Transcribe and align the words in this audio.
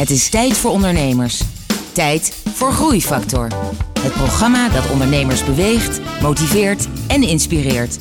Het 0.00 0.10
is 0.10 0.28
tijd 0.28 0.56
voor 0.56 0.70
ondernemers. 0.70 1.42
Tijd 1.92 2.34
voor 2.54 2.72
Groeifactor. 2.72 3.48
Het 4.00 4.12
programma 4.12 4.68
dat 4.68 4.90
ondernemers 4.90 5.44
beweegt, 5.44 6.00
motiveert 6.22 6.88
en 7.06 7.22
inspireert. 7.22 7.98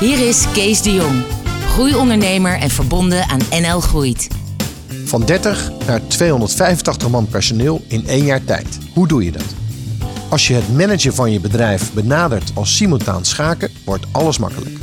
Hier 0.00 0.28
is 0.28 0.44
Kees 0.52 0.82
de 0.82 0.94
Jong, 0.94 1.22
groeiondernemer 1.68 2.58
en 2.58 2.70
verbonden 2.70 3.28
aan 3.28 3.40
NL 3.50 3.80
Groeit. 3.80 4.28
Van 5.04 5.24
30 5.24 5.70
naar 5.86 6.00
285 6.06 7.10
man 7.10 7.28
personeel 7.28 7.84
in 7.88 8.06
één 8.06 8.24
jaar 8.24 8.44
tijd. 8.44 8.78
Hoe 8.94 9.08
doe 9.08 9.24
je 9.24 9.32
dat? 9.32 9.54
Als 10.28 10.46
je 10.48 10.54
het 10.54 10.76
managen 10.76 11.14
van 11.14 11.32
je 11.32 11.40
bedrijf 11.40 11.92
benadert 11.92 12.50
als 12.54 12.76
simultaan 12.76 13.24
schaken, 13.24 13.70
wordt 13.84 14.06
alles 14.12 14.38
makkelijk. 14.38 14.78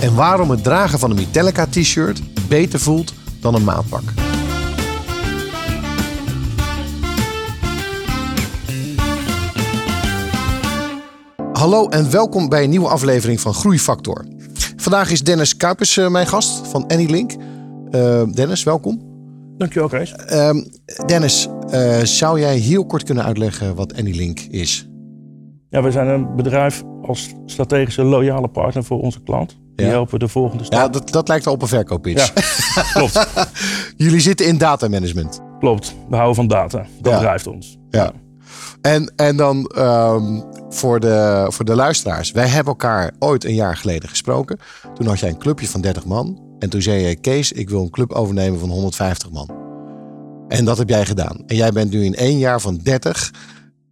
En 0.00 0.14
waarom 0.14 0.50
het 0.50 0.62
dragen 0.62 0.98
van 0.98 1.10
een 1.10 1.16
Metallica 1.16 1.66
t-shirt 1.66 2.20
beter 2.48 2.80
voelt 2.80 3.14
dan 3.40 3.54
een 3.54 3.64
maatpak. 3.64 4.25
Hallo 11.56 11.88
en 11.88 12.10
welkom 12.10 12.48
bij 12.48 12.64
een 12.64 12.70
nieuwe 12.70 12.88
aflevering 12.88 13.40
van 13.40 13.54
Groeifactor. 13.54 14.24
Vandaag 14.76 15.10
is 15.10 15.20
Dennis 15.22 15.56
Kuipers 15.56 15.96
uh, 15.96 16.08
mijn 16.08 16.26
gast 16.26 16.68
van 16.68 16.86
Anylink. 16.86 17.32
Uh, 17.90 18.22
Dennis, 18.32 18.62
welkom. 18.62 19.00
Dankjewel, 19.58 19.88
Kees. 19.88 20.14
Uh, 20.32 20.50
Dennis, 21.06 21.48
uh, 21.70 21.98
zou 22.02 22.40
jij 22.40 22.56
heel 22.56 22.86
kort 22.86 23.02
kunnen 23.02 23.24
uitleggen 23.24 23.74
wat 23.74 23.96
Anylink 23.98 24.40
is? 24.40 24.88
Ja, 25.70 25.82
we 25.82 25.90
zijn 25.90 26.08
een 26.08 26.36
bedrijf 26.36 26.82
als 27.02 27.28
strategische 27.46 28.02
loyale 28.02 28.48
partner 28.48 28.84
voor 28.84 29.00
onze 29.00 29.22
klant. 29.22 29.56
Die 29.76 29.86
Ja. 29.86 29.92
helpen 29.92 30.18
de 30.18 30.28
volgende 30.28 30.64
stap. 30.64 30.78
Ja, 30.78 30.88
dat, 30.88 31.10
dat 31.10 31.28
lijkt 31.28 31.44
wel 31.44 31.54
op 31.54 31.62
een 31.62 31.68
verkooppitch. 31.68 32.32
Ja, 32.74 32.82
klopt. 32.92 33.28
Jullie 33.96 34.20
zitten 34.20 34.46
in 34.46 34.58
datamanagement. 34.58 35.40
klopt. 35.58 35.94
We 36.08 36.14
houden 36.16 36.34
van 36.36 36.46
data. 36.46 36.86
Dat 37.00 37.12
Ja. 37.12 37.18
drijft 37.18 37.46
ons. 37.46 37.78
Ja. 37.90 38.12
En, 38.80 39.12
en 39.16 39.36
dan 39.36 39.64
ehm, 39.66 40.40
voor, 40.68 41.00
de, 41.00 41.46
voor 41.48 41.64
de 41.64 41.74
luisteraars. 41.74 42.30
Wij 42.30 42.46
hebben 42.46 42.72
elkaar 42.72 43.10
ooit 43.18 43.44
een 43.44 43.54
jaar 43.54 43.76
geleden 43.76 44.08
gesproken. 44.08 44.58
Toen 44.94 45.06
had 45.06 45.18
jij 45.18 45.28
een 45.28 45.38
clubje 45.38 45.68
van 45.68 45.80
30 45.80 46.04
man. 46.04 46.44
En 46.58 46.70
toen 46.70 46.82
zei 46.82 47.06
je, 47.06 47.16
Kees, 47.16 47.52
ik 47.52 47.70
wil 47.70 47.82
een 47.82 47.90
club 47.90 48.12
overnemen 48.12 48.60
van 48.60 48.68
150 48.68 49.30
man. 49.30 49.64
En 50.48 50.64
dat 50.64 50.78
heb 50.78 50.88
jij 50.88 51.06
gedaan. 51.06 51.42
En 51.46 51.56
jij 51.56 51.72
bent 51.72 51.90
nu 51.90 52.04
in 52.04 52.14
één 52.14 52.38
jaar 52.38 52.60
van 52.60 52.80
30 52.82 53.32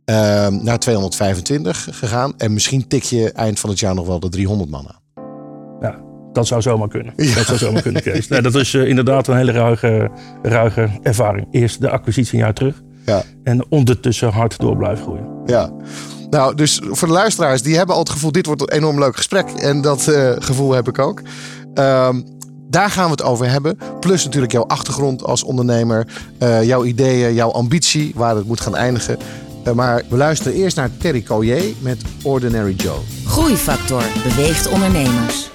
ehm, 0.05 0.65
naar 0.65 0.79
225 0.79 1.89
gegaan. 1.91 2.35
En 2.39 2.53
misschien 2.53 2.89
tik 2.89 3.03
je 3.03 3.33
eind 3.33 3.61
van 3.61 3.71
het 3.71 3.79
jaar 3.79 3.95
nog 3.95 4.07
wel 4.07 4.21
de 4.21 4.29
300 4.29 4.71
man 4.71 4.89
aan. 4.89 5.03
Ja, 5.81 6.01
dat 6.33 6.47
zou 6.47 6.63
zomaar 6.63 6.89
kunnen. 6.89 7.13
Dat 7.17 7.47
zou 7.47 7.59
zomaar 7.59 7.83
kunnen, 7.83 8.03
Kees. 8.03 8.29
Nee, 8.29 8.43
dat 8.43 8.55
is 8.55 8.75
eh, 8.75 8.89
inderdaad 8.89 9.29
een 9.29 9.37
hele 9.37 9.53
ruige, 9.53 10.11
ruige 10.43 10.91
ervaring. 11.03 11.47
Eerst 11.51 11.81
de 11.81 11.91
acquisitie 11.91 12.39
een 12.39 12.45
jaar 12.45 12.55
terug. 12.55 12.83
Ja. 13.05 13.23
En 13.43 13.65
ondertussen 13.69 14.33
hard 14.33 14.59
door 14.59 14.77
blijven 14.77 15.05
groeien. 15.05 15.27
Ja. 15.47 15.71
Nou, 16.31 16.55
dus 16.55 16.81
voor 16.85 17.09
de 17.09 17.15
luisteraars, 17.15 17.63
die 17.63 17.77
hebben 17.77 17.95
al 17.95 18.01
het 18.01 18.11
gevoel, 18.11 18.33
dit 18.33 18.47
wordt 18.47 18.61
een 18.61 18.69
enorm 18.77 18.99
leuk 18.99 19.17
gesprek. 19.17 19.49
En 19.49 19.81
dat 19.81 20.09
eh, 20.09 20.31
gevoel 20.39 20.73
heb 20.73 20.89
ik 20.89 20.99
ook. 20.99 21.23
Ehm, 21.75 22.21
daar 22.69 22.91
gaan 22.91 23.05
we 23.05 23.11
het 23.11 23.23
over 23.23 23.51
hebben. 23.51 23.79
Plus 24.01 24.25
natuurlijk 24.25 24.53
jouw 24.53 24.67
achtergrond 24.67 25.25
als 25.25 25.43
ondernemer. 25.45 26.07
eh, 26.39 26.63
jouw 26.63 26.85
ideeën, 26.85 27.35
jouw 27.35 27.51
ambitie, 27.51 28.13
waar 28.15 28.37
het 28.37 28.47
moet 28.47 28.61
gaan 28.61 28.77
eindigen. 28.77 29.19
Eh, 29.65 29.73
maar 29.73 30.03
we 30.09 30.17
luisteren 30.17 30.55
eerst 30.55 30.77
naar 30.77 30.91
Terry 30.99 31.23
Collier 31.23 31.75
met 31.81 32.03
Ordinary 32.23 32.75
Joe. 32.77 32.99
Groeifactor 33.27 34.03
beweegt 34.23 34.69
ondernemers. 34.69 35.51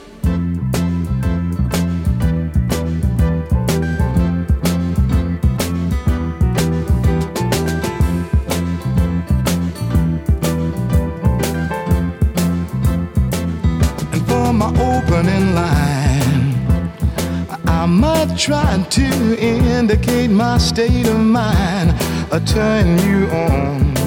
Might 18.39 18.45
try 18.45 18.83
to 18.89 19.39
indicate 19.39 20.29
my 20.29 20.57
state 20.57 21.07
of 21.07 21.19
mind. 21.19 21.91
I 22.31 22.39
turn 22.45 22.97
you 22.99 23.27
on. 23.31 23.97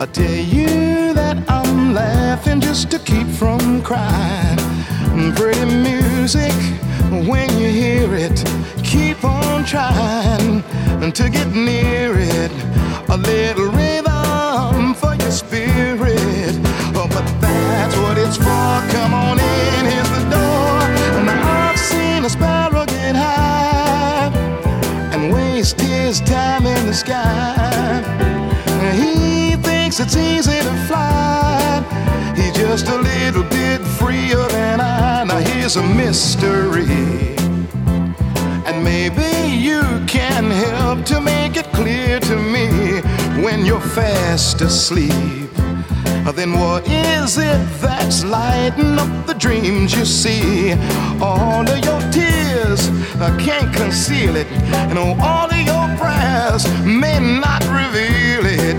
I 0.00 0.06
tell 0.06 0.30
you 0.30 1.12
that 1.14 1.36
I'm 1.48 1.94
laughing 1.94 2.60
just 2.60 2.90
to 2.90 2.98
keep 2.98 3.28
from 3.28 3.82
crying. 3.82 4.58
Pretty 5.36 5.64
music, 5.64 6.52
when 7.28 7.48
you 7.58 7.68
hear 7.68 8.14
it, 8.14 8.44
keep 8.82 9.22
on 9.24 9.64
trying 9.64 10.62
to 11.12 11.30
get 11.30 11.48
near 11.54 12.14
it. 12.18 12.52
A 13.10 13.16
little 13.16 13.70
rhythm 13.70 14.94
for 14.94 15.14
your 15.14 15.30
spirit. 15.30 16.54
Oh, 16.96 17.06
but 17.10 17.26
that's 17.40 17.96
what 17.96 18.18
it's 18.18 18.36
for. 18.36 18.72
Come 18.92 19.14
on 19.14 19.38
in, 19.38 19.84
here's 19.86 20.10
the 20.10 20.33
his 26.14 26.28
time 26.30 26.64
in 26.64 26.86
the 26.86 26.94
sky. 26.94 28.00
He 28.94 29.56
thinks 29.56 29.98
it's 29.98 30.16
easy 30.16 30.58
to 30.60 30.74
fly. 30.86 31.82
He's 32.36 32.52
just 32.52 32.86
a 32.86 32.96
little 32.96 33.42
bit 33.42 33.80
freer 33.98 34.46
than 34.48 34.80
I. 34.80 35.24
Now 35.24 35.38
here's 35.38 35.74
a 35.74 35.82
mystery. 35.82 37.34
And 38.66 38.84
maybe 38.84 39.28
you 39.68 39.82
can 40.06 40.44
help 40.68 41.04
to 41.06 41.20
make 41.20 41.56
it 41.56 41.66
clear 41.72 42.20
to 42.20 42.36
me 42.36 43.00
when 43.42 43.66
you're 43.66 43.88
fast 43.98 44.60
asleep. 44.60 45.50
Then 46.34 46.52
what 46.58 46.82
is 46.88 47.38
it 47.38 47.60
that's 47.80 48.24
lighting 48.24 48.98
up 48.98 49.26
the 49.26 49.34
dreams 49.34 49.94
you 49.94 50.04
see? 50.04 50.72
All 51.22 51.62
of 51.62 51.78
your 51.84 52.00
tears 52.10 52.88
uh, 53.20 53.36
can't 53.40 53.72
conceal 53.72 54.34
it, 54.34 54.48
and 54.90 54.98
all 54.98 55.53
prayers 55.96 56.64
may 56.84 57.18
not 57.18 57.62
reveal 57.64 58.44
it. 58.46 58.76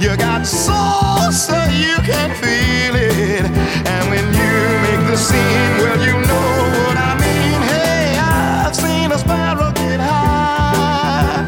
You 0.00 0.16
got 0.16 0.46
soul, 0.46 1.30
so 1.32 1.56
you 1.84 1.96
can 2.02 2.30
feel 2.42 2.94
it, 2.94 3.44
and 3.92 4.02
when 4.10 4.24
you 4.40 4.54
make 4.86 5.02
the 5.10 5.16
scene, 5.16 5.72
well, 5.82 6.00
you 6.08 6.14
know 6.30 6.50
what 6.86 6.96
I 6.96 7.12
mean. 7.24 7.60
Hey, 7.72 8.18
I've 8.18 8.74
seen 8.74 9.12
a 9.12 9.18
sparrow 9.18 9.72
get 9.72 10.00
high 10.00 11.46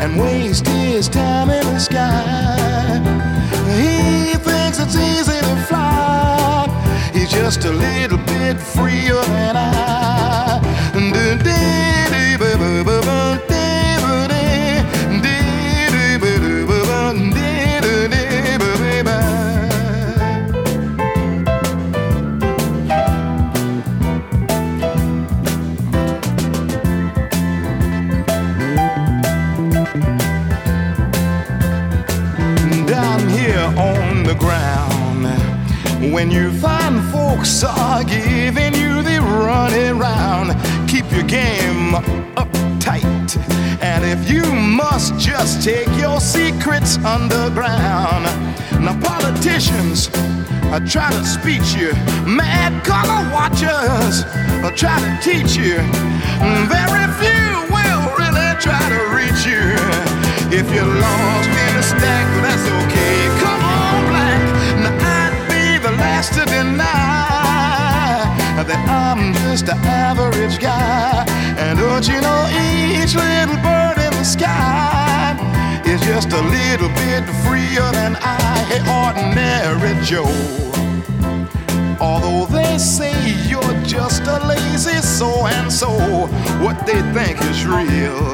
and 0.00 0.20
waste 0.20 0.66
his 0.66 1.08
time 1.08 1.50
in 1.50 1.64
the 1.66 1.78
sky. 1.78 2.98
He 3.80 4.34
thinks 4.34 4.78
it's 4.78 4.96
easy 4.96 5.38
to 5.40 5.56
fly. 5.68 6.68
He's 7.12 7.30
just 7.30 7.64
a 7.64 7.72
little 7.72 8.18
bit 8.18 8.58
freer 8.58 9.22
than 9.22 9.56
I. 9.56 9.72
down 11.38 12.11
you 36.32 36.50
find 36.52 36.98
folks 37.12 37.62
are 37.62 38.02
giving 38.04 38.74
you 38.74 39.02
the 39.02 39.20
running 39.20 39.98
round, 39.98 40.48
keep 40.88 41.04
your 41.12 41.24
game 41.24 41.94
up 42.36 42.50
tight. 42.80 43.36
And 43.82 44.02
if 44.02 44.30
you 44.30 44.44
must 44.52 45.18
just 45.18 45.62
take 45.62 45.88
your 45.98 46.20
secrets 46.20 46.96
underground. 47.04 48.24
Now, 48.80 48.98
politicians 49.00 50.08
I 50.72 50.80
try 50.88 51.10
to 51.10 51.24
speech 51.24 51.74
you, 51.74 51.92
mad 52.24 52.72
color 52.82 53.22
watchers 53.30 54.24
I 54.64 54.72
try 54.74 54.98
to 55.04 55.12
teach 55.20 55.56
you. 55.56 55.76
Very 56.72 57.06
few 57.20 57.44
will 57.74 58.04
really 58.16 58.50
try 58.58 58.82
to 58.94 59.00
reach 59.12 59.44
you. 59.44 59.64
If 60.50 60.66
you're 60.72 60.94
lost 61.04 61.48
in 61.48 61.72
the 61.76 61.82
stack, 61.82 62.26
that's 62.42 62.66
okay. 62.86 63.21
To 66.30 66.44
deny 66.44 66.84
that 68.62 68.78
I'm 68.86 69.34
just 69.34 69.66
an 69.68 69.78
average 69.82 70.60
guy. 70.60 71.24
And 71.58 71.78
don't 71.78 72.06
you 72.06 72.20
know 72.20 72.42
each 72.52 73.14
little 73.14 73.58
bird 73.58 73.98
in 73.98 74.12
the 74.14 74.22
sky 74.22 75.34
is 75.84 76.00
just 76.02 76.30
a 76.30 76.40
little 76.40 76.88
bit 76.94 77.24
freer 77.42 77.88
than 77.90 78.16
I, 78.20 78.38
hey, 78.70 78.82
ordinary 78.86 79.94
Joe. 80.04 80.30
Although 82.00 82.46
they 82.46 82.78
say 82.78 83.14
you're 83.48 83.74
just 83.82 84.22
a 84.22 84.38
lazy 84.46 85.02
so 85.02 85.46
and 85.46 85.72
so, 85.72 85.90
what 86.62 86.86
they 86.86 87.00
think 87.12 87.40
is 87.50 87.66
real. 87.66 88.30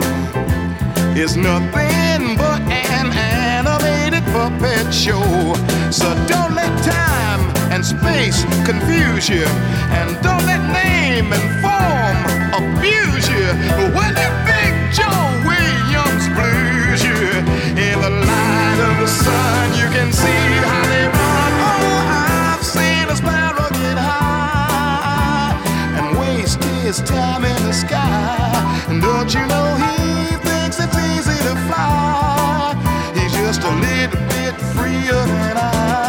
is 1.16 1.36
nothing 1.36 2.36
but 2.36 2.60
an 2.68 3.12
animated 3.16 4.24
puppet 4.32 4.92
show. 4.92 5.54
So 5.90 6.12
don't 6.26 6.54
let 6.54 6.72
time 6.84 7.57
and 7.70 7.84
space 7.84 8.44
confuse 8.64 9.28
you, 9.28 9.44
and 9.98 10.08
don't 10.22 10.44
let 10.46 10.62
name 10.72 11.32
and 11.32 11.46
form 11.62 12.16
abuse 12.58 13.28
you. 13.28 13.46
When 13.96 14.12
you 14.22 14.30
think 14.48 14.72
Joe 14.96 15.24
Williams 15.46 16.26
blues 16.36 17.00
you, 17.04 17.22
in 17.76 18.00
the 18.00 18.10
light 18.10 18.78
of 18.88 18.94
the 19.02 19.06
sun, 19.06 19.64
you 19.80 19.88
can 19.96 20.12
see 20.12 20.44
how 20.64 20.82
they 20.92 21.04
run. 21.04 21.52
Oh, 21.68 22.56
I've 22.56 22.64
seen 22.64 23.06
a 23.08 23.16
sparrow 23.16 23.68
get 23.70 23.98
high 23.98 25.54
and 25.98 26.18
waste 26.18 26.62
his 26.82 27.00
time 27.02 27.44
in 27.44 27.62
the 27.64 27.72
sky. 27.72 28.86
And 28.88 29.02
don't 29.02 29.32
you 29.32 29.44
know 29.46 29.76
he 29.76 30.36
thinks 30.48 30.80
it's 30.80 30.96
easy 30.96 31.38
to 31.48 31.54
fly? 31.68 32.74
He's 33.14 33.32
just 33.34 33.62
a 33.62 33.70
little 33.70 34.20
bit 34.34 34.54
freer 34.74 35.12
than 35.12 35.56
I. 35.58 36.07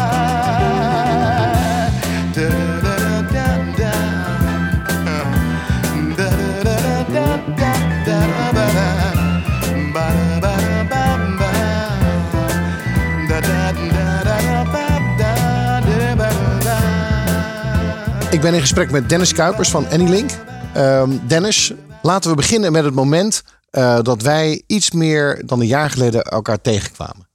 Ik 18.40 18.46
ben 18.46 18.54
in 18.54 18.60
gesprek 18.60 18.90
met 18.90 19.08
Dennis 19.08 19.32
Kuipers 19.32 19.70
van 19.70 19.86
Anylink. 19.86 20.30
Ehm 20.74 21.26
Dennis, 21.26 21.72
laten 22.02 22.30
we 22.30 22.36
beginnen 22.36 22.72
met 22.72 22.84
het 22.84 22.94
moment 22.94 23.42
eh, 23.70 24.00
dat 24.00 24.22
wij 24.22 24.62
iets 24.66 24.90
meer 24.90 25.42
dan 25.46 25.60
een 25.60 25.66
jaar 25.66 25.90
geleden 25.90 26.22
elkaar 26.22 26.60
tegenkwamen. 26.60 27.28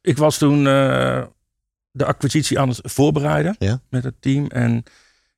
Ik 0.00 0.18
was 0.18 0.38
toen 0.38 0.66
eh, 0.66 1.22
de 1.90 2.04
acquisitie 2.04 2.58
aan 2.58 2.68
het 2.68 2.80
voorbereiden 2.82 3.56
Ja. 3.58 3.80
met 3.90 4.04
het 4.04 4.14
team. 4.20 4.46
En 4.46 4.82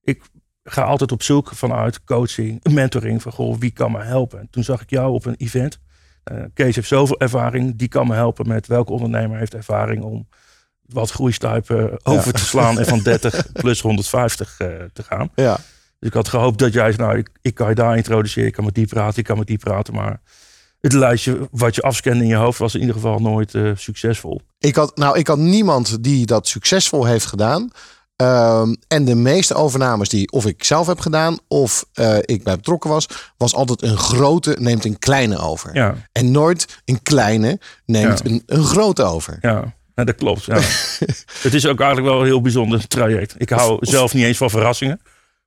ik 0.03 0.23
ga 0.65 0.83
altijd 0.83 1.13
op 1.13 1.23
zoek 1.23 1.51
vanuit 1.55 2.05
coaching, 2.05 2.65
mentoring. 2.71 3.23
Van 3.23 3.33
goh, 3.33 3.57
wie 3.59 3.71
kan 3.73 3.93
me 3.93 4.03
helpen? 4.03 4.41
En 4.41 4.49
toen 4.51 4.65
zag 4.65 4.83
ik 4.83 4.91
jou 4.91 5.13
op 5.13 5.25
een 5.25 5.37
event. 5.37 5.79
Eh, 6.25 6.43
Kees 6.55 6.75
heeft 6.75 6.89
zoveel 6.89 7.21
ervaring. 7.21 7.77
Die 7.77 7.89
kan 7.89 8.07
me 8.07 8.15
helpen 8.15 8.49
met 8.49 8.67
welke 8.67 8.93
ondernemer 8.93 9.39
heeft 9.39 9.55
ervaring 9.55 10.03
om 10.03 10.29
wat 10.93 11.11
groeistuipen 11.11 12.01
over 12.03 12.33
te 12.33 12.45
slaan. 12.45 12.79
En 12.79 12.87
van 12.87 13.03
30 13.13 13.53
plus 13.53 13.81
150 13.81 14.55
eh, 14.59 14.69
te 14.93 15.03
gaan. 15.03 15.31
Ja. 15.35 15.55
Dus 15.99 16.09
ik 16.09 16.15
had 16.15 16.29
gehoopt 16.29 16.59
dat 16.59 16.73
jij 16.73 16.95
nou, 16.97 17.19
ik, 17.19 17.29
ik 17.43 17.55
kan 17.55 17.69
je 17.69 17.75
daar 17.75 17.97
introduceren. 17.97 18.49
Ik 18.49 18.55
kan 18.55 18.65
met 18.65 18.75
die 18.75 18.87
praten, 18.87 19.19
ik 19.19 19.25
kan 19.25 19.39
met 19.39 19.47
die 19.47 19.59
praten. 19.59 19.95
Maar 19.95 20.21
het 20.81 20.93
lijstje 20.93 21.49
wat 21.51 21.75
je 21.75 21.83
afscande 21.83 22.23
in 22.23 22.29
je 22.29 22.35
hoofd 22.35 22.59
was 22.59 22.75
in 22.75 22.81
ieder 22.81 22.95
geval 22.95 23.19
nooit 23.19 23.55
eh, 23.55 23.71
succesvol. 23.75 24.41
Ik 24.59 24.75
had, 24.77 24.97
nou, 24.97 25.19
ik 25.19 25.27
had 25.27 25.39
niemand 25.39 26.03
die 26.05 26.27
dat 26.27 26.49
succesvol 26.49 27.05
heeft 27.05 27.27
gedaan. 27.27 27.71
Ehm, 28.17 28.75
en 28.89 29.05
de 29.05 29.15
meeste 29.15 29.55
overnames 29.55 30.09
die 30.09 30.31
of 30.33 30.47
ik 30.47 30.65
zelf 30.65 30.87
heb 30.87 31.01
gedaan 31.01 31.39
of 31.49 31.85
eh, 31.93 32.17
ik 32.21 32.43
bij 32.45 32.57
betrokken 32.57 32.91
was, 32.91 33.09
was 33.37 33.55
altijd 33.55 33.83
een 33.83 33.97
grote 33.97 34.57
neemt 34.59 34.85
een 34.85 34.99
kleine 34.99 35.39
over. 35.39 35.75
Ja, 35.75 35.95
En 36.13 36.31
nooit 36.31 36.81
een 36.85 37.03
kleine 37.03 37.61
neemt 37.87 38.21
Ja. 38.25 38.31
een, 38.31 38.43
een 38.47 38.65
grote 38.65 39.03
over. 39.03 39.39
ja. 39.41 39.75
Nou, 39.95 40.07
dat 40.07 40.17
klopt. 40.17 40.45
Ja. 40.45 40.55
het 41.47 41.55
is 41.55 41.67
ook 41.67 41.81
eigenlijk 41.81 42.11
wel 42.13 42.21
een 42.21 42.27
heel 42.27 42.41
bijzonder 42.41 42.89
traject. 42.89 43.35
Ik 43.39 43.51
hou 43.51 43.79
zelf 43.81 44.15
niet 44.15 44.25
eens 44.25 44.37
van 44.37 44.51
verrassingen. 44.51 45.01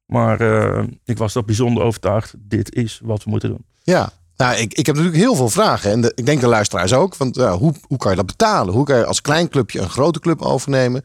Maar 0.06 0.42
eh, 0.42 0.84
ik 1.06 1.18
was 1.18 1.34
toch 1.34 1.46
bijzonder 1.46 1.84
overtuigd. 1.84 2.34
Dit 2.38 2.76
is 2.76 3.00
wat 3.04 3.24
we 3.24 3.30
moeten 3.30 3.50
doen. 3.50 3.66
Ja. 3.84 4.10
Nou, 4.38 4.56
ik, 4.58 4.74
ik 4.74 4.86
heb 4.86 4.96
natuurlijk 4.96 5.24
heel 5.24 5.36
veel 5.36 5.50
vragen. 5.50 5.92
En 5.92 6.02
de, 6.02 6.12
ik 6.16 6.26
denk 6.26 6.42
de 6.42 6.48
luisteraars 6.48 6.94
ook. 6.94 7.16
Want 7.16 7.36
ja, 7.36 7.58
hoe, 7.58 7.74
hoe 7.88 7.98
kan 7.98 8.10
je 8.12 8.18
dat 8.18 8.26
betalen? 8.26 8.74
Hoe 8.74 8.86
kan 8.86 8.98
je 8.98 9.06
als 9.06 9.22
klein 9.22 9.50
clubje 9.50 9.80
een 9.80 9.90
grote 9.90 10.20
club 10.20 10.42
overnemen? 10.42 11.02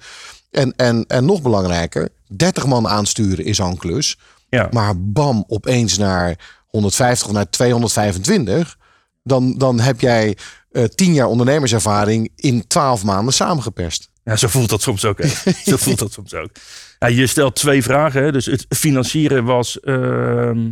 En, 0.50 0.72
en, 0.76 1.04
en 1.08 1.24
nog 1.24 1.42
belangrijker, 1.42 2.08
30 2.26 2.66
man 2.66 2.88
aansturen 2.88 3.44
is 3.44 3.60
al 3.60 3.70
een 3.70 3.76
klus. 3.76 4.18
Ja, 4.48 4.68
Maar 4.70 5.00
bam, 5.00 5.44
opeens 5.48 5.98
naar 5.98 6.38
150 6.66 7.26
of 7.26 7.32
naar 7.32 7.50
225. 7.50 8.78
Dan, 9.22 9.58
dan 9.58 9.80
heb 9.80 10.00
jij 10.00 10.36
eh 10.70 10.84
10 10.84 11.14
jaar 11.14 11.26
ondernemerservaring 11.26 12.32
in 12.36 12.66
12 12.66 13.04
maanden 13.04 13.34
samengeperst. 13.34 14.10
ja 14.24 14.36
zo 14.36 14.48
voelt 14.48 14.68
dat 14.68 14.82
soms 14.82 15.04
ook. 15.04 15.18
Hè. 15.18 15.28
zo 15.70 15.76
voelt 15.76 15.98
dat 15.98 16.12
soms 16.12 16.34
ook. 16.34 16.50
Ja, 16.98 17.08
je 17.08 17.26
stelt 17.26 17.54
twee 17.56 17.82
vragen. 17.82 18.22
Hè. 18.22 18.32
Dus 18.32 18.46
het 18.46 18.66
financieren 18.68 19.44
was 19.44 19.80
ehm, 19.80 20.70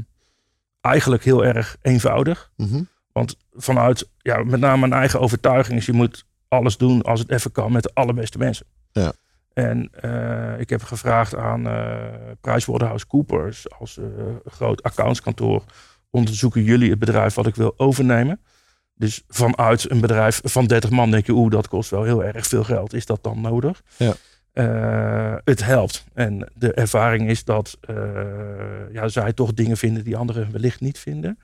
eigenlijk 0.80 1.24
heel 1.24 1.44
erg 1.44 1.76
eenvoudig. 1.82 2.50
Mhm. 2.56 2.82
Want 3.12 3.36
vanuit 3.52 4.08
ja, 4.18 4.44
met 4.44 4.60
name 4.60 4.80
mijn 4.80 5.00
eigen 5.00 5.20
overtuiging 5.20 5.78
is 5.78 5.86
je 5.86 5.92
moet 5.92 6.24
alles 6.48 6.76
doen 6.76 7.02
als 7.02 7.20
het 7.20 7.30
even 7.30 7.52
kan 7.52 7.72
met 7.72 7.82
de 7.82 7.90
allerbeste 7.94 8.38
mensen. 8.38 8.66
Ja. 8.92 9.12
En 9.52 9.90
eh, 9.92 10.60
ik 10.60 10.70
heb 10.70 10.82
gevraagd 10.82 11.34
aan 11.34 11.66
eh 11.66 11.96
PricewaterhouseCoopers 12.40 13.70
als 13.78 13.98
groot 14.44 14.82
accountskantoor 14.82 15.64
onderzoeken 16.10 16.62
jullie 16.62 16.90
het 16.90 16.98
bedrijf 16.98 17.34
wat 17.34 17.46
ik 17.46 17.54
wil 17.54 17.74
overnemen. 17.76 18.40
Dus 18.94 19.22
vanuit 19.28 19.90
een 19.90 20.00
bedrijf 20.00 20.40
van 20.44 20.66
30 20.66 20.90
man 20.90 21.10
denk 21.10 21.26
je, 21.26 21.32
oeh, 21.32 21.50
dat 21.50 21.68
kost 21.68 21.90
wel 21.90 22.02
heel 22.02 22.24
erg 22.24 22.46
veel 22.46 22.64
geld. 22.64 22.92
Is 22.92 23.06
dat 23.06 23.22
dan 23.22 23.40
nodig? 23.40 23.82
Ja. 23.96 24.14
Eh, 24.52 25.34
het 25.44 25.64
helpt. 25.64 26.04
En 26.14 26.48
de 26.54 26.72
ervaring 26.72 27.28
is 27.28 27.44
dat 27.44 27.78
eh, 27.80 27.96
ja, 28.92 29.08
zij 29.08 29.32
toch 29.32 29.54
dingen 29.54 29.76
vinden 29.76 30.04
die 30.04 30.16
anderen 30.16 30.52
wellicht 30.52 30.80
niet 30.80 30.98
vinden. 30.98 31.38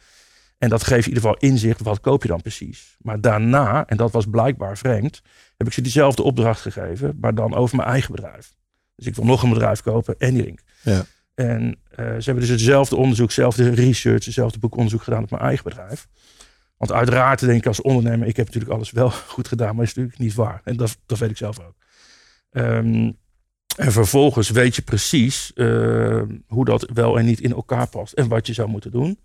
En 0.58 0.68
dat 0.68 0.82
geeft 0.82 1.06
in 1.06 1.14
ieder 1.14 1.22
geval 1.22 1.50
inzicht, 1.50 1.80
wat 1.80 2.00
koop 2.00 2.22
je 2.22 2.28
dan 2.28 2.42
precies? 2.42 2.96
Maar 2.98 3.20
daarna, 3.20 3.86
en 3.86 3.96
dat 3.96 4.12
was 4.12 4.26
blijkbaar 4.26 4.78
vreemd, 4.78 5.22
heb 5.56 5.66
ik 5.66 5.72
ze 5.72 5.80
diezelfde 5.80 6.22
opdracht 6.22 6.60
gegeven, 6.60 7.16
maar 7.20 7.34
dan 7.34 7.54
over 7.54 7.76
mijn 7.76 7.88
eigen 7.88 8.14
bedrijf. 8.14 8.54
Dus 8.96 9.06
ik 9.06 9.14
wil 9.14 9.24
nog 9.24 9.42
een 9.42 9.48
bedrijf 9.48 9.82
kopen, 9.82 10.14
Anylink. 10.18 10.60
Ja. 10.82 11.04
En 11.34 11.78
eh, 11.96 12.06
ze 12.06 12.24
hebben 12.24 12.40
dus 12.40 12.48
hetzelfde 12.48 12.96
onderzoek, 12.96 13.26
hetzelfde 13.26 13.70
research, 13.70 14.24
hetzelfde 14.24 14.58
boekonderzoek 14.58 15.02
gedaan 15.02 15.22
op 15.22 15.30
mijn 15.30 15.42
eigen 15.42 15.64
bedrijf. 15.64 16.08
Want 16.76 16.92
uiteraard 16.92 17.40
denk 17.40 17.58
ik 17.58 17.66
als 17.66 17.82
ondernemer, 17.82 18.28
ik 18.28 18.36
heb 18.36 18.46
natuurlijk 18.46 18.72
alles 18.72 18.90
wel 18.90 19.10
goed 19.34 19.48
gedaan, 19.48 19.66
maar 19.66 19.76
dat 19.76 19.86
is 19.86 19.94
natuurlijk 19.94 20.22
niet 20.22 20.34
waar. 20.34 20.60
En 20.64 20.76
dat, 20.76 20.98
dat 21.06 21.18
weet 21.18 21.30
ik 21.30 21.36
zelf 21.36 21.60
ook. 21.60 21.74
Ehm, 22.50 23.10
en 23.76 23.92
vervolgens 23.92 24.50
weet 24.50 24.76
je 24.76 24.82
precies 24.82 25.52
eh, 25.52 26.22
hoe 26.46 26.64
dat 26.64 26.90
wel 26.92 27.18
en 27.18 27.24
niet 27.24 27.40
in 27.40 27.52
elkaar 27.52 27.88
past 27.88 28.12
en 28.12 28.28
wat 28.28 28.46
je 28.46 28.52
zou 28.52 28.68
moeten 28.68 28.90
doen. 28.90 29.18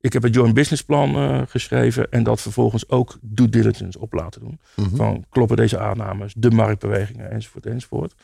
Ik 0.00 0.12
heb 0.12 0.24
een 0.24 0.30
joint 0.30 0.54
business 0.54 0.84
plan 0.84 1.14
eh, 1.14 1.42
geschreven 1.48 2.10
en 2.10 2.22
dat 2.22 2.40
vervolgens 2.40 2.88
ook 2.88 3.18
due 3.20 3.48
diligence 3.48 3.98
op 3.98 4.12
laten 4.12 4.40
doen. 4.40 4.60
Mhm. 4.76 4.96
Van 4.96 5.24
kloppen 5.30 5.56
deze 5.56 5.78
aannames, 5.78 6.34
de 6.36 6.50
marktbewegingen 6.50 7.30
enzovoort 7.30 7.66
enzovoort. 7.66 8.14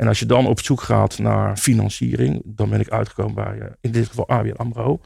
En 0.00 0.08
als 0.08 0.18
je 0.18 0.26
dan 0.26 0.46
op 0.46 0.60
zoek 0.60 0.80
gaat 0.80 1.18
naar 1.18 1.56
financiering, 1.56 2.42
dan 2.44 2.70
ben 2.70 2.80
ik 2.80 2.88
uitgekomen 2.88 3.34
bij 3.34 3.58
eh, 3.58 3.66
in 3.80 3.92
dit 3.92 4.06
geval 4.06 4.28
ABN 4.28 4.56
AMRO. 4.56 5.00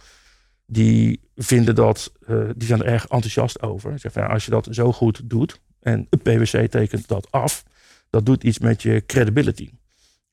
Die 0.66 1.20
vinden 1.36 1.74
dat, 1.74 2.12
eh, 2.26 2.48
die 2.56 2.68
zijn 2.68 2.80
er 2.82 2.86
erg 2.86 3.06
enthousiast 3.06 3.62
over. 3.62 3.92
Ze 3.92 3.98
zeggen, 3.98 4.22
ja, 4.22 4.28
als 4.28 4.44
je 4.44 4.50
dat 4.50 4.68
zo 4.70 4.92
goed 4.92 5.30
doet 5.30 5.60
en 5.80 6.06
het 6.10 6.22
PwC 6.22 6.70
tekent 6.70 7.08
dat 7.08 7.30
af, 7.30 7.64
dat 8.10 8.26
doet 8.26 8.44
iets 8.44 8.58
met 8.58 8.82
je 8.82 9.02
credibility. 9.06 9.70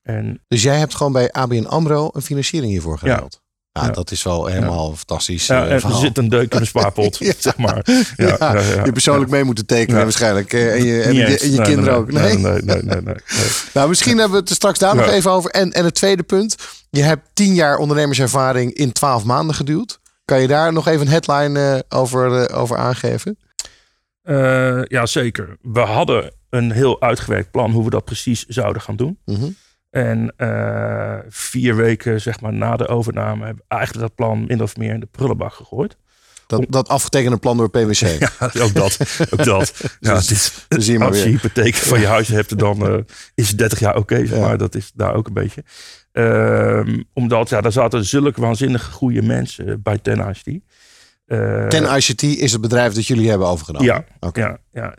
En 0.01 0.43
Dus 0.47 0.63
jij 0.63 0.77
hebt 0.77 0.95
gewoon 0.95 1.13
bij 1.13 1.31
ABN 1.31 1.65
AMRO 1.65 2.09
een 2.13 2.21
financiering 2.21 2.71
hiervoor 2.71 2.97
gehaald. 2.97 3.41
Ja, 3.43 3.50
Ja. 3.73 3.89
dat 3.89 4.11
is 4.11 4.23
wel 4.23 4.45
helemaal 4.45 4.95
fantastisch 4.95 5.47
ja, 5.47 5.65
eh, 5.65 5.71
er 5.71 5.79
verhaal. 5.79 5.99
zit 5.99 6.17
een 6.17 6.29
deuk 6.29 6.53
in 6.53 6.59
de 6.59 6.65
spaarpot, 6.65 7.15
zeg 7.39 7.57
maar. 7.57 7.81
Ja, 8.17 8.59
je 8.83 8.89
persoonlijk 8.93 9.31
mee 9.31 9.43
moeten 9.43 9.65
tekenen 9.65 10.01
waarschijnlijk. 10.03 10.53
eh, 10.53 10.73
En 10.73 10.83
je, 10.83 11.01
en 11.01 11.13
je, 11.13 11.23
en 11.39 11.51
je 11.51 11.57
Nee, 11.57 11.65
kinderen 11.67 11.83
nee, 11.83 11.93
ook. 12.01 12.11
Nee, 12.11 12.37
Nee? 12.37 12.61
nee, 12.61 12.81
nee, 12.83 13.01
nee. 13.01 13.15
Nou, 13.73 13.89
misschien 13.89 14.13
hebben 14.17 14.31
we 14.35 14.39
het 14.39 14.49
er 14.49 14.55
straks 14.55 14.79
daar 14.79 14.95
nog 14.95 15.07
even 15.07 15.31
over. 15.31 15.51
En, 15.51 15.71
en 15.71 15.85
het 15.85 15.93
tweede 15.95 16.23
punt. 16.23 16.55
Je 16.89 17.01
hebt 17.01 17.27
tien 17.33 17.53
jaar 17.53 17.77
ondernemerservaring 17.77 18.73
in 18.73 18.91
twaalf 18.91 19.23
maanden 19.23 19.55
geduwd. 19.55 19.99
Kan 20.25 20.41
je 20.41 20.47
daar 20.47 20.73
nog 20.73 20.87
even 20.87 21.01
een 21.05 21.11
headline 21.11 21.59
eh, 21.89 21.99
over, 21.99 22.53
over 22.53 22.77
aangeven? 22.77 23.37
Eh, 24.23 24.81
ja, 24.83 25.05
zeker. 25.05 25.57
We 25.61 25.79
hadden 25.79 26.33
een 26.49 26.71
heel 26.71 27.01
uitgewerkt 27.01 27.51
plan 27.51 27.71
hoe 27.71 27.83
we 27.83 27.89
dat 27.89 28.05
precies 28.05 28.45
zouden 28.45 28.81
gaan 28.81 28.95
doen. 28.95 29.19
Mhm. 29.25 29.49
En 29.91 30.33
eh, 30.37 31.17
vier 31.29 31.75
weken 31.75 32.21
zeg 32.21 32.41
maar, 32.41 32.53
na 32.53 32.77
de 32.77 32.87
overname 32.87 33.45
hebben 33.45 33.63
we 33.67 33.75
eigenlijk 33.75 34.07
dat 34.07 34.15
plan 34.15 34.45
min 34.47 34.61
of 34.61 34.77
meer 34.77 34.93
in 34.93 34.99
de 34.99 35.07
prullenbak 35.11 35.53
gegooid. 35.53 35.97
Dat, 36.47 36.65
dat 36.69 36.87
afgetekende 36.87 37.37
plan 37.37 37.57
door 37.57 37.69
PwC. 37.69 37.99
Ja, 38.19 38.61
ook 38.61 38.73
dat. 38.73 38.97
Ook 39.29 39.43
dat. 39.43 39.73
Ja, 39.99 40.15
het 40.15 40.29
is, 40.29 40.97
maar 40.97 41.07
als 41.07 41.23
je 41.23 41.29
hypotheek 41.29 41.75
van 41.75 41.99
je 41.99 42.07
huis 42.07 42.27
hebt, 42.27 42.57
dan 42.59 42.85
eh, 42.87 42.97
is 43.35 43.47
het 43.47 43.57
30 43.57 43.79
jaar 43.79 43.95
oké. 43.95 44.15
zeg 44.25 44.37
Ja. 44.37 44.45
maar 44.45 44.57
dat 44.57 44.75
is 44.75 44.91
daar 44.93 45.13
ook 45.13 45.27
een 45.27 45.33
beetje. 45.33 45.63
Ehm, 46.11 47.01
omdat 47.13 47.49
ja, 47.49 47.61
daar 47.61 47.71
zaten 47.71 48.05
zulke 48.05 48.41
waanzinnig 48.41 48.85
goede 48.91 49.21
mensen 49.21 49.81
bij 49.81 49.97
Ten 49.97 50.19
ICT. 50.29 50.61
Eh, 51.25 51.67
Ten 51.67 51.97
ICT 51.97 52.23
is 52.23 52.51
het 52.51 52.61
bedrijf 52.61 52.93
dat 52.93 53.07
jullie 53.07 53.29
hebben 53.29 53.47
overgenomen. 53.47 53.87
Ja, 53.87 54.05
ja, 54.33 54.57
ja. 54.71 54.93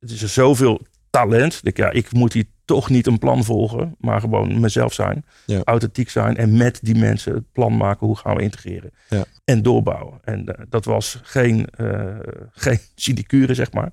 Het 0.00 0.10
is 0.10 0.22
er 0.22 0.28
zoveel 0.28 0.86
talent. 1.10 1.60
Ik, 1.62 1.76
ja, 1.76 1.90
ik 1.90 2.12
moet 2.12 2.32
die 2.32 2.53
toch 2.64 2.90
niet 2.90 3.06
een 3.06 3.18
plan 3.18 3.44
volgen, 3.44 3.94
maar 3.98 4.20
gewoon 4.20 4.60
mezelf 4.60 4.92
zijn. 4.92 5.24
Ja. 5.46 5.60
Authentiek 5.64 6.10
zijn 6.10 6.36
en 6.36 6.56
met 6.56 6.78
die 6.82 6.94
mensen 6.96 7.34
het 7.34 7.52
plan 7.52 7.76
maken 7.76 8.06
hoe 8.06 8.16
gaan 8.16 8.36
we 8.36 8.42
integreren. 8.42 8.90
Ja. 9.08 9.24
En 9.44 9.62
doorbouwen. 9.62 10.18
En 10.24 10.46
eh, 10.46 10.64
dat 10.68 10.84
was 10.84 11.18
geen, 11.22 11.66
eh 11.76 12.04
geen 12.52 12.78
sinecure, 12.94 13.54
zeg 13.54 13.72
maar. 13.72 13.92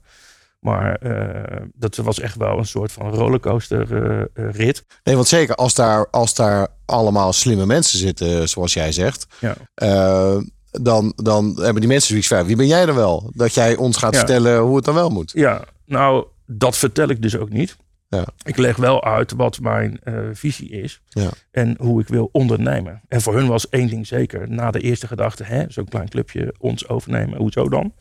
Maar 0.59 0.95
eh, 0.95 1.61
dat 1.73 1.95
was 1.95 2.19
echt 2.19 2.35
wel 2.37 2.57
een 2.57 2.65
soort 2.65 2.91
van 2.91 3.09
rollercoaster 3.13 3.87
rit. 4.33 4.85
Nee, 5.03 5.15
want 5.15 5.27
zeker 5.27 5.55
als 5.55 5.73
daar, 5.73 6.07
als 6.09 6.33
daar 6.35 6.67
allemaal 6.85 7.33
slimme 7.33 7.65
mensen 7.65 7.99
zitten, 7.99 8.49
zoals 8.49 8.73
jij 8.73 8.91
zegt, 8.91 9.25
Ja. 9.39 9.55
dan, 10.71 11.13
dan 11.15 11.45
hebben 11.61 11.79
die 11.81 11.87
mensen 11.89 12.07
zoiets 12.09 12.27
van, 12.27 12.45
wie 12.45 12.55
ben 12.55 12.67
jij 12.67 12.85
dan 12.85 12.95
wel? 12.95 13.31
Dat 13.35 13.53
jij 13.53 13.75
ons 13.75 13.97
gaat 13.97 14.11
Ja. 14.13 14.17
vertellen 14.17 14.59
hoe 14.59 14.75
het 14.75 14.85
dan 14.85 14.93
wel 14.95 15.09
moet. 15.09 15.31
Ja, 15.35 15.63
nou, 15.85 16.25
dat 16.45 16.77
vertel 16.77 17.07
ik 17.09 17.21
dus 17.21 17.37
ook 17.37 17.49
niet. 17.49 17.77
Ja. 18.17 18.25
Ik 18.43 18.57
leg 18.57 18.75
wel 18.75 19.03
uit 19.03 19.31
wat 19.31 19.59
mijn 19.59 19.99
eh, 20.03 20.13
visie 20.33 20.69
is 20.69 21.01
Ja. 21.09 21.29
en 21.51 21.75
hoe 21.79 22.01
ik 22.01 22.07
wil 22.07 22.29
ondernemen. 22.31 23.01
En 23.07 23.21
voor 23.21 23.35
hun 23.35 23.47
was 23.47 23.69
één 23.69 23.87
ding 23.87 24.07
zeker. 24.07 24.49
Na 24.51 24.71
de 24.71 24.79
eerste 24.79 25.07
gedachte, 25.07 25.43
hè, 25.43 25.65
zo'n 25.67 25.87
klein 25.89 26.09
clubje 26.09 26.53
ons 26.59 26.87
overnemen, 26.87 27.37
hoezo 27.37 27.69
dan? 27.69 27.93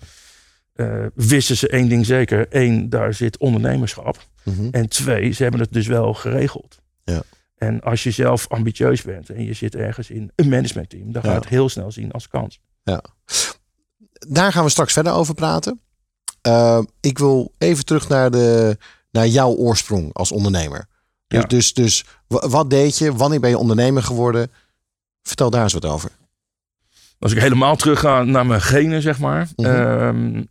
Eh, 0.75 1.07
wisten 1.15 1.57
ze 1.57 1.69
één 1.69 1.89
ding 1.89 2.07
zeker. 2.07 2.47
Eén, 2.51 2.89
daar 2.89 3.15
zit 3.15 3.39
ondernemerschap. 3.39 4.19
Mhm. 4.45 4.69
En 4.71 4.89
twee, 4.89 5.33
ze 5.33 5.43
hebben 5.43 5.61
het 5.61 5.73
dus 5.73 5.87
wel 5.87 6.15
geregeld. 6.15 6.81
Ja. 7.05 7.23
En 7.57 7.81
als 7.81 8.03
je 8.03 8.11
zelf 8.11 8.49
ambitieus 8.49 9.03
bent 9.03 9.31
en 9.31 9.45
je 9.45 9.53
zit 9.53 9.75
ergens 9.75 10.11
in 10.11 10.33
een 10.37 10.49
managementteam, 10.49 11.13
dan 11.13 11.23
ga 11.23 11.29
je 11.29 11.35
Ja. 11.35 11.41
het 11.41 11.49
heel 11.51 11.69
snel 11.69 11.93
zien 11.93 12.11
als 12.13 12.29
kans. 12.29 12.61
Daar 14.29 14.53
gaan 14.53 14.65
we 14.65 14.71
straks 14.71 14.93
verder 14.93 15.13
over 15.13 15.35
praten. 15.35 15.81
Eh, 16.43 16.83
ik 17.01 17.19
wil 17.19 17.53
even 17.59 17.85
terug 17.85 18.09
naar, 18.09 18.31
de, 18.31 18.77
naar 19.11 19.27
jouw 19.27 19.51
oorsprong 19.55 20.13
als 20.13 20.33
ondernemer. 20.33 20.87
Dus, 21.27 21.41
Ja. 21.41 21.47
dus, 21.47 21.75
dus 21.75 22.05
wa- 22.27 22.49
wat 22.49 22.71
deed 22.71 22.99
je? 22.99 23.15
Wanneer 23.15 23.41
ben 23.41 23.51
je 23.51 23.59
ondernemer 23.59 24.03
geworden? 24.03 24.51
Vertel 25.23 25.51
daar 25.51 25.63
eens 25.63 25.73
wat 25.73 25.85
over. 25.85 26.11
Als 27.19 27.33
ik 27.33 27.39
helemaal 27.41 27.77
terug 27.77 28.01
ga 28.01 28.23
naar 28.23 28.47
mijn 28.47 28.63
genen, 28.63 29.03
zeg 29.03 29.19
maar. 29.19 29.49
Mhm. 29.57 29.69
ehm, 29.69 30.43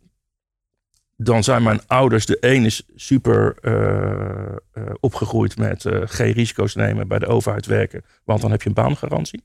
dan 1.16 1.44
zijn 1.44 1.62
mijn 1.62 1.80
ouders, 1.86 2.26
de 2.26 2.36
een 2.40 2.64
is 2.64 2.82
super 2.96 3.56
eh, 3.60 4.56
eh, 4.72 4.82
opgegroeid 5.00 5.56
met 5.58 5.84
eh, 5.84 6.00
geen 6.04 6.32
risico's 6.32 6.74
nemen, 6.74 7.08
bij 7.08 7.18
de 7.18 7.26
overheid 7.26 7.66
werken, 7.66 8.04
want 8.24 8.40
dan 8.40 8.50
heb 8.50 8.62
je 8.62 8.68
een 8.68 8.74
baangarantie. 8.74 9.44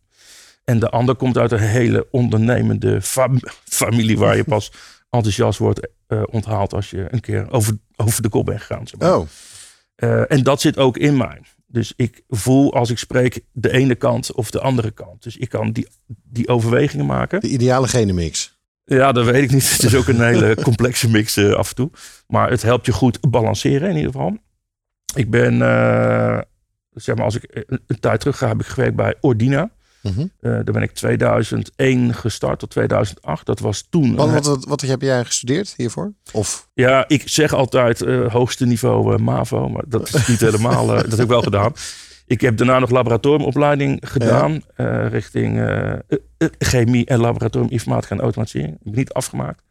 En 0.63 0.79
de 0.79 0.89
ander 0.89 1.15
komt 1.15 1.37
uit 1.37 1.51
een 1.51 1.59
hele 1.59 2.07
ondernemende 2.11 3.01
fam- 3.01 3.39
familie 3.81 4.17
waar 4.17 4.35
je 4.35 4.43
pas 4.43 4.71
enthousiast 5.15 5.59
wordt 5.59 5.87
eh, 6.07 6.23
onthaald 6.31 6.73
als 6.73 6.89
je 6.89 7.07
een 7.09 7.19
keer 7.19 7.51
over, 7.51 7.77
over 7.95 8.21
de 8.21 8.29
kop 8.29 8.45
bent 8.45 8.59
gegaan. 8.59 8.87
Zeg 8.87 8.99
maar. 8.99 9.17
Oh, 9.17 9.27
Eh, 9.95 10.31
en 10.31 10.43
dat 10.43 10.61
zit 10.61 10.77
ook 10.77 10.97
in 10.97 11.17
mij. 11.17 11.41
Dus 11.67 11.93
ik 11.95 12.21
voel 12.29 12.73
als 12.73 12.89
ik 12.89 12.97
spreek 12.97 13.41
de 13.51 13.71
ene 13.71 13.95
kant 13.95 14.33
of 14.33 14.51
de 14.51 14.61
andere 14.61 14.91
kant. 14.91 15.23
Dus 15.23 15.37
ik 15.37 15.49
kan 15.49 15.71
die, 15.71 15.87
die 16.23 16.47
overwegingen 16.47 17.05
maken. 17.05 17.39
de 17.39 17.47
ideale 17.47 17.87
genenmix. 17.87 18.57
Ja, 18.85 19.11
dat 19.11 19.25
weet 19.25 19.43
ik 19.43 19.51
niet. 19.51 19.71
Het 19.71 19.83
is 19.83 19.95
ook 19.95 20.07
een 20.07 20.21
hele 20.23 20.55
complexe 20.63 21.09
mix 21.09 21.37
eh, 21.37 21.53
af 21.53 21.69
en 21.69 21.75
toe. 21.75 21.89
Maar 22.27 22.49
het 22.49 22.61
helpt 22.61 22.85
je 22.85 22.91
goed 22.91 23.29
balanceren 23.29 23.89
in 23.89 23.95
ieder 23.95 24.11
geval. 24.11 24.37
Ik 25.15 25.29
ben, 25.29 25.57
zeg 26.91 27.15
maar, 27.15 27.25
als 27.25 27.35
ik 27.35 27.65
een 27.87 27.99
tijd 27.99 28.19
terug 28.19 28.37
ga, 28.37 28.47
heb 28.47 28.59
ik 28.59 28.65
gewerkt 28.65 28.95
bij 28.95 29.15
Ordina. 29.21 29.71
Mhm. 30.13 30.19
Eh, 30.21 30.51
daar 30.51 30.63
ben 30.63 30.81
ik 30.81 30.91
2001 30.91 32.13
gestart 32.13 32.59
tot 32.59 32.69
2008. 32.69 33.45
Dat 33.45 33.59
was 33.59 33.87
toen. 33.89 34.15
Wat, 34.15 34.29
wat, 34.31 34.45
wat, 34.45 34.65
wat 34.65 34.81
heb 34.81 35.01
jij 35.01 35.25
gestudeerd 35.25 35.73
hiervoor? 35.77 36.13
Of 36.31 36.69
ja, 36.73 37.07
ik 37.07 37.27
zeg 37.29 37.53
altijd 37.53 38.01
eh, 38.01 38.31
hoogste 38.31 38.65
niveau 38.65 39.13
eh, 39.13 39.19
MAVO, 39.19 39.69
maar 39.69 39.83
dat 39.87 40.13
is 40.13 40.27
niet 40.27 40.39
helemaal. 40.49 40.95
eh, 40.95 41.01
dat 41.01 41.11
heb 41.11 41.19
ik 41.19 41.27
wel 41.27 41.41
gedaan. 41.41 41.73
Ik 42.27 42.41
heb 42.41 42.57
daarna 42.57 42.79
nog 42.79 42.89
laboratoriumopleiding 42.89 43.99
gedaan 44.07 44.61
eh, 44.75 45.07
richting 45.09 45.59
chemie 46.59 47.05
en 47.05 47.19
laboratorium 47.19 47.71
informatica 47.71 48.15
en 48.15 48.21
automatisering. 48.21 48.73
Ik 48.73 48.79
ben 48.83 48.93
niet 48.95 49.13
afgemaakt. 49.13 49.61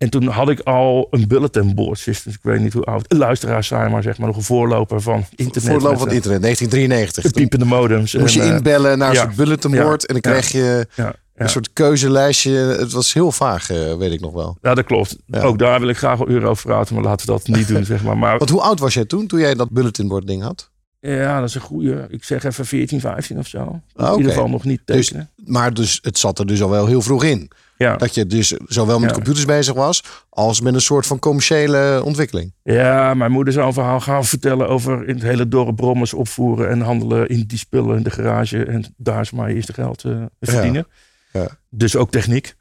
En 0.00 0.10
toen 0.10 0.26
had 0.26 0.48
ik 0.48 0.60
al 0.60 1.06
een 1.10 1.28
bulletin 1.28 1.74
board 1.74 1.98
systems. 1.98 2.34
Ik 2.34 2.42
weet 2.42 2.60
niet 2.60 2.72
hoe 2.72 2.84
oud. 2.84 3.12
Luisteraars 3.12 3.66
zijn, 3.66 3.90
maar 3.90 4.02
zeg 4.02 4.18
maar 4.18 4.26
nog 4.26 4.36
een 4.36 4.42
voorloper 4.42 5.00
van 5.00 5.24
internet. 5.36 5.70
voorloop 5.70 5.90
met, 5.90 5.98
van 5.98 6.08
eh, 6.08 6.14
internet, 6.14 6.42
1993. 6.42 7.22
Toen 7.22 7.32
Piepende 7.32 7.64
modems. 7.64 8.14
moest 8.14 8.34
je 8.34 8.40
en, 8.42 8.48
eh, 8.50 8.56
inbellen 8.56 8.98
naar 8.98 9.08
een 9.08 9.14
ja. 9.14 9.22
soort 9.22 9.36
bulletinboard 9.36 10.06
en 10.06 10.12
dan 10.20 10.32
kreeg 10.32 10.48
je 10.52 10.86
ja, 10.94 11.14
een 11.34 11.48
soort 11.48 11.72
keuzelijstje. 11.72 12.50
Het 12.52 12.92
was 12.92 13.12
heel 13.12 13.32
vaag, 13.32 13.70
eh, 13.70 13.96
weet 13.96 14.12
ik 14.12 14.20
nog 14.20 14.32
wel. 14.32 14.58
ja, 14.62 14.74
dat 14.74 14.84
klopt. 14.84 15.16
Ja. 15.26 15.40
Ook 15.42 15.58
daar 15.58 15.80
wil 15.80 15.88
ik 15.88 15.96
graag 15.96 16.18
wel 16.18 16.28
uren 16.28 16.48
over 16.48 16.64
praten, 16.66 16.94
maar 16.94 17.04
laten 17.04 17.26
we 17.26 17.32
dat 17.32 17.46
niet 17.56 17.68
doen, 17.68 17.84
zeg 17.84 18.02
maar. 18.02 18.18
Maar 18.18 18.38
Want 18.38 18.50
hoe 18.50 18.60
oud 18.60 18.78
was 18.78 18.94
jij 18.94 19.04
toen, 19.04 19.26
toen 19.26 19.40
jij 19.40 19.54
dat 19.54 19.70
bulletinboard 19.70 20.26
ding 20.26 20.42
had? 20.42 20.70
Ja, 21.00 21.40
dat 21.40 21.48
is 21.48 21.54
een 21.54 21.60
goede. 21.60 22.06
Ik 22.10 22.24
zeg 22.24 22.44
even 22.44 22.66
14, 22.66 23.00
15 23.00 23.38
of 23.38 23.46
zo. 23.46 23.58
In 23.58 23.82
Ah, 23.96 24.06
oké. 24.08 24.16
ieder 24.16 24.32
geval 24.32 24.48
nog 24.48 24.64
niet 24.64 24.80
Dus- 24.84 25.06
tekenen. 25.06 25.30
Maar 25.44 25.74
dus, 25.74 25.98
het 26.02 26.18
zat 26.18 26.38
er 26.38 26.46
dus 26.46 26.62
al 26.62 26.70
wel 26.70 26.86
heel 26.86 27.02
vroeg 27.02 27.24
in. 27.24 27.50
Ja. 27.86 27.96
Dat 27.96 28.14
je 28.14 28.26
dus 28.26 28.54
zowel 28.66 28.98
met 28.98 29.08
Ja. 29.08 29.14
computers 29.14 29.44
bezig 29.44 29.74
was, 29.74 30.04
als 30.28 30.60
met 30.60 30.74
een 30.74 30.80
soort 30.80 31.06
van 31.06 31.18
commerciële 31.18 32.00
ontwikkeling. 32.04 32.52
ja, 32.62 33.14
mijn 33.14 33.32
moeder 33.32 33.52
zou 33.52 33.66
een 33.66 33.72
verhaal 33.72 34.00
gaan 34.00 34.24
vertellen 34.24 34.68
over 34.68 35.08
in 35.08 35.14
het 35.14 35.22
hele 35.22 35.48
dorp 35.48 35.76
brommers 35.76 36.14
opvoeren 36.14 36.68
en 36.68 36.80
handelen 36.80 37.28
in 37.28 37.44
die 37.46 37.58
spullen 37.58 37.96
in 37.96 38.02
de 38.02 38.10
garage. 38.10 38.64
En 38.64 38.94
daar 38.96 39.20
is 39.20 39.30
maar 39.30 39.48
eerste 39.48 39.72
geld 39.72 40.04
eh, 40.04 40.22
verdienen. 40.40 40.86
Ja. 41.32 41.48
Dus 41.70 41.96
ook 41.96 42.10
techniek. 42.10 42.54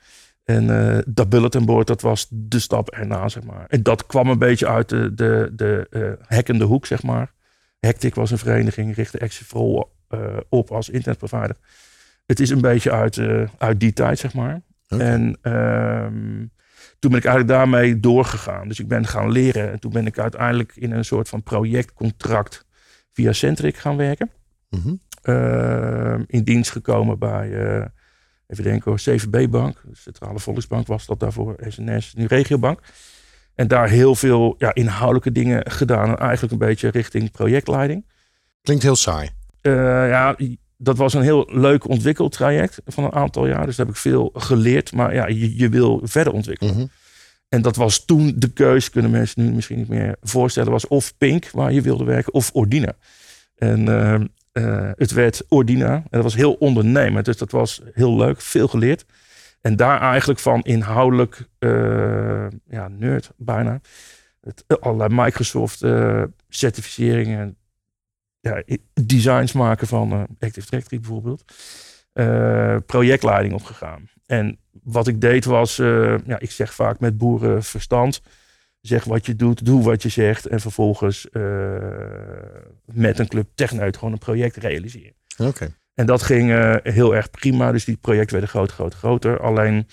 En 0.44 0.96
eh, 0.96 0.98
dat 1.08 1.30
bulletin 1.30 1.66
board, 1.66 1.88
dat 1.88 2.02
was 2.02 2.28
de 2.30 2.60
stap 2.60 2.90
erna, 2.90 3.30
zeg 3.30 3.44
maar. 3.44 3.66
En 3.68 3.84
dat 3.84 4.06
kwam 4.06 4.30
een 4.30 4.40
beetje 4.40 4.68
uit 4.68 4.90
de, 4.90 5.14
de, 5.14 5.52
de 5.56 5.88
eh, 5.90 6.36
hackende 6.36 6.66
hoek, 6.66 6.86
zeg 6.86 7.04
maar. 7.04 7.32
Hectic 7.80 8.16
was 8.16 8.32
een 8.32 8.38
vereniging, 8.38 8.96
richtte 8.96 9.18
Exifrol 9.18 9.92
eh 10.08 10.20
op 10.50 10.72
als 10.72 10.90
internetprovider. 10.90 11.56
Het 12.26 12.40
is 12.40 12.50
een 12.50 12.62
beetje 12.62 12.92
uit, 12.92 13.18
eh, 13.18 13.42
uit 13.58 13.80
die 13.80 13.94
tijd, 13.94 14.20
zeg 14.20 14.34
maar. 14.34 14.62
En 14.98 15.38
ehm, 15.41 16.46
toen 17.00 17.12
ben 17.12 17.19
ik 17.19 17.25
eigenlijk 17.25 17.48
daarmee 17.48 18.00
doorgegaan. 18.00 18.67
Dus 18.67 18.79
ik 18.79 18.88
ben 18.88 19.05
gaan 19.05 19.31
leren. 19.31 19.72
En 19.72 19.79
toen 19.79 19.91
ben 19.91 20.05
ik 20.05 20.19
uiteindelijk 20.19 20.75
in 20.75 20.91
een 20.91 21.05
soort 21.05 21.29
van 21.29 21.43
projectcontract 21.43 22.65
via 23.12 23.34
Centric 23.34 23.77
gaan 23.77 23.98
werken. 23.98 24.29
Mhm. 24.69 24.93
Ehm, 25.22 26.24
in 26.27 26.43
dienst 26.43 26.72
gekomen 26.72 27.19
bij, 27.19 27.51
eh, 27.51 27.86
even 28.48 28.63
denken 28.63 28.84
hoor, 28.91 29.00
CVB-bank. 29.00 29.81
De 29.84 29.96
Centrale 29.96 30.39
Volksbank 30.39 30.88
was 30.88 31.05
dat 31.05 31.19
daarvoor, 31.19 31.55
SNS, 31.67 32.13
nu 32.13 32.25
Regiobank. 32.25 32.81
En 33.55 33.67
daar 33.67 33.89
heel 33.89 34.15
veel 34.15 34.55
ja, 34.58 34.74
inhoudelijke 34.74 35.31
dingen 35.31 35.72
gedaan. 35.72 36.08
En 36.08 36.17
eigenlijk 36.17 36.53
een 36.53 36.67
beetje 36.67 36.89
richting 36.89 37.31
projectleiding. 37.31 38.05
Klinkt 38.62 38.84
heel 38.84 38.96
saai. 38.96 39.29
Eh, 39.62 39.74
ja, 40.10 40.36
dat 40.82 40.98
was 40.98 41.14
een 41.14 41.22
heel 41.22 41.50
leuk 41.52 41.88
ontwikkeltraject 41.88 42.82
van 42.86 43.04
een 43.04 43.14
aantal 43.14 43.48
jaar. 43.48 43.66
Dus 43.66 43.76
daar 43.76 43.86
heb 43.86 43.96
ik 43.96 44.02
veel 44.02 44.32
geleerd. 44.34 44.94
Maar 44.94 45.14
ja, 45.14 45.28
je, 45.28 45.58
je 45.58 45.70
wil 45.70 46.02
verder 46.04 46.34
ontwikkelen. 46.34 46.74
Mhm. 46.74 46.86
En 47.50 47.62
dat 47.62 47.76
was 47.76 48.06
toen 48.06 48.34
de 48.36 48.52
keus, 48.52 48.90
kunnen 48.90 49.12
mensen 49.12 49.44
nu 49.44 49.52
misschien 49.52 49.78
niet 49.78 49.88
meer 49.88 50.16
voorstellen, 50.22 50.72
was 50.72 50.88
of 50.88 51.18
Pink, 51.18 51.50
waar 51.52 51.74
je 51.74 51.82
wilde 51.82 52.04
werken, 52.04 52.34
of 52.34 52.50
Ordina. 52.54 52.94
En 53.56 53.88
ehm, 53.88 54.26
eh, 54.52 54.92
het 54.96 55.12
werd 55.12 55.44
Ordina. 55.48 55.94
En 55.94 56.04
dat 56.10 56.24
was 56.24 56.36
heel 56.36 56.54
ondernemend. 56.54 57.26
Dus 57.26 57.38
dat 57.38 57.52
was 57.52 57.82
heel 57.94 58.16
leuk, 58.18 58.42
veel 58.42 58.68
geleerd. 58.68 59.06
En 59.62 59.76
daar 59.76 60.02
eigenlijk 60.02 60.40
van 60.40 60.62
inhoudelijk, 60.62 61.48
eh, 61.60 62.48
ja, 62.70 62.88
nerd 62.88 63.32
bijna. 63.38 63.82
Het, 64.42 64.80
allerlei 64.80 65.24
Microsoft 65.24 65.82
eh, 65.82 66.24
certificeringen. 66.50 67.58
Ja, 68.50 68.77
designs 69.06 69.51
maken 69.51 69.88
van 69.88 70.12
eh, 70.12 70.22
Active 70.39 70.70
Directory 70.70 71.01
bijvoorbeeld. 71.01 71.44
Eh, 72.13 72.77
projectleiding 72.86 73.53
opgegaan. 73.53 74.10
En 74.25 74.60
wat 74.84 75.08
ik 75.08 75.22
deed 75.22 75.46
was, 75.46 75.79
eh, 75.79 76.15
ja, 76.25 76.39
ik 76.39 76.51
zeg 76.51 76.74
vaak 76.74 77.00
met 77.00 77.18
boerenverstand. 77.18 78.22
Zeg 78.82 79.03
wat 79.03 79.25
je 79.25 79.36
doet, 79.36 79.65
doe 79.65 79.84
wat 79.84 80.01
je 80.01 80.10
zegt. 80.10 80.46
En 80.46 80.60
vervolgens 80.60 81.27
met 82.86 83.20
een 83.20 83.27
club 83.27 83.48
techneut 83.56 83.98
gewoon 83.98 84.13
een 84.13 84.20
project 84.20 84.56
realiseren. 84.56 85.13
Oké. 85.38 85.75
En 85.94 86.06
dat 86.06 86.22
ging 86.22 86.79
heel 86.84 87.15
erg 87.15 87.29
prima. 87.29 87.72
Dus 87.72 87.86
die 87.86 87.98
projecten 87.98 88.32
werden 88.32 88.50
groter, 88.50 88.74
groter, 88.74 88.98
groter. 88.98 89.39
Alleen 89.39 89.88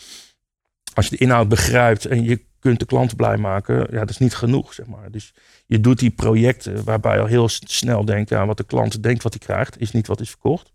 als 0.95 1.07
je 1.07 1.17
de 1.17 1.25
inhoud 1.25 1.49
begrijpt 1.49 2.05
en 2.05 2.25
je 2.25 2.45
kunt 2.59 2.79
de 2.79 2.87
klant 2.87 3.17
blij 3.17 3.37
maken, 3.37 3.87
ja, 3.91 3.99
dat 3.99 4.11
is 4.11 4.19
niet 4.19 4.35
genoeg, 4.35 4.75
zeg 4.75 4.87
maar. 4.87 5.11
Dus 5.11 5.35
je 5.67 5.81
doet 5.81 5.99
die 5.99 6.11
projecten 6.11 6.85
waarbij 6.85 7.15
je 7.15 7.21
al 7.21 7.27
heel 7.27 7.49
snel 7.49 8.05
denkt, 8.05 8.29
ja, 8.29 8.47
wat 8.47 8.57
de 8.57 8.65
klant 8.65 9.03
denkt 9.03 9.23
wat 9.23 9.33
hij 9.33 9.43
krijgt, 9.43 9.81
is 9.81 9.93
niet 9.93 10.07
wat 10.07 10.21
is 10.21 10.31
verkocht. 10.31 10.73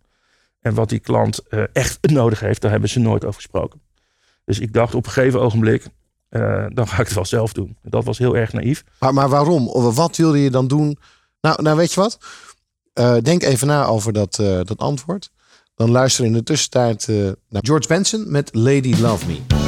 En 0.62 0.74
wat 0.74 0.90
die 0.90 1.00
klant 1.00 1.40
eh, 1.48 1.64
echt 1.74 1.98
nodig 2.02 2.40
heeft, 2.40 2.62
daar 2.62 2.72
hebben 2.72 2.90
ze 2.90 3.00
nooit 3.00 3.26
over 3.26 3.36
gesproken. 3.42 3.82
Dus 4.46 4.60
ik 4.60 4.74
dacht 4.74 4.96
op 4.96 5.06
een 5.06 5.12
gegeven 5.12 5.42
ogenblik, 5.42 5.86
eh, 6.30 6.66
dan 6.70 6.88
ga 6.88 7.00
ik 7.00 7.06
het 7.06 7.14
wel 7.14 7.26
zelf 7.26 7.54
doen. 7.54 7.78
Dat 7.82 8.04
was 8.04 8.18
heel 8.18 8.38
erg 8.38 8.54
naïef. 8.54 8.84
Maar, 9.00 9.14
maar 9.14 9.30
waarom? 9.30 9.66
Wat 9.94 10.18
wilde 10.18 10.40
je 10.40 10.50
dan 10.50 10.68
doen? 10.68 10.98
Nou, 11.42 11.62
nou 11.62 11.78
weet 11.78 11.94
je 11.94 12.00
wat? 12.00 12.18
Eh, 12.94 13.18
denk 13.18 13.44
even 13.44 13.68
na 13.68 13.86
over 13.86 14.14
dat, 14.14 14.36
dat 14.36 14.78
antwoord. 14.78 15.32
Dan 15.76 15.92
luister 15.92 16.26
in 16.26 16.34
de 16.34 16.44
tussentijd 16.44 17.08
naar 17.50 17.62
George 17.66 17.88
Benson 17.88 18.32
met 18.32 18.50
Lady 18.54 18.96
Love 19.02 19.28
Me. 19.28 19.61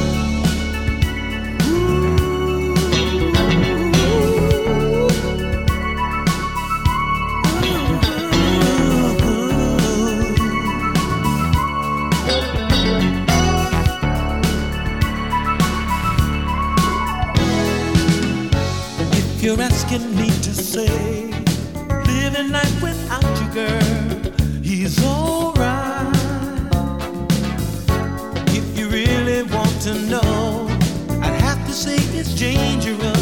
To 29.84 29.92
know, 30.06 30.66
I'd 31.20 31.38
have 31.42 31.62
to 31.66 31.72
say 31.74 31.96
it's 32.18 32.34
dangerous 32.34 33.13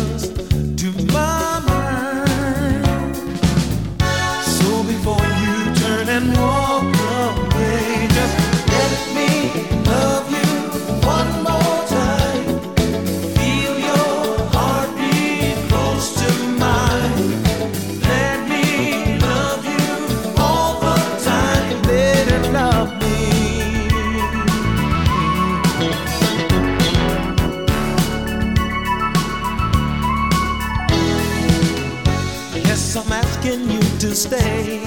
stay. 34.22 34.78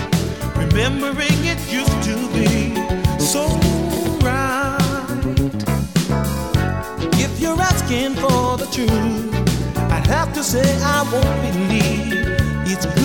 Remembering 0.55 1.39
it 1.43 1.59
used 1.69 1.99
to 2.07 2.15
be 2.35 2.73
so 3.19 3.43
right. 4.23 5.63
If 7.19 7.41
you're 7.41 7.61
asking 7.61 8.13
for 8.15 8.55
the 8.57 8.67
truth, 8.71 9.35
I'd 9.91 10.07
have 10.07 10.33
to 10.35 10.43
say 10.43 10.65
I 10.81 11.03
won't 11.11 11.41
believe 11.47 12.13
it's 12.71 12.85
good 12.85 13.04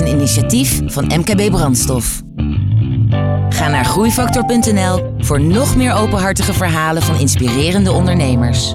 een 0.00 0.06
initiatief 0.06 0.80
van 0.86 1.04
MKB 1.04 1.50
Brandstof. 1.50 2.22
Ga 3.48 3.68
naar 3.68 3.84
groeifactor.nl 3.84 5.14
voor 5.18 5.40
nog 5.40 5.76
meer 5.76 5.92
openhartige 5.92 6.52
verhalen 6.52 7.02
van 7.02 7.18
inspirerende 7.20 7.92
ondernemers. 7.92 8.74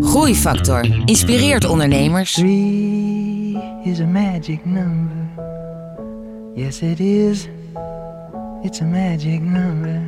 Groeifactor 0.00 1.02
inspireert 1.04 1.64
ondernemers. 1.64 2.32
Three 2.32 3.58
is 3.84 4.00
a 4.00 4.06
magic 4.06 4.64
number. 4.64 5.16
Yes, 6.54 6.80
it 6.80 7.00
is. 7.00 7.48
It's 8.62 8.80
a 8.80 8.84
magic 8.84 9.40
number. 9.40 10.02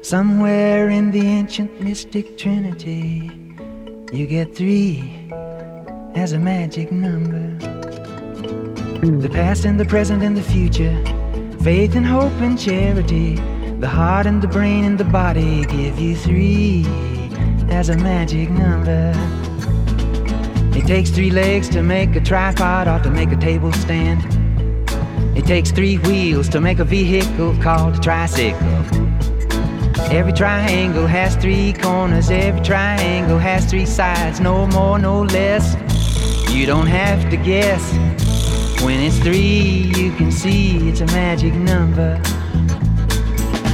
Somewhere 0.00 0.88
in 0.90 1.10
the 1.10 1.36
ancient 1.40 1.80
mystic 1.80 2.36
trinity, 2.36 3.30
you 4.12 4.28
get 4.28 4.54
three 4.54 5.17
as 6.14 6.32
a 6.32 6.38
magic 6.38 6.90
number. 6.90 7.46
The 9.00 9.28
past 9.30 9.64
and 9.64 9.78
the 9.78 9.84
present 9.84 10.22
and 10.22 10.36
the 10.36 10.42
future, 10.42 10.96
faith 11.62 11.94
and 11.94 12.06
hope 12.06 12.32
and 12.40 12.58
charity, 12.58 13.36
the 13.78 13.88
heart 13.88 14.26
and 14.26 14.42
the 14.42 14.48
brain 14.48 14.84
and 14.84 14.98
the 14.98 15.04
body 15.04 15.64
give 15.66 15.98
you 15.98 16.16
three 16.16 16.84
as 17.70 17.88
a 17.88 17.96
magic 17.96 18.50
number. 18.50 19.12
It 20.76 20.86
takes 20.86 21.10
three 21.10 21.30
legs 21.30 21.68
to 21.70 21.82
make 21.82 22.16
a 22.16 22.20
tripod 22.20 22.88
or 22.88 23.02
to 23.04 23.10
make 23.10 23.30
a 23.30 23.36
table 23.36 23.72
stand. 23.72 24.24
It 25.36 25.44
takes 25.44 25.70
three 25.70 25.98
wheels 25.98 26.48
to 26.50 26.60
make 26.60 26.78
a 26.78 26.84
vehicle 26.84 27.56
called 27.62 27.96
a 27.96 28.00
tricycle. 28.00 28.66
Every 30.10 30.32
triangle 30.32 31.06
has 31.06 31.36
three 31.36 31.74
corners, 31.74 32.30
every 32.30 32.62
triangle 32.62 33.38
has 33.38 33.66
three 33.66 33.84
sides, 33.84 34.40
no 34.40 34.66
more, 34.68 34.98
no 34.98 35.22
less. 35.22 35.76
You 36.50 36.66
don't 36.66 36.86
have 36.86 37.30
to 37.30 37.36
guess. 37.36 37.92
When 38.82 39.00
it's 39.00 39.18
three, 39.18 39.92
you 39.96 40.12
can 40.12 40.32
see 40.32 40.88
it's 40.88 41.00
a 41.00 41.06
magic 41.06 41.54
number. 41.54 42.20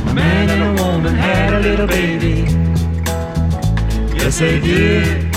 A 0.08 0.14
man 0.14 0.50
and 0.50 0.78
a 0.78 0.82
woman 0.82 1.14
had 1.14 1.54
a 1.54 1.60
little 1.60 1.86
baby. 1.86 2.50
Yes, 4.16 4.38
they 4.38 4.60
did. 4.60 5.32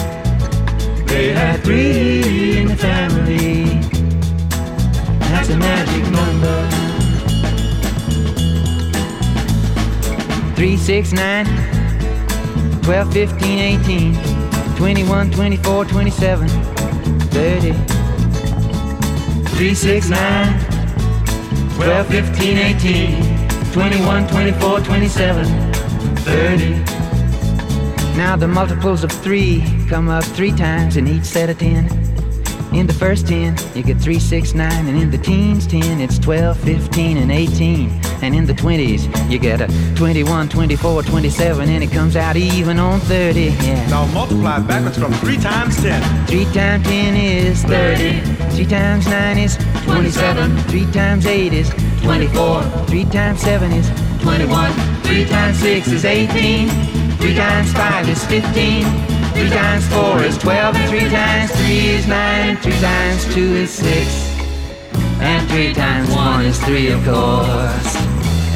They 1.08 1.32
had 1.32 1.63
three 1.63 2.58
in 2.58 2.67
the 2.67 2.76
family. 2.76 3.65
That's 5.19 5.50
a 5.50 5.58
magic 5.58 6.04
number. 6.12 6.67
Three, 10.56 10.76
six, 10.76 11.13
nine, 11.13 11.45
12, 12.82 13.13
15, 13.13 13.60
18, 13.60 14.76
21, 14.76 15.32
24, 15.32 15.86
27, 15.86 16.77
30, 17.38 17.71
3, 19.58 19.73
6, 19.76 20.10
9, 20.10 20.60
12, 21.76 22.08
15, 22.08 22.58
18, 22.58 23.71
21, 23.73 24.28
24, 24.28 24.80
27, 24.80 25.45
30. 25.45 26.69
Now 28.17 28.36
the 28.36 28.47
multiples 28.47 29.04
of 29.04 29.12
3 29.12 29.63
come 29.88 30.10
up 30.10 30.23
3 30.23 30.52
times 30.54 30.97
in 30.97 31.08
each 31.08 31.26
set 31.26 31.52
of 31.52 31.60
10. 31.60 31.86
In 32.73 32.88
the 32.88 32.95
first 32.97 33.28
10, 33.28 33.56
you 33.76 33.84
get 33.84 34.02
3, 34.02 34.17
6, 34.17 34.56
9, 34.56 34.88
and 34.88 34.97
in 34.97 35.12
the 35.12 35.19
teens 35.19 35.67
10, 35.67 36.02
it's 36.02 36.17
12, 36.17 36.60
15, 36.62 37.17
and 37.17 37.32
18. 37.32 38.07
And 38.21 38.36
in 38.36 38.45
the 38.45 38.53
20s, 38.53 39.32
you 39.32 39.38
get 39.38 39.62
a 39.62 39.67
21, 39.95 40.49
24, 40.49 41.03
27, 41.03 41.69
and 41.69 41.84
it 41.84 41.91
comes 41.91 42.15
out 42.15 42.36
even 42.36 42.80
on 42.80 42.99
30. 43.01 43.41
Yeah. 43.41 43.88
Now 43.89 44.06
multiply 44.08 44.60
backwards 44.60 44.97
from 44.97 45.13
3 45.13 45.38
times 45.38 45.77
10. 45.82 46.27
3 46.27 46.45
times 46.45 46.88
10 46.88 47.15
is 47.15 47.63
30. 47.63 48.19
3 48.56 48.65
times 48.65 49.08
9 49.08 49.38
is 49.38 49.58
27. 49.84 50.58
3 50.58 50.91
times 50.91 51.25
8 51.25 51.53
is 51.53 51.69
24. 52.01 52.63
3 52.88 53.06
times 53.06 53.41
7 53.41 53.71
is 53.71 53.88
21. 54.21 54.71
3 55.03 55.25
times 55.25 55.60
6 55.60 55.88
is 55.89 56.06
18. 56.06 56.69
3 57.17 57.36
times 57.36 57.73
5 57.73 58.10
is 58.10 58.25
15. 58.25 58.84
3 59.34 59.49
times 59.49 59.88
4 59.89 60.23
is 60.23 60.38
12. 60.39 60.75
And 60.75 60.89
3 60.89 60.99
times 61.10 61.51
3 61.51 61.65
is 61.67 62.08
9. 62.08 62.58
3 62.58 62.71
times 62.73 63.36
2 63.36 63.41
is 63.41 63.71
6. 63.71 64.38
And 65.19 65.47
3 65.49 65.73
times 65.73 66.10
1 66.12 66.45
is 66.45 66.60
3, 66.60 66.91
of 66.91 67.03
course. 67.03 68.07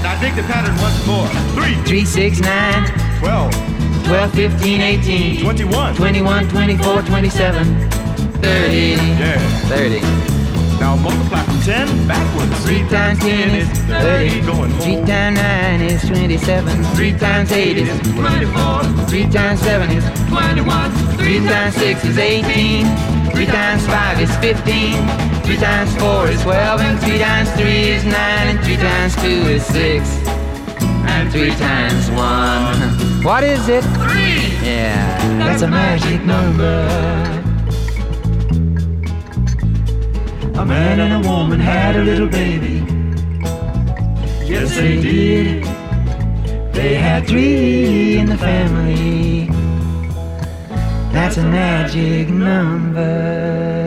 Now 0.04 0.20
dig 0.20 0.36
the 0.36 0.44
pattern 0.44 0.76
once 0.78 1.06
more. 1.06 1.28
Three. 1.54 1.76
Three, 1.86 2.06
six, 2.06 2.40
nine. 2.40 2.86
Twelve. 3.20 3.54
Twelve, 4.06 4.34
fifteen, 4.34 4.82
eighteen. 4.82 5.42
Twenty-one. 5.42 5.96
Twenty-one, 5.96 6.50
twenty-four, 6.50 7.04
twenty-seven. 7.04 7.90
Thirty. 8.42 8.98
Yeah. 8.98 9.38
Thirty. 9.70 10.02
Now 10.80 10.96
multiply 10.96 11.44
from 11.44 11.60
ten 11.62 12.08
backwards. 12.08 12.66
Three 12.66 12.82
times 12.90 13.20
ten 13.20 13.56
is 13.56 13.70
thirty. 13.86 14.42
Three 14.82 14.96
times 15.06 15.38
nine 15.38 15.82
is 15.82 16.02
twenty-seven. 16.02 16.84
Three 16.96 17.14
times 17.14 17.52
eight 17.52 17.78
is 17.78 17.88
twenty-four. 18.02 19.06
Three 19.08 19.30
times 19.30 19.60
seven 19.62 19.92
is 19.92 20.04
twenty-one. 20.30 20.92
Three 21.18 21.40
times 21.46 21.76
six 21.76 22.04
is 22.04 22.18
eighteen. 22.18 22.88
Three 23.32 23.46
times 23.46 23.86
five 23.86 24.20
is 24.20 24.36
fifteen. 24.38 24.98
3 25.52 25.60
times 25.60 25.94
4 25.98 26.28
is 26.30 26.42
12. 26.44 26.80
And 26.80 27.00
3 27.02 27.18
times 27.18 27.52
3 27.52 27.66
is 27.68 28.06
9. 28.06 28.14
And 28.16 28.64
3 28.64 28.78
times 28.78 29.16
2 29.18 29.28
is 29.28 29.66
6. 29.66 30.10
And 31.12 31.30
3 31.30 31.50
times 31.56 32.10
1. 32.12 33.22
What 33.26 33.44
is 33.44 33.68
it? 33.68 33.84
3. 33.84 33.92
Yeah, 34.66 35.38
that's 35.38 35.62
a 35.62 35.68
magic 35.68 36.24
number. 36.24 36.88
A 40.56 40.66
man 40.66 41.00
and 41.02 41.26
a 41.26 41.30
woman 41.30 41.60
had 41.60 41.98
a 41.98 42.04
little 42.04 42.30
baby. 42.30 42.78
Yes, 44.48 44.74
they 44.74 45.02
did. 45.02 45.66
They 46.74 46.96
had 46.96 47.28
three 47.28 48.18
in 48.20 48.28
the 48.28 48.38
family. 48.38 49.50
That's 51.12 51.36
a 51.36 51.44
magic 51.44 52.30
number. 52.30 53.81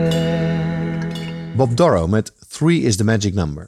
Bob 1.55 1.77
Dorrow 1.77 2.09
met 2.09 2.33
Three 2.47 2.81
is 2.81 2.95
the 2.95 3.03
Magic 3.03 3.33
Number. 3.33 3.67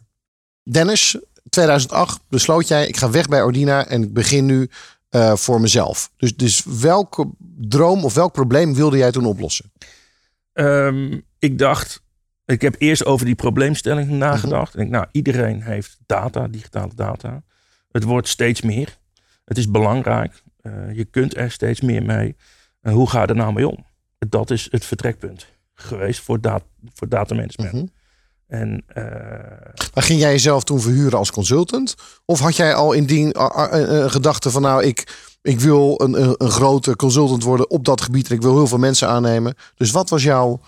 Dennis, 0.63 1.19
2008 1.49 2.21
besloot 2.29 2.67
jij, 2.67 2.87
ik 2.87 2.97
ga 2.97 3.09
weg 3.09 3.27
bij 3.27 3.41
Ordina 3.41 3.87
en 3.87 4.03
ik 4.03 4.13
begin 4.13 4.45
nu 4.45 4.69
eh, 5.09 5.35
voor 5.35 5.61
mezelf. 5.61 6.11
Dus, 6.17 6.35
dus 6.35 6.63
welke 6.63 7.29
droom 7.57 8.03
of 8.05 8.13
welk 8.13 8.33
probleem 8.33 8.73
wilde 8.73 8.97
jij 8.97 9.11
toen 9.11 9.25
oplossen? 9.25 9.71
Ehm, 10.53 11.19
ik 11.39 11.57
dacht, 11.57 12.03
ik 12.45 12.61
heb 12.61 12.75
eerst 12.77 13.05
over 13.05 13.25
die 13.25 13.35
probleemstelling 13.35 14.09
nagedacht. 14.09 14.73
Ik 14.73 14.79
denk, 14.79 14.91
nou, 14.91 15.05
iedereen 15.11 15.61
heeft 15.61 15.97
data, 16.05 16.47
digitale 16.47 16.91
data. 16.95 17.43
Het 17.91 18.03
wordt 18.03 18.27
steeds 18.27 18.61
meer. 18.61 18.97
Het 19.45 19.57
is 19.57 19.71
belangrijk. 19.71 20.43
Eh, 20.61 20.71
je 20.95 21.05
kunt 21.05 21.37
er 21.37 21.51
steeds 21.51 21.81
meer 21.81 22.03
mee. 22.03 22.35
En 22.81 22.93
hoe 22.93 23.09
ga 23.09 23.21
je 23.21 23.27
er 23.27 23.35
nou 23.35 23.53
mee 23.53 23.67
om? 23.67 23.85
Dat 24.17 24.51
is 24.51 24.67
het 24.71 24.85
vertrekpunt 24.85 25.47
geweest 25.81 26.19
voor, 26.19 26.41
dat, 26.41 26.63
voor 26.93 27.09
data 27.09 27.35
management. 27.35 27.73
Mhm. 27.73 27.85
En 28.47 28.83
eh, 28.87 29.03
Maar 29.93 30.03
ging 30.03 30.19
jij 30.19 30.31
jezelf 30.31 30.63
toen 30.63 30.81
verhuren 30.81 31.17
als 31.17 31.31
consultant? 31.31 31.95
Of 32.25 32.39
had 32.39 32.55
jij 32.55 32.73
al 32.73 32.91
in 32.91 33.05
die 33.05 33.37
gedachte 34.09 34.51
van 34.51 34.61
nou, 34.61 34.83
ik, 34.83 35.15
ik 35.41 35.59
wil 35.59 36.01
een, 36.01 36.21
een, 36.21 36.35
een 36.37 36.51
grote 36.51 36.95
consultant 36.95 37.43
worden 37.43 37.69
op 37.69 37.85
dat 37.85 38.01
gebied 38.01 38.29
en 38.29 38.35
ik 38.35 38.41
wil 38.41 38.55
heel 38.55 38.67
veel 38.67 38.77
mensen 38.77 39.07
aannemen. 39.07 39.55
Dus 39.75 39.91
wat 39.91 40.09
was 40.09 40.23
jouw 40.23 40.59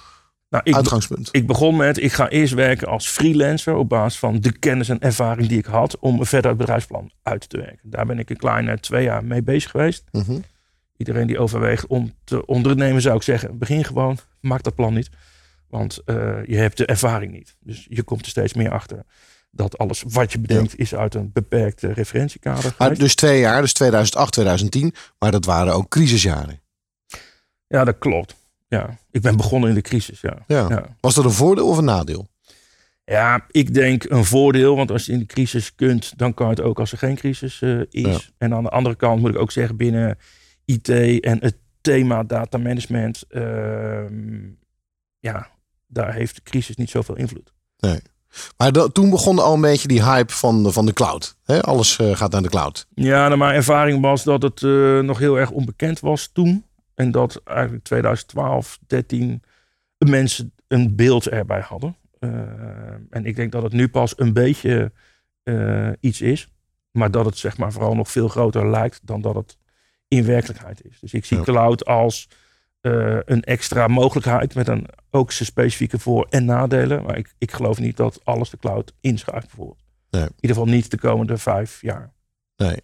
nou, 0.49 0.63
ik, 0.65 0.75
uitgangspunt? 0.75 1.29
ik 1.31 1.47
begon 1.47 1.75
met, 1.75 1.97
ik 1.97 2.13
ga 2.13 2.29
eerst 2.29 2.53
werken 2.53 2.87
als 2.87 3.07
freelancer 3.07 3.75
op 3.75 3.89
basis 3.89 4.19
van 4.19 4.39
de 4.39 4.59
kennis 4.59 4.89
en 4.89 4.99
ervaring 4.99 5.47
die 5.47 5.57
ik 5.57 5.65
had 5.65 5.99
om 5.99 6.25
verder 6.25 6.49
het 6.49 6.59
bedrijfsplan 6.59 7.11
uit 7.23 7.49
te 7.49 7.57
werken. 7.57 7.89
Daar 7.89 8.05
ben 8.05 8.19
ik 8.19 8.29
een 8.29 8.37
kleine 8.37 8.79
twee 8.79 9.03
jaar 9.03 9.25
mee 9.25 9.43
bezig 9.43 9.71
geweest. 9.71 10.03
Mhm. 10.11 10.39
Iedereen 10.97 11.27
die 11.27 11.39
overweegt 11.39 11.87
om 11.87 12.13
te 12.23 12.45
ondernemen 12.45 13.01
zou 13.01 13.15
ik 13.15 13.23
zeggen, 13.23 13.57
begin 13.57 13.83
gewoon, 13.83 14.17
maak 14.41 14.63
dat 14.63 14.75
plan 14.75 14.93
niet. 14.93 15.09
Want 15.67 16.01
eh, 16.05 16.45
je 16.45 16.55
hebt 16.55 16.77
de 16.77 16.85
ervaring 16.85 17.31
niet. 17.31 17.55
Dus 17.59 17.85
je 17.89 18.03
komt 18.03 18.21
er 18.21 18.29
steeds 18.29 18.53
meer 18.53 18.71
achter 18.71 19.05
dat 19.51 19.77
alles 19.77 20.03
wat 20.07 20.31
je 20.31 20.39
bedenkt 20.39 20.79
is 20.79 20.95
uit 20.95 21.15
een 21.15 21.31
beperkte 21.33 21.93
referentiekader. 21.93 22.63
Maar 22.63 22.73
geweest. 22.77 23.01
dus 23.01 23.15
twee 23.15 23.39
jaar, 23.39 23.61
dus 23.61 23.73
2008, 23.73 24.31
2010. 24.31 24.93
Maar 25.19 25.31
dat 25.31 25.45
waren 25.45 25.73
ook 25.73 25.89
crisisjaren. 25.89 26.61
Ja, 27.67 27.83
dat 27.83 27.97
klopt. 27.97 28.35
Ja, 28.67 28.97
ik 29.11 29.21
ben 29.21 29.37
begonnen 29.37 29.69
in 29.69 29.75
de 29.75 29.81
crisis. 29.81 30.21
Ja. 30.21 30.37
Ja. 30.47 30.65
Ja. 30.69 30.95
Was 30.99 31.13
dat 31.15 31.25
een 31.25 31.31
voordeel 31.31 31.67
of 31.67 31.77
een 31.77 31.83
nadeel? 31.83 32.27
Ja, 33.05 33.45
ik 33.51 33.73
denk 33.73 34.03
een 34.03 34.25
voordeel, 34.25 34.75
want 34.75 34.91
als 34.91 35.05
je 35.05 35.11
in 35.11 35.19
de 35.19 35.25
crisis 35.25 35.75
kunt, 35.75 36.17
dan 36.17 36.33
kan 36.33 36.49
het 36.49 36.61
ook 36.61 36.79
als 36.79 36.91
er 36.91 36.97
geen 36.97 37.15
crisis 37.15 37.61
eh, 37.61 37.79
is. 37.79 37.87
Ja. 37.89 38.19
En 38.37 38.53
aan 38.53 38.63
de 38.63 38.69
andere 38.69 38.95
kant 38.95 39.21
moet 39.21 39.29
ik 39.29 39.39
ook 39.39 39.51
zeggen, 39.51 39.77
binnen 39.77 40.17
IT 40.65 40.89
en 41.19 41.41
het 41.41 41.55
thema 41.81 42.23
data 42.23 42.57
management, 42.57 43.23
ehm, 43.29 44.47
ja, 45.19 45.47
daar 45.87 46.13
heeft 46.13 46.35
de 46.35 46.41
crisis 46.43 46.75
niet 46.75 46.89
zoveel 46.89 47.15
invloed. 47.15 47.53
Maar 48.57 48.71
da- 48.71 48.87
toen 48.87 49.09
begon 49.09 49.39
al 49.39 49.53
een 49.53 49.61
beetje 49.61 49.87
die 49.87 50.03
hype 50.03 50.33
van 50.33 50.63
de, 50.63 50.71
van 50.71 50.85
de 50.85 50.93
cloud. 50.93 51.35
Hè? 51.43 51.61
Alles 51.61 51.97
eh, 51.97 52.15
gaat 52.15 52.31
naar 52.31 52.41
de 52.41 52.49
cloud. 52.49 52.87
Ja, 52.93 53.25
nou, 53.27 53.37
mijn 53.37 53.55
ervaring 53.55 54.01
was 54.01 54.23
dat 54.23 54.41
het 54.41 54.63
eh, 54.63 54.99
nog 54.99 55.19
heel 55.19 55.35
erg 55.39 55.51
onbekend 55.51 55.99
was 55.99 56.27
toen. 56.33 56.65
En 56.95 57.11
dat 57.11 57.41
eigenlijk 57.43 57.83
2012, 57.83 58.79
13 58.87 59.43
mensen 59.97 60.53
een 60.67 60.95
beeld 60.95 61.27
erbij 61.27 61.61
hadden. 61.61 61.95
Eh, 62.19 62.29
en 63.09 63.25
ik 63.25 63.35
denk 63.35 63.51
dat 63.51 63.63
het 63.63 63.73
nu 63.73 63.87
pas 63.89 64.13
een 64.19 64.33
beetje 64.33 64.91
eh, 65.43 65.89
iets 65.99 66.21
is. 66.21 66.47
Maar 66.91 67.11
dat 67.11 67.25
het 67.25 67.37
zeg 67.37 67.57
maar 67.57 67.71
vooral 67.71 67.95
nog 67.95 68.11
veel 68.11 68.27
groter 68.27 68.69
lijkt 68.69 68.99
dan 69.03 69.21
dat 69.21 69.35
het 69.35 69.57
in 70.09 70.25
werkelijkheid 70.25 70.81
is. 70.89 70.97
Dus 70.99 71.13
ik 71.13 71.25
zie 71.25 71.37
Ja. 71.37 71.43
cloud 71.43 71.85
als 71.85 72.27
eh, 72.81 73.17
een 73.25 73.43
extra 73.43 73.87
mogelijkheid 73.87 74.55
met 74.55 74.67
een 74.67 74.87
ook 75.09 75.31
zijn 75.31 75.49
specifieke 75.49 75.99
voor- 75.99 76.27
en 76.29 76.45
nadelen. 76.45 77.03
Maar 77.03 77.17
ik, 77.17 77.33
ik 77.37 77.51
geloof 77.51 77.79
niet 77.79 77.97
dat 77.97 78.19
alles 78.23 78.49
de 78.49 78.57
cloud 78.57 78.93
inschuift 79.01 79.47
bijvoorbeeld. 79.47 79.79
Nee. 80.09 80.21
In 80.21 80.31
ieder 80.39 80.57
geval 80.57 80.71
niet 80.73 80.91
de 80.91 80.97
komende 80.97 81.37
vijf 81.37 81.81
jaar. 81.81 82.11
Nee. 82.55 82.77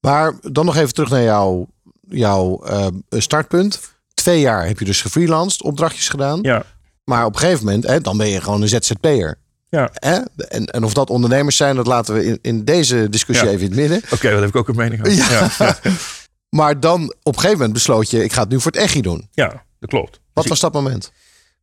Maar 0.00 0.34
dan 0.40 0.64
nog 0.64 0.76
even 0.76 0.94
terug 0.94 1.10
naar 1.10 1.22
jouw, 1.22 1.66
jouw 2.08 2.62
eh, 2.64 2.86
startpunt. 3.10 3.80
Twee 4.14 4.40
jaar 4.40 4.66
heb 4.66 4.78
je 4.78 4.84
dus 4.84 5.02
gefreelanced, 5.02 5.62
opdrachtjes 5.62 6.08
gedaan. 6.08 6.38
Ja. 6.42 6.64
Maar 7.04 7.24
op 7.24 7.32
een 7.34 7.40
gegeven 7.40 7.64
moment, 7.64 7.86
hè, 7.86 8.00
dan 8.00 8.16
ben 8.16 8.28
je 8.28 8.40
gewoon 8.40 8.62
een 8.62 8.68
ZZP'er. 8.68 9.38
Ja. 9.68 9.90
Hè? 9.92 10.18
En, 10.48 10.64
en 10.66 10.84
of 10.84 10.92
dat 10.94 11.10
ondernemers 11.10 11.56
zijn, 11.56 11.76
dat 11.76 11.86
laten 11.86 12.14
we 12.14 12.24
in, 12.24 12.38
in 12.42 12.64
deze 12.64 13.08
discussie 13.08 13.46
Ja. 13.46 13.52
even 13.52 13.64
in 13.64 13.70
het 13.72 13.80
midden. 13.80 14.10
Oké, 14.12 14.30
daar 14.30 14.40
heb 14.40 14.48
ik 14.48 14.56
ook 14.56 14.68
een 14.68 14.76
mening 14.76 15.06
over. 15.06 15.12
Ja. 15.32 15.48
Maar 16.56 16.80
dan 16.80 17.02
op 17.22 17.34
een 17.34 17.34
gegeven 17.34 17.52
moment 17.56 17.72
besloot 17.72 18.10
je, 18.10 18.24
ik 18.24 18.32
ga 18.32 18.40
het 18.40 18.48
nu 18.50 18.60
voor 18.60 18.72
het 18.72 18.80
echi 18.80 19.00
doen. 19.00 19.28
Ja, 19.30 19.64
dat 19.78 19.90
klopt. 19.90 20.20
Wat 20.32 20.44
Dus 20.44 20.48
was 20.48 20.60
dat 20.60 20.72
moment? 20.72 21.12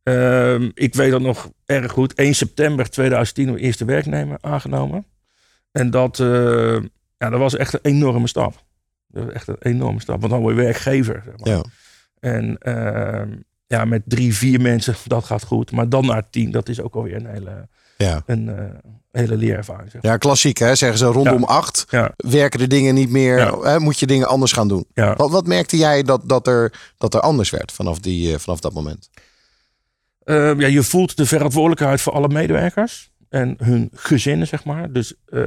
ik, 0.02 0.12
ehm, 0.12 0.70
ik 0.74 0.94
weet 0.94 1.10
dat 1.10 1.20
nog 1.20 1.50
erg 1.64 1.92
goed. 1.92 2.14
1 2.14 2.34
september 2.34 2.90
2010 2.90 3.44
mijn 3.46 3.58
eerste 3.58 3.84
werknemer 3.84 4.38
aangenomen. 4.40 5.06
En 5.72 5.90
dat, 5.90 6.20
eh, 6.20 6.76
ja, 7.18 7.30
dat 7.30 7.38
was 7.38 7.56
echt 7.56 7.72
een 7.74 7.80
enorme 7.82 8.28
stap. 8.28 8.64
Dat 9.08 9.24
was 9.24 9.32
echt 9.32 9.48
een 9.48 9.56
enorme 9.60 10.00
stap. 10.00 10.20
Want 10.20 10.32
dan 10.32 10.40
word 10.40 10.56
je 10.56 10.62
werkgever. 10.62 11.22
Zeg 11.24 11.36
maar. 11.38 11.48
Ja. 11.48 11.64
En 12.20 12.58
ehm, 12.58 13.30
ja, 13.66 13.84
met 13.84 14.02
drie, 14.04 14.34
vier 14.34 14.60
mensen, 14.60 14.94
dat 15.06 15.24
gaat 15.24 15.44
goed. 15.44 15.70
Maar 15.72 15.88
dan 15.88 16.06
naar 16.06 16.30
tien, 16.30 16.50
dat 16.50 16.68
is 16.68 16.80
ook 16.80 16.94
alweer 16.94 17.16
een 17.16 17.26
hele, 17.26 17.68
Ja. 17.96 18.22
een, 18.26 18.48
eh, 18.48 18.64
hele 19.16 19.36
leerervaring. 19.36 19.90
Zeg 19.90 20.02
maar. 20.02 20.10
ja, 20.10 20.16
klassiek 20.16 20.58
hè, 20.58 20.74
zeggen 20.74 20.98
ze 20.98 21.04
rondom 21.06 21.40
Ja. 21.40 21.46
acht. 21.46 21.84
Ja, 21.88 22.12
Werken 22.16 22.58
de 22.58 22.66
dingen 22.66 22.94
niet 22.94 23.10
meer, 23.10 23.38
Ja. 23.38 23.58
hè, 23.60 23.78
moet 23.80 23.98
je 23.98 24.06
dingen 24.06 24.28
anders 24.28 24.52
gaan 24.52 24.68
doen. 24.68 24.86
Wat, 24.94 25.30
wat 25.30 25.46
merkte 25.46 25.76
jij 25.76 26.02
dat, 26.02 26.28
dat, 26.28 26.46
er, 26.46 26.92
dat 26.98 27.14
er 27.14 27.20
anders 27.20 27.50
werd 27.50 27.72
vanaf, 27.72 27.98
die, 27.98 28.32
eh, 28.32 28.38
vanaf 28.38 28.60
dat 28.60 28.72
moment? 28.72 29.10
Eh, 30.18 30.58
ja, 30.58 30.66
je 30.66 30.82
voelt 30.82 31.16
de 31.16 31.26
verantwoordelijkheid 31.26 32.00
voor 32.00 32.12
alle 32.12 32.28
medewerkers 32.28 33.10
en 33.28 33.54
hun 33.62 33.90
gezinnen, 33.94 34.46
zeg 34.46 34.64
maar. 34.64 34.92
Dus 34.92 35.14
eh, 35.26 35.40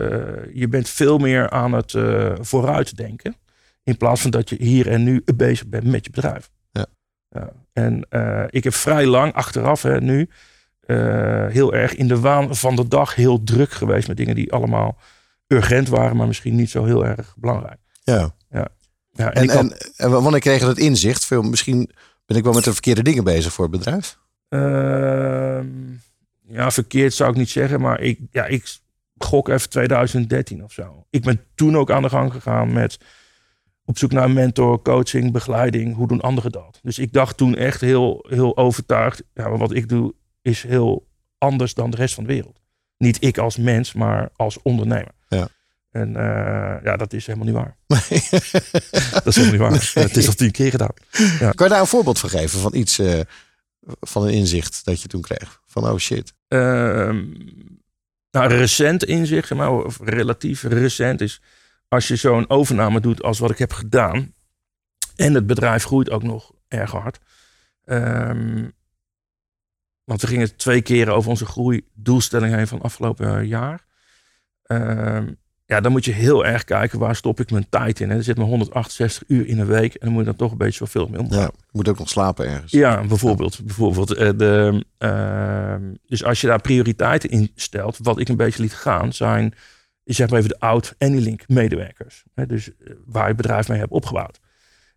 je 0.53 0.67
bent 0.69 0.89
veel 0.89 1.17
meer 1.17 1.49
aan 1.49 1.71
het 1.73 1.93
eh, 1.93 2.33
vooruitdenken. 2.39 3.35
In 3.83 3.97
plaats 3.97 4.21
van 4.21 4.31
dat 4.31 4.49
je 4.49 4.55
hier 4.59 4.87
en 4.87 5.03
nu 5.03 5.23
bezig 5.35 5.67
bent 5.67 5.83
met 5.83 6.05
je 6.05 6.11
bedrijf. 6.11 6.49
Ja. 6.71 6.85
Ja. 7.29 7.49
En 7.73 8.07
ik 8.49 8.63
heb 8.63 8.73
vrij 8.73 9.05
lang 9.05 9.33
achteraf 9.33 9.81
hè, 9.81 10.01
nu 10.01 10.29
eh, 10.87 11.47
heel 11.47 11.73
erg 11.73 11.95
in 11.95 12.07
de 12.07 12.19
waan 12.19 12.55
van 12.55 12.75
de 12.75 12.87
dag 12.87 13.15
heel 13.15 13.43
druk 13.43 13.71
geweest 13.71 14.07
met 14.07 14.17
dingen 14.17 14.35
die 14.35 14.53
allemaal 14.53 14.97
urgent 15.47 15.87
waren, 15.89 16.17
maar 16.17 16.27
misschien 16.27 16.55
niet 16.55 16.69
zo 16.69 16.85
heel 16.85 17.05
erg 17.05 17.33
belangrijk. 17.37 17.79
Ja. 18.03 18.35
Ja, 19.11 19.33
en 19.33 19.33
En, 19.33 19.43
ik 19.43 19.49
had- 19.49 19.59
en, 19.71 19.77
en 19.97 20.09
wanneer 20.11 20.39
kreeg 20.39 20.59
je 20.59 20.65
dat 20.65 20.77
inzicht? 20.77 21.25
Veel, 21.25 21.41
misschien 21.41 21.91
ben 22.25 22.37
ik 22.37 22.43
wel 22.43 22.53
met 22.53 22.63
de 22.63 22.73
verkeerde 22.73 23.03
dingen 23.03 23.23
bezig 23.23 23.53
voor 23.53 23.67
het 23.67 23.77
bedrijf. 23.77 24.17
Ehm, 24.49 25.67
ja, 26.47 26.71
verkeerd 26.71 27.13
zou 27.13 27.29
ik 27.31 27.35
niet 27.35 27.49
zeggen, 27.49 27.81
maar 27.81 28.01
ik, 28.01 28.19
ja, 28.31 28.45
ik 28.45 28.77
gok 29.17 29.47
even 29.49 29.69
2013 29.69 30.63
of 30.63 30.71
zo. 30.71 31.05
Ik 31.09 31.23
ben 31.23 31.41
toen 31.55 31.77
ook 31.77 31.91
aan 31.91 32.01
de 32.01 32.09
gang 32.09 32.31
gegaan 32.31 32.73
met 32.73 32.97
op 33.85 33.97
zoek 33.97 34.11
naar 34.11 34.23
een 34.23 34.33
mentor, 34.33 34.81
coaching, 34.81 35.31
begeleiding. 35.31 35.95
Hoe 35.95 36.07
doen 36.07 36.21
anderen 36.21 36.51
dat? 36.51 36.79
Dus 36.83 36.99
ik 36.99 37.13
dacht 37.13 37.37
toen 37.37 37.55
echt 37.55 37.81
heel, 37.81 38.25
heel 38.29 38.57
overtuigd, 38.57 39.23
ja, 39.33 39.47
maar 39.49 39.57
wat 39.57 39.73
ik 39.73 39.89
doe 39.89 40.13
is 40.47 40.63
heel 40.63 41.07
anders 41.37 41.73
dan 41.73 41.89
de 41.89 41.97
rest 41.97 42.13
van 42.13 42.23
de 42.23 42.33
wereld. 42.33 42.59
Niet 42.97 43.23
ik 43.23 43.37
als 43.37 43.57
mens, 43.57 43.93
maar 43.93 44.29
als 44.35 44.61
ondernemer. 44.61 45.11
Ja. 45.27 45.47
En 45.91 46.15
eh, 46.15 46.83
ja, 46.83 46.97
dat 46.97 47.13
is 47.13 47.25
helemaal 47.25 47.47
niet 47.47 47.55
waar. 47.55 47.77
Dat 49.23 49.25
is 49.25 49.35
helemaal 49.35 49.71
niet 49.71 49.93
waar. 49.93 50.03
Het 50.03 50.17
is 50.17 50.27
al 50.27 50.33
tien 50.33 50.51
keer 50.51 50.71
gedaan. 50.71 50.93
Kan 51.39 51.67
je 51.67 51.73
daar 51.73 51.79
een 51.79 51.87
voorbeeld 51.87 52.19
van 52.19 52.29
geven 52.29 52.59
van 52.59 52.75
iets, 52.75 52.99
eh, 52.99 53.19
van 53.99 54.23
een 54.23 54.33
inzicht 54.33 54.85
dat 54.85 55.01
je 55.01 55.07
toen 55.07 55.21
kreeg? 55.21 55.61
Van 55.65 55.89
oh 55.89 55.97
shit. 55.97 56.33
Nou, 58.31 58.53
recent 58.53 59.03
inzicht, 59.03 59.53
maar, 59.53 59.71
of 59.71 59.99
relatief 60.03 60.63
recent 60.63 61.21
is 61.21 61.41
als 61.87 62.07
je 62.07 62.15
zo'n 62.15 62.49
overname 62.49 62.99
doet 62.99 63.23
als 63.23 63.39
wat 63.39 63.51
ik 63.51 63.57
heb 63.57 63.73
gedaan. 63.73 64.33
En 65.15 65.33
het 65.33 65.47
bedrijf 65.47 65.83
groeit 65.83 66.09
ook 66.09 66.23
nog 66.23 66.51
erg 66.67 66.91
hard. 66.91 67.19
Ehm, 67.85 68.67
want 70.07 70.21
we 70.21 70.27
gingen 70.27 70.55
twee 70.55 70.81
keren 70.81 71.13
over 71.13 71.29
onze 71.29 71.45
groeidoelstelling 71.45 72.55
heen 72.55 72.67
van 72.67 72.81
afgelopen 72.81 73.47
jaar. 73.47 73.85
Ehm, 74.63 75.27
ja, 75.65 75.81
dan 75.81 75.91
moet 75.91 76.05
je 76.05 76.11
heel 76.11 76.45
erg 76.45 76.63
kijken 76.63 76.99
waar 76.99 77.15
stop 77.15 77.39
ik 77.39 77.51
mijn 77.51 77.69
tijd 77.69 77.99
in. 77.99 78.09
Hè. 78.09 78.15
Er 78.15 78.23
zit 78.23 78.37
maar 78.37 78.45
168 78.45 79.23
uur 79.27 79.47
in 79.47 79.59
een 79.59 79.67
week 79.67 79.93
en 79.93 79.99
dan 79.99 80.09
moet 80.09 80.19
je 80.19 80.25
dan 80.25 80.35
toch 80.35 80.51
een 80.51 80.57
beetje 80.57 80.85
zoveel 80.85 81.07
mee 81.07 81.19
omgaan. 81.19 81.39
Ja, 81.39 81.51
je 81.53 81.69
moet 81.71 81.89
ook 81.89 81.97
nog 81.97 82.09
slapen 82.09 82.47
ergens. 82.47 82.71
Ja, 82.71 83.03
bijvoorbeeld. 83.03 83.65
bijvoorbeeld 83.65 84.13
eh, 84.13 84.29
de, 84.35 84.85
ehm, 84.97 85.93
dus 86.05 86.23
als 86.23 86.41
je 86.41 86.47
daar 86.47 86.61
prioriteiten 86.61 87.29
in 87.29 87.51
stelt, 87.55 87.97
wat 88.01 88.19
ik 88.19 88.29
een 88.29 88.37
beetje 88.37 88.61
liet 88.61 88.73
gaan, 88.73 89.13
zijn 89.13 89.53
zeg 90.03 90.29
maar 90.29 90.37
even 90.37 90.51
de 90.51 90.59
oud 90.59 90.95
Anylink 90.97 91.47
medewerkers. 91.47 92.23
Hè, 92.33 92.45
dus 92.45 92.69
eh, 92.69 92.93
waar 93.05 93.21
je 93.21 93.27
het 93.27 93.37
bedrijf 93.37 93.67
mee 93.67 93.79
hebt 93.79 93.91
opgebouwd. 93.91 94.39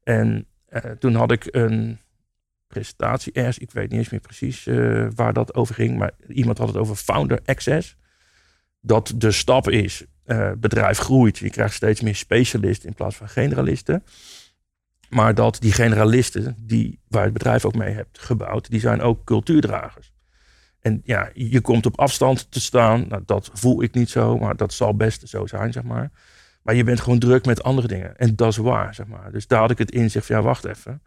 En 0.02 0.46
eh, 0.66 0.90
toen 0.90 1.14
had 1.14 1.30
ik 1.30 1.48
een 1.50 1.98
presentatie 2.70 3.32
ergens, 3.32 3.58
ik 3.58 3.70
weet 3.70 3.90
niet 3.90 3.98
eens 3.98 4.08
meer 4.08 4.20
precies 4.20 4.66
eh, 4.66 5.06
waar 5.14 5.32
dat 5.32 5.54
over 5.54 5.74
ging, 5.74 5.98
maar 5.98 6.12
iemand 6.28 6.58
had 6.58 6.68
het 6.68 6.76
over 6.76 6.96
founder 6.96 7.40
access. 7.44 7.96
Dat 8.80 9.12
de 9.16 9.30
stap 9.30 9.68
is, 9.68 10.04
eh, 10.24 10.52
bedrijf 10.58 10.98
groeit, 10.98 11.38
je 11.38 11.50
krijgt 11.50 11.74
steeds 11.74 12.00
meer 12.00 12.16
specialisten 12.16 12.88
in 12.88 12.94
plaats 12.94 13.16
van 13.16 13.28
generalisten. 13.28 14.04
Maar 15.08 15.34
dat 15.34 15.56
die 15.60 15.72
generalisten, 15.72 16.56
die, 16.60 17.00
waar 17.08 17.24
het 17.24 17.32
bedrijf 17.32 17.64
ook 17.64 17.74
mee 17.74 17.94
hebt 17.94 18.18
gebouwd, 18.18 18.70
die 18.70 18.80
zijn 18.80 19.00
ook 19.00 19.24
cultuurdragers. 19.24 20.12
En 20.80 21.00
ja, 21.04 21.30
je 21.34 21.60
komt 21.60 21.86
op 21.86 21.98
afstand 21.98 22.50
te 22.50 22.60
staan. 22.60 23.04
Nou, 23.08 23.22
dat 23.26 23.50
voel 23.52 23.82
ik 23.82 23.94
niet 23.94 24.10
zo, 24.10 24.38
maar 24.38 24.56
dat 24.56 24.72
zal 24.72 24.96
best 24.96 25.28
zo 25.28 25.46
zijn, 25.46 25.72
zeg 25.72 25.82
maar. 25.82 26.10
Maar 26.62 26.74
je 26.74 26.84
bent 26.84 27.00
gewoon 27.00 27.18
druk 27.18 27.44
met 27.44 27.62
andere 27.62 27.88
dingen. 27.88 28.16
En 28.16 28.36
dat 28.36 28.48
is 28.48 28.56
waar, 28.56 28.94
zeg 28.94 29.06
maar. 29.06 29.32
Dus 29.32 29.46
daar 29.46 29.60
had 29.60 29.70
ik 29.70 29.78
het 29.78 29.90
inzicht 29.90 30.26
van, 30.26 30.36
ja, 30.36 30.42
wacht 30.42 30.64
even. 30.64 31.02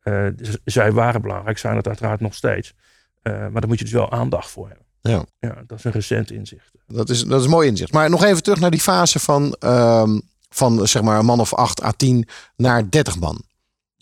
Eh, 0.00 0.26
zij 0.64 0.92
waren 0.92 1.22
belangrijk, 1.22 1.58
zijn 1.58 1.76
het 1.76 1.86
uiteraard 1.86 2.20
nog 2.20 2.34
steeds. 2.34 2.74
Eh, 3.22 3.32
maar 3.32 3.60
daar 3.60 3.68
moet 3.68 3.78
je 3.78 3.84
dus 3.84 3.92
wel 3.92 4.10
aandacht 4.10 4.50
voor 4.50 4.66
hebben. 4.68 4.86
Ja. 5.00 5.24
Ja, 5.38 5.62
dat 5.66 5.78
is 5.78 5.84
een 5.84 5.92
recent 5.92 6.30
inzicht. 6.30 6.70
Dat 6.86 7.08
is, 7.08 7.24
dat 7.24 7.38
is 7.38 7.44
een 7.44 7.50
mooi 7.50 7.68
inzicht. 7.68 7.92
Maar 7.92 8.10
nog 8.10 8.24
even 8.24 8.42
terug 8.42 8.60
naar 8.60 8.70
die 8.70 8.80
fase 8.80 9.18
van, 9.18 9.56
ehm, 9.58 10.20
van 10.48 10.88
zeg 10.88 11.02
maar 11.02 11.18
een 11.18 11.24
man 11.24 11.40
of 11.40 11.54
8 11.54 11.82
à 11.82 11.90
10 11.90 12.28
naar 12.56 12.90
30 12.90 13.18
man. 13.18 13.42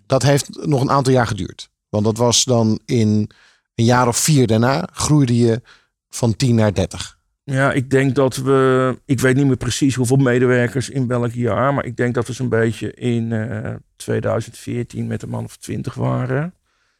Dat 0.07 0.23
heeft 0.23 0.67
nog 0.67 0.81
een 0.81 0.91
aantal 0.91 1.13
jaar 1.13 1.27
geduurd. 1.27 1.71
Want 1.89 2.05
dat 2.05 2.17
was 2.17 2.45
dan 2.45 2.81
in 2.85 3.31
een 3.75 3.85
jaar 3.85 4.09
of 4.09 4.17
vier 4.17 4.47
daarna 4.47 4.89
groeide 4.93 5.37
je 5.37 5.63
van 6.09 6.37
10 6.37 6.55
naar 6.55 6.75
30. 6.75 7.18
Ja, 7.51 7.73
ik 7.73 7.91
denk 7.91 8.15
dat 8.15 8.37
we. 8.37 8.99
Ik 9.05 9.21
weet 9.21 9.37
niet 9.37 9.47
meer 9.47 9.57
precies 9.57 9.95
hoeveel 9.95 10.17
medewerkers 10.17 10.91
in 10.91 11.07
welk 11.07 11.33
jaar. 11.33 11.75
Maar 11.75 11.85
ik 11.85 11.97
denk 11.97 12.15
dat 12.15 12.27
we 12.27 12.33
zo'n 12.33 12.49
beetje 12.49 12.95
in 12.95 13.33
eh, 13.33 13.75
2014 13.97 15.07
met 15.07 15.23
een 15.23 15.29
man 15.29 15.45
of 15.45 15.57
20 15.57 15.95
waren. 15.95 16.55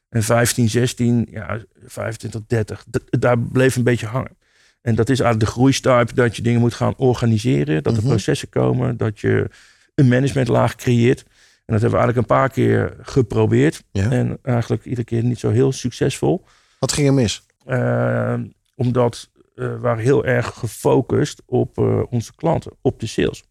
En 0.09 0.23
15, 0.23 0.69
16, 0.69 1.27
ja, 1.31 1.61
25, 1.85 2.41
30. 2.47 2.85
D- 2.91 3.21
daar 3.21 3.39
bleef 3.39 3.77
een 3.77 3.83
beetje 3.83 4.07
hangen. 4.07 4.37
En 4.83 4.95
dat 4.95 5.09
is 5.09 5.21
eigenlijk 5.21 5.51
de 5.51 5.57
groeistuip 5.59 6.15
dat 6.15 6.37
je 6.37 6.43
dingen 6.43 6.61
moet 6.61 6.75
gaan 6.75 6.95
organiseren. 6.97 7.83
Dat 7.83 7.93
er 7.97 7.99
Mhm. 8.03 8.09
processen 8.09 8.49
komen. 8.49 8.97
Dat 8.97 9.21
je 9.21 9.49
een 9.95 10.09
managementlaag 10.09 10.75
creëert. 10.75 11.21
En 11.21 11.75
dat 11.75 11.81
hebben 11.81 11.99
we 12.01 12.05
eigenlijk 12.05 12.19
een 12.29 12.37
paar 12.37 12.51
keer 12.51 12.97
geprobeerd. 13.01 13.85
Ja. 13.93 14.11
En 14.11 14.39
eigenlijk 14.43 14.85
iedere 14.85 15.05
keer 15.05 15.23
niet 15.23 15.39
zo 15.39 15.51
heel 15.51 15.73
succesvol. 15.73 16.45
Wat 16.79 16.93
ging 16.93 17.07
er 17.07 17.15
mis? 17.15 17.43
Eh, 17.65 18.35
omdat 18.75 19.31
we 19.59 19.79
waren 19.79 20.03
heel 20.03 20.25
erg 20.25 20.47
gefocust 20.55 21.43
op 21.47 21.79
eh, 21.79 22.03
onze 22.11 22.35
klanten, 22.35 22.73
op 22.81 23.01
de 23.01 23.07
sales. 23.07 23.45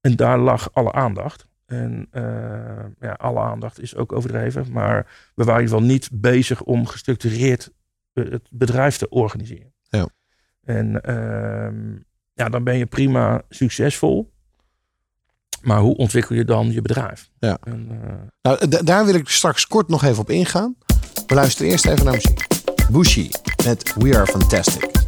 En 0.00 0.16
daar 0.16 0.38
lag 0.38 0.72
alle 0.72 0.92
aandacht. 0.92 1.46
En 1.66 2.06
eh, 2.10 2.84
ja, 3.00 3.12
alle 3.12 3.40
aandacht 3.40 3.80
is 3.80 3.96
ook 3.96 4.12
overdreven. 4.12 4.72
Maar 4.72 5.06
we 5.34 5.44
waren 5.44 5.60
in 5.60 5.66
ieder 5.66 5.76
geval 5.78 5.92
niet 5.94 6.08
bezig 6.12 6.62
om 6.62 6.86
gestructureerd 6.86 7.70
het 8.12 8.48
bedrijf 8.50 8.96
te 8.96 9.08
organiseren. 9.08 9.72
Ja. 9.82 10.08
En 10.62 11.00
ehm, 11.00 11.96
ja, 12.34 12.48
dan 12.48 12.64
ben 12.64 12.76
je 12.76 12.86
prima 12.86 13.42
succesvol. 13.48 14.32
Maar 15.62 15.80
hoe 15.80 15.96
ontwikkel 15.96 16.34
je 16.34 16.44
dan 16.44 16.72
je 16.72 16.82
bedrijf? 16.82 17.30
Ja. 17.38 17.58
En, 17.62 18.00
Nou, 18.42 18.68
daar 18.84 19.04
wil 19.04 19.14
ik 19.14 19.28
straks 19.28 19.66
kort 19.66 19.88
nog 19.88 20.04
even 20.04 20.18
op 20.18 20.30
ingaan. 20.30 20.76
We 21.26 21.34
luisteren 21.34 21.70
eerst 21.70 21.86
even 21.86 22.04
naar 22.04 22.14
muziek. 22.14 22.46
Bushi 22.90 23.30
met 23.64 23.94
We 23.94 24.16
Are 24.16 24.26
Fantastic. 24.26 25.03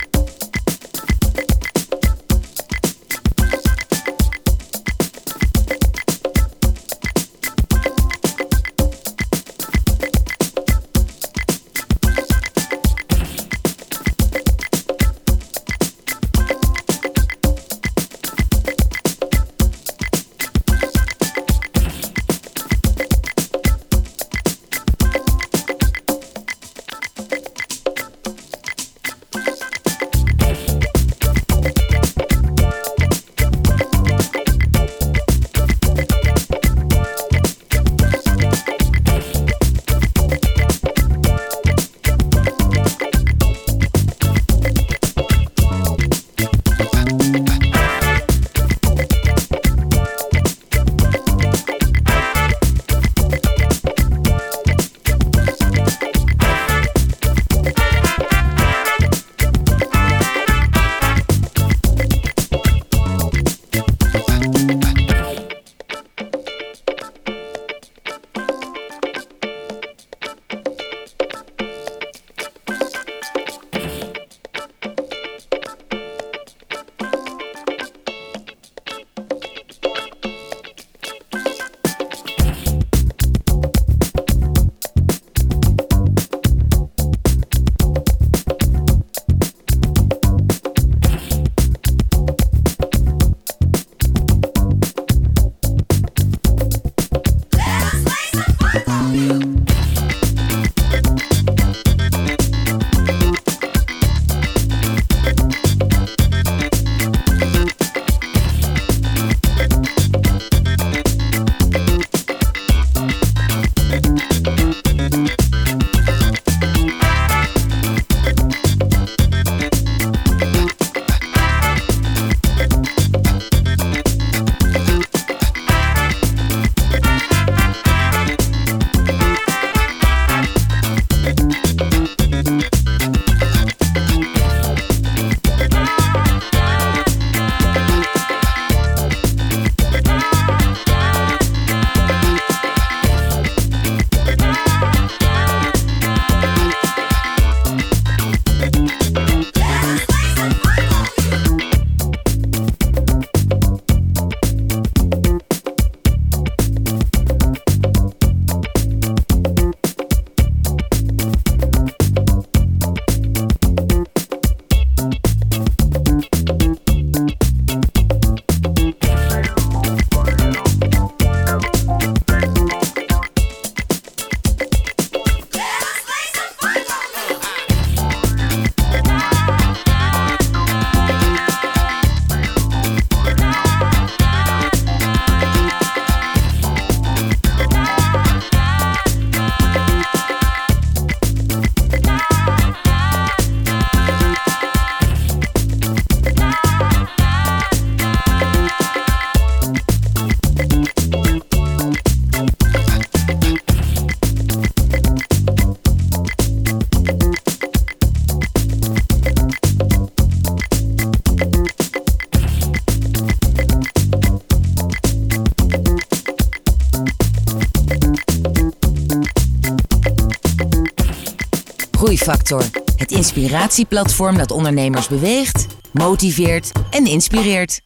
inspiratieplatform 223.46 224.36
dat 224.36 224.50
ondernemers 224.50 225.08
beweegt, 225.08 225.66
motiveert 225.92 226.72
en 226.90 227.06
inspireert. 227.06 227.80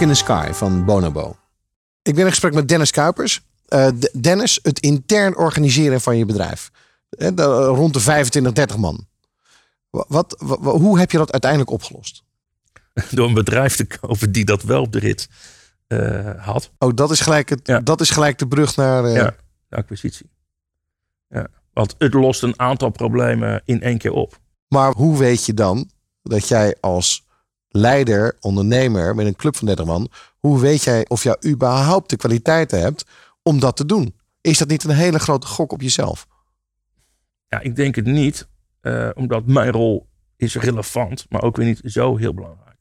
In 0.00 0.08
de 0.08 0.14
Sky 0.14 0.52
van 0.52 0.84
Bonobo. 0.84 1.36
Ik 2.02 2.14
ben 2.14 2.24
in 2.24 2.30
gesprek 2.30 2.54
met 2.54 2.68
Dennis 2.68 2.90
Kuipers. 2.90 3.40
Eh, 3.66 3.88
Dennis, 4.20 4.58
het 4.62 4.80
intern 4.80 5.36
organiseren 5.36 6.00
van 6.00 6.16
je 6.16 6.24
bedrijf. 6.24 6.70
He, 7.10 7.34
de, 7.34 7.42
rond 7.64 7.94
de 7.94 8.00
25, 8.00 8.52
30 8.52 8.76
man. 8.76 9.06
Wat, 9.90 10.36
hoe 10.62 10.98
heb 10.98 11.10
je 11.10 11.18
dat 11.18 11.32
uiteindelijk 11.32 11.70
opgelost? 11.70 12.22
Door 13.10 13.28
een 13.28 13.34
bedrijf 13.34 13.76
te 13.76 13.86
kopen 13.86 14.32
die 14.32 14.44
dat 14.44 14.62
wel 14.62 14.82
op 14.82 14.92
de 14.92 14.98
rit 14.98 15.28
eh, 15.86 16.44
had. 16.44 16.70
Oh, 16.78 16.94
dat 16.94 17.10
is 17.10 17.20
gelijk, 17.20 17.48
het, 17.48 17.80
dat 17.86 18.00
is 18.00 18.10
gelijk 18.10 18.38
de 18.38 18.48
brug 18.48 18.76
naar. 18.76 19.02
De 19.02 19.76
acquisitie. 19.76 20.30
Ja. 21.28 21.46
Want 21.72 21.94
het 21.98 22.14
lost 22.14 22.42
een 22.42 22.60
aantal 22.60 22.90
problemen 22.90 23.62
in 23.64 23.82
één 23.82 23.98
keer 23.98 24.12
op. 24.12 24.38
Maar 24.68 24.92
hoe 24.92 25.18
weet 25.18 25.46
je 25.46 25.54
dan 25.54 25.90
dat 26.22 26.48
jij 26.48 26.76
als 26.80 27.25
leider, 27.76 28.36
ondernemer 28.40 29.14
met 29.14 29.26
een 29.26 29.36
club 29.36 29.56
van 29.56 29.66
30 29.66 29.84
man, 29.86 30.08
hoe 30.38 30.60
weet 30.60 30.82
jij 30.84 31.08
of 31.08 31.22
jij 31.22 31.36
überhaupt 31.46 32.10
de 32.10 32.16
kwaliteiten 32.16 32.80
hebt 32.80 33.04
om 33.42 33.60
dat 33.60 33.76
te 33.76 33.86
doen? 33.86 34.14
Is 34.40 34.58
dat 34.58 34.68
niet 34.68 34.84
een 34.84 34.90
hele 34.90 35.18
grote 35.18 35.46
gok 35.46 35.72
op 35.72 35.80
jezelf? 35.82 36.26
Ja, 37.48 37.60
ik 37.60 37.76
denk 37.76 37.94
het 37.94 38.06
niet. 38.06 38.48
eh, 38.80 39.08
omdat 39.14 39.46
mijn 39.46 39.70
rol 39.70 40.06
is 40.36 40.56
relevant, 40.56 41.26
maar 41.28 41.42
ook 41.42 41.56
weer 41.56 41.66
niet 41.66 41.80
zo 41.84 42.16
heel 42.16 42.34
belangrijk. 42.34 42.76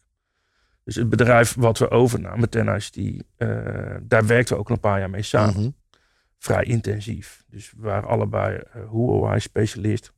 Dus 0.84 0.96
het 0.96 1.10
bedrijf 1.10 1.54
wat 1.58 1.78
we 1.78 1.90
overnamen, 1.90 2.50
Tennis, 2.50 2.92
die, 2.92 3.26
eh, 3.38 3.48
daar 4.02 4.26
werkten 4.26 4.56
we 4.56 4.62
ook 4.62 4.68
al 4.70 4.76
een 4.76 4.82
paar 4.82 5.00
jaar 5.00 5.10
mee 5.10 5.22
samen. 5.22 5.62
Mhm. 5.62 5.70
Vrij 6.38 6.64
intensief. 6.64 7.44
Dus 7.48 7.74
we 7.78 7.82
waren 7.88 8.10
allebei 8.10 8.56
uh, 8.56 8.90
Huawei 8.92 9.40
specialist. 9.40 10.12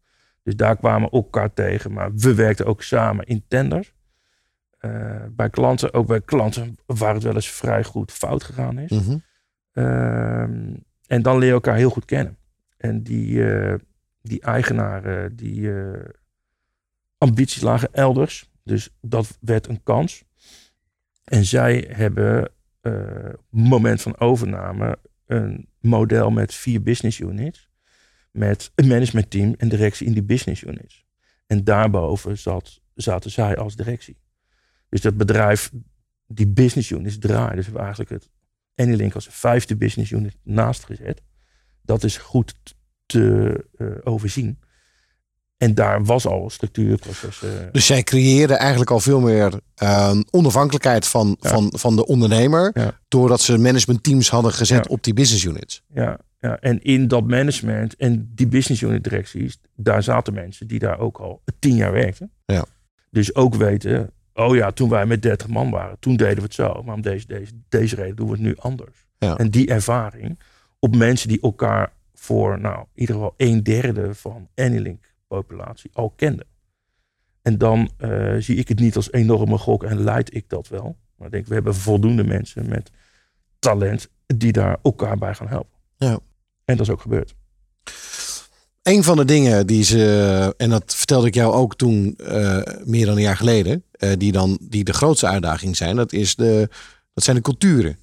Dus 0.44 0.56
daar 0.56 0.78
kwamen 0.78 1.10
we 1.10 1.16
elkaar 1.16 1.54
tegen. 1.54 1.94
Maar 1.94 2.14
we 2.16 2.34
werkten 2.34 2.66
ook 2.66 2.84
samen 2.84 3.26
in 3.26 3.44
tenders. 3.48 3.94
Eh, 4.78 5.26
bij 5.32 5.50
klanten, 5.50 5.94
ook 5.94 6.08
bij 6.08 6.22
klanten 6.22 6.78
waar 6.86 7.14
het 7.14 7.24
wel 7.24 7.36
eens 7.36 7.50
vrij 7.50 7.84
goed 7.84 8.12
fout 8.12 8.44
gegaan 8.44 8.80
is. 8.80 8.92
Mhm. 8.92 9.18
Ehm, 9.72 10.76
en 11.08 11.22
dan 11.22 11.38
leer 11.38 11.48
je 11.48 11.54
elkaar 11.54 11.76
heel 11.76 11.90
goed 11.90 12.06
kennen. 12.06 12.38
En 12.78 13.04
die, 13.04 13.52
eh, 13.52 13.76
die 14.22 14.42
eigenaren, 14.42 15.36
die 15.36 15.74
eh, 15.74 16.10
ambities 17.18 17.62
lagen 17.62 17.94
elders. 17.94 18.52
Dus 18.64 18.90
dat 19.02 19.38
werd 19.42 19.68
een 19.68 19.84
kans. 19.84 20.24
En 21.24 21.46
zij 21.46 21.88
hebben 21.90 22.52
moment 23.50 24.02
van 24.02 24.20
overname 24.20 24.98
een 25.26 25.70
model 25.80 26.32
met 26.32 26.54
vier 26.54 26.82
business 26.82 27.20
units. 27.20 27.70
Met 28.32 28.72
een 28.76 28.88
managementteam 28.88 29.54
en 29.58 29.70
directie 29.70 30.08
in 30.08 30.14
die 30.14 30.24
business 30.24 30.64
units. 30.64 31.06
En 31.48 31.64
daarboven 31.64 32.38
zat, 32.38 32.82
zaten 32.94 33.32
zij 33.32 33.58
als 33.58 33.76
directie. 33.76 34.18
Dus 34.90 35.02
dat 35.02 35.18
bedrijf, 35.18 35.72
die 36.28 36.48
business 36.48 36.90
units 36.92 37.18
draaien. 37.18 37.56
Dus 37.56 37.66
we 37.66 37.72
hebben 37.72 37.82
eigenlijk 37.82 38.10
het 38.10 38.30
Anylink 38.76 39.14
als 39.16 39.28
vijfde 39.32 39.76
business 39.76 40.12
unit 40.12 40.36
naast 40.44 40.86
gezet. 40.86 41.22
Dat 41.82 42.04
is 42.04 42.18
goed 42.18 42.56
te 43.06 43.66
eh, 43.78 43.88
overzien. 44.04 44.60
En 45.58 45.76
daar 45.76 46.04
was 46.04 46.26
al 46.28 46.50
structuurprocessen. 46.50 47.70
Dus 47.72 47.86
zij 47.86 48.04
creëren 48.04 48.58
eigenlijk 48.58 48.92
al 48.92 49.00
veel 49.00 49.20
meer 49.20 49.60
eh, 49.76 50.20
onafhankelijkheid 50.32 51.08
van, 51.08 51.38
Ja. 51.40 51.50
van, 51.50 51.74
van 51.78 51.96
de 51.96 52.06
ondernemer. 52.06 52.72
Ja. 52.74 53.00
Doordat 53.08 53.42
ze 53.42 53.58
managementteams 53.58 54.30
hadden 54.30 54.54
gezet 54.54 54.86
Ja. 54.86 54.92
op 54.92 55.04
die 55.04 55.14
business 55.14 55.44
units. 55.44 55.84
Ja, 55.94 56.20
ja, 56.40 56.60
en 56.60 56.82
in 56.84 57.08
dat 57.08 57.28
management 57.28 57.96
en 57.96 58.32
die 58.36 58.48
business 58.48 58.82
unit 58.82 59.04
directies, 59.04 59.58
daar 59.76 60.04
zaten 60.04 60.34
mensen 60.34 60.68
die 60.68 60.80
daar 60.80 61.00
ook 61.00 61.18
al 61.18 61.42
tien 61.60 61.76
jaar 61.76 61.92
werkten. 61.92 62.32
Ja. 62.46 62.66
Dus 63.10 63.36
ook 63.36 63.56
weten, 63.56 64.12
oh 64.38 64.56
ja, 64.56 64.72
toen 64.72 64.90
wij 64.90 65.06
met 65.06 65.22
30 65.22 65.48
man 65.48 65.70
waren, 65.70 66.00
toen 66.00 66.16
deden 66.16 66.36
we 66.36 66.42
het 66.42 66.54
zo. 66.54 66.82
Maar 66.86 66.96
om 66.96 67.02
deze, 67.02 67.28
deze, 67.28 67.52
deze 67.70 67.96
reden 67.96 68.16
doen 68.16 68.28
we 68.28 68.34
het 68.34 68.42
nu 68.42 68.56
anders. 68.58 69.06
Ja. 69.18 69.38
En 69.38 69.50
die 69.50 69.68
ervaring 69.68 70.40
op 70.80 70.96
mensen 70.96 71.28
die 71.28 71.42
elkaar 71.42 71.92
voor, 72.14 72.60
nou, 72.60 72.80
in 72.80 73.00
ieder 73.02 73.16
geval 73.16 73.34
een 73.38 73.64
derde 73.64 74.16
van 74.16 74.48
Anylink 74.56 75.14
populatie 75.28 75.90
al 75.94 76.14
kenden. 76.16 76.46
En 77.42 77.58
dan 77.58 77.92
eh, 77.98 78.36
zie 78.40 78.56
ik 78.56 78.68
het 78.68 78.80
niet 78.80 78.96
als 78.96 79.12
enorme 79.12 79.58
gok 79.58 79.84
en 79.84 80.04
leid 80.04 80.36
ik 80.36 80.50
dat 80.50 80.68
wel. 80.68 80.96
Maar 81.16 81.28
ik 81.28 81.34
denk, 81.34 81.48
we 81.48 81.54
hebben 81.54 81.76
voldoende 81.76 82.24
mensen 82.24 82.70
met 82.70 82.92
talent 83.60 84.10
die 84.26 84.52
daar 84.52 84.78
elkaar 84.84 85.18
bij 85.18 85.34
gaan 85.34 85.48
helpen. 85.48 85.78
Ja. 85.98 86.20
En 86.66 86.78
dat 86.78 86.80
is 86.80 86.90
ook 86.90 87.02
gebeurd. 87.02 87.36
Een 88.82 89.04
van 89.04 89.18
de 89.18 89.26
dingen 89.26 89.68
die 89.68 89.84
ze, 89.84 90.54
en 90.58 90.70
dat 90.70 90.96
vertelde 90.96 91.28
ik 91.28 91.34
jou 91.34 91.54
ook 91.54 91.76
toen 91.76 92.16
eh, 92.18 92.62
meer 92.86 93.06
dan 93.06 93.16
een 93.16 93.22
jaar 93.22 93.38
geleden, 93.38 93.84
die 94.18 94.32
dan 94.32 94.58
die 94.62 94.84
de 94.84 94.94
grootste 94.94 95.28
uitdaging 95.28 95.78
zijn, 95.78 95.96
dat, 95.96 96.14
is 96.14 96.36
de, 96.36 96.70
dat 97.14 97.24
zijn 97.24 97.36
de 97.36 97.42
culturen. 97.42 97.98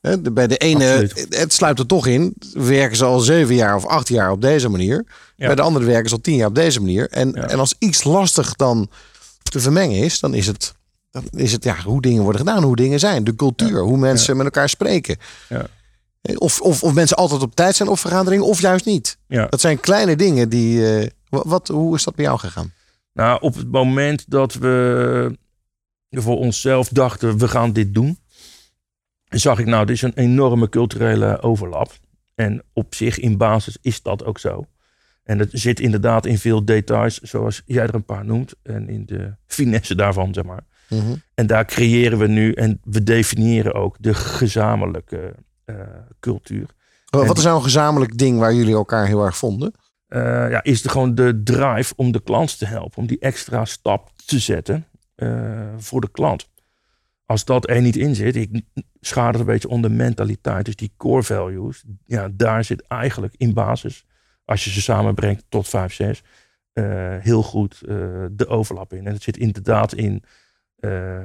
De- 0.00 0.32
bij 0.32 0.46
de 0.46 0.56
ene, 0.56 0.90
Absoluut. 0.92 1.26
het 1.36 1.52
sluit 1.52 1.78
er 1.78 1.86
toch 1.86 2.06
in, 2.06 2.34
werken 2.52 2.96
ze 2.96 3.04
al 3.04 3.20
zeven 3.20 3.54
jaar 3.54 3.76
of 3.76 3.86
acht 3.86 4.08
jaar 4.08 4.30
op 4.30 4.40
deze 4.40 4.68
manier. 4.68 5.04
Ja. 5.36 5.46
Bij 5.46 5.54
de 5.54 5.62
andere 5.62 5.84
werken 5.84 6.08
ze 6.08 6.14
al 6.14 6.20
tien 6.20 6.36
jaar 6.36 6.48
op 6.48 6.54
deze 6.54 6.80
manier. 6.80 7.08
En, 7.10 7.32
Ja. 7.34 7.48
en 7.48 7.58
als 7.58 7.74
iets 7.78 8.04
lastig 8.04 8.54
dan 8.54 8.88
te 9.42 9.60
vermengen 9.60 9.98
is, 9.98 10.20
dan 10.20 10.34
is 10.34 10.46
het, 10.46 10.74
dan 11.10 11.24
is 11.30 11.52
het 11.52 11.64
ja, 11.64 11.76
hoe 11.84 12.00
dingen 12.02 12.22
worden 12.22 12.40
gedaan, 12.46 12.62
hoe 12.62 12.76
dingen 12.76 12.98
zijn. 12.98 13.24
De 13.24 13.36
cultuur, 13.36 13.80
hoe 13.80 13.96
mensen 13.96 14.36
met 14.36 14.44
elkaar 14.44 14.68
spreken. 14.68 15.16
Ja. 15.48 15.66
Of, 16.34 16.60
of, 16.60 16.82
of 16.82 16.92
mensen 16.94 17.16
altijd 17.16 17.42
op 17.42 17.54
tijd 17.54 17.76
zijn 17.76 17.88
op 17.88 17.98
vergaderingen 17.98 18.44
of 18.46 18.60
juist 18.60 18.84
niet. 18.84 19.16
Dat 19.48 19.60
zijn 19.60 19.80
kleine 19.80 20.16
dingen 20.16 20.48
die. 20.48 20.96
eh, 20.98 21.08
wa- 21.28 21.42
wat, 21.46 21.68
hoe 21.68 21.94
is 21.96 22.04
dat 22.04 22.14
bij 22.14 22.24
jou 22.24 22.38
gegaan? 22.38 22.72
Nou, 23.14 23.40
op 23.40 23.54
het 23.54 23.70
moment 23.70 24.30
dat 24.30 24.54
we 24.54 25.38
voor 26.10 26.38
onszelf 26.38 26.88
dachten, 26.88 27.38
we 27.38 27.48
gaan 27.48 27.72
dit 27.72 27.94
doen, 27.94 28.18
zag 29.28 29.58
ik 29.58 29.66
nou, 29.66 29.86
dit 29.86 29.96
is 29.96 30.02
een 30.02 30.14
enorme 30.14 30.68
culturele 30.68 31.40
overlap. 31.42 31.92
En 32.34 32.62
op 32.72 32.94
zich 32.94 33.18
in 33.18 33.36
basis 33.36 33.76
is 33.80 34.02
dat 34.02 34.24
ook 34.24 34.38
zo. 34.38 34.66
En 35.22 35.38
het 35.38 35.48
zit 35.52 35.80
inderdaad 35.80 36.26
in 36.26 36.38
veel 36.38 36.64
details, 36.64 37.18
zoals 37.20 37.62
jij 37.66 37.82
er 37.82 37.94
een 37.94 38.04
paar 38.04 38.24
noemt. 38.24 38.54
En 38.62 38.88
in 38.88 39.06
de 39.06 39.34
finesse 39.46 39.94
daarvan, 39.94 40.34
zeg 40.34 40.44
maar. 40.44 40.64
En 41.34 41.46
daar 41.46 41.64
creëren 41.64 42.18
we 42.18 42.26
nu 42.26 42.52
en 42.52 42.80
we 42.82 43.02
definiëren 43.02 43.74
ook 43.74 43.96
de 44.00 44.14
gezamenlijke 44.14 45.34
eh, 45.64 45.76
cultuur. 46.20 46.66
Wa- 47.04 47.24
Wat 47.26 47.38
is 47.38 47.44
nou 47.44 47.56
een 47.56 47.62
gezamenlijk 47.62 48.18
ding 48.18 48.38
waar 48.38 48.54
jullie 48.54 48.74
elkaar 48.74 49.06
heel 49.06 49.24
erg 49.24 49.36
vonden? 49.36 49.72
Eh, 50.14 50.50
ja, 50.50 50.62
is 50.62 50.82
de, 50.82 50.88
gewoon 50.88 51.14
de 51.14 51.42
drive 51.42 51.92
om 51.96 52.12
de 52.12 52.22
klant 52.22 52.58
te 52.58 52.66
helpen. 52.66 52.98
Om 52.98 53.06
die 53.06 53.18
extra 53.18 53.64
stap 53.64 54.10
te 54.26 54.38
zetten 54.38 54.86
eh, 55.14 55.74
voor 55.76 56.00
de 56.00 56.10
klant. 56.10 56.48
Als 57.26 57.44
dat 57.44 57.68
er 57.68 57.80
niet 57.80 57.96
in 57.96 58.14
zit, 58.14 58.36
ik 58.36 58.62
schaar 59.00 59.30
het 59.30 59.40
een 59.40 59.46
beetje 59.46 59.68
onder 59.68 59.90
mentaliteit. 59.90 60.64
Dus 60.64 60.76
die 60.76 60.92
core 60.96 61.22
values, 61.22 61.84
ja, 62.06 62.28
daar 62.32 62.64
zit 62.64 62.86
eigenlijk 62.86 63.34
in 63.36 63.54
basis, 63.54 64.06
als 64.44 64.64
je 64.64 64.70
ze 64.70 64.80
samenbrengt 64.80 65.44
tot 65.48 65.68
5, 65.68 65.94
6, 65.94 66.22
eh, 66.72 66.84
heel 67.18 67.42
goed 67.42 67.78
de 68.30 68.46
overlap 68.46 68.92
in. 68.92 69.06
En 69.06 69.12
het 69.12 69.22
zit 69.22 69.36
inderdaad 69.36 69.94
in 69.94 70.24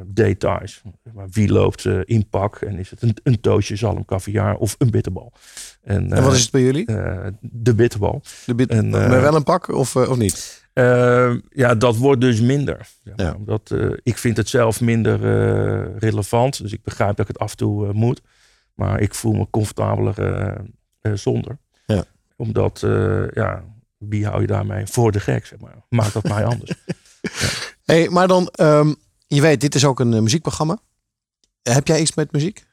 details. 0.06 0.82
Maar 1.14 1.30
wie 1.30 1.52
loopt 1.52 1.86
eh, 1.86 2.00
in 2.04 2.30
pak 2.30 2.62
en 2.62 2.80
is 2.80 2.90
het 2.90 3.02
een, 3.02 3.18
een 3.24 3.40
toosje 3.40 3.76
zalm 3.76 4.06
caviar 4.06 4.56
of 4.56 4.76
een 4.78 4.92
bitterbal? 4.92 5.34
En 5.84 6.22
wat 6.24 6.34
is 6.34 6.42
het 6.42 6.52
bij 6.52 6.62
jullie? 6.62 6.86
eh, 6.86 7.28
de 7.42 7.76
bitterbal. 7.76 8.22
De 8.46 8.56
bit, 8.56 8.70
en, 8.70 8.86
eh, 8.86 9.10
maar 9.10 9.22
wel 9.22 9.36
een 9.36 9.44
pak 9.44 9.68
of, 9.68 9.96
eh, 9.96 10.10
of 10.10 10.18
niet? 10.18 10.68
Eh, 10.74 11.34
ja, 11.50 11.76
dat 11.76 11.96
wordt 11.98 12.22
dus 12.22 12.42
minder. 12.42 12.88
Ja. 13.16 13.34
Omdat, 13.34 13.72
eh, 13.72 13.90
ik 14.04 14.18
vind 14.18 14.38
het 14.38 14.50
zelf 14.50 14.82
minder 14.82 15.14
eh, 15.26 15.98
relevant. 15.98 16.62
Dus 16.62 16.72
ik 16.74 16.84
begrijp 16.84 17.10
dat 17.18 17.20
ik 17.20 17.28
het 17.28 17.40
af 17.40 17.52
en 17.52 17.58
toe 17.58 17.88
eh, 17.88 17.94
moet. 17.94 18.22
Maar 18.76 19.00
ik 19.00 19.14
voel 19.16 19.34
me 19.34 19.48
comfortabeler 19.50 20.20
eh, 20.20 20.56
eh, 21.02 21.14
zonder. 21.14 21.58
Ja. 21.86 22.04
Omdat, 22.36 22.84
eh, 22.84 23.28
ja, 23.32 23.64
wie 23.98 24.26
hou 24.26 24.42
je 24.42 24.48
daarmee 24.48 24.86
voor 24.88 25.12
de 25.12 25.20
gek? 25.20 25.46
Zeg 25.46 25.60
maar. 25.60 25.76
Maakt 25.90 26.14
dat 26.14 26.24
mij 26.24 26.46
anders. 26.46 26.72
Hey, 27.84 28.10
maar 28.10 28.28
dan, 28.28 28.48
ehm, 28.52 28.94
je 29.28 29.42
weet, 29.42 29.62
dit 29.62 29.76
is 29.76 29.86
ook 29.86 30.00
een 30.00 30.14
eh, 30.14 30.20
muziekprogramma. 30.22 30.78
Heb 31.62 31.88
jij 31.88 32.02
iets 32.02 32.14
met 32.16 32.32
muziek? 32.32 32.66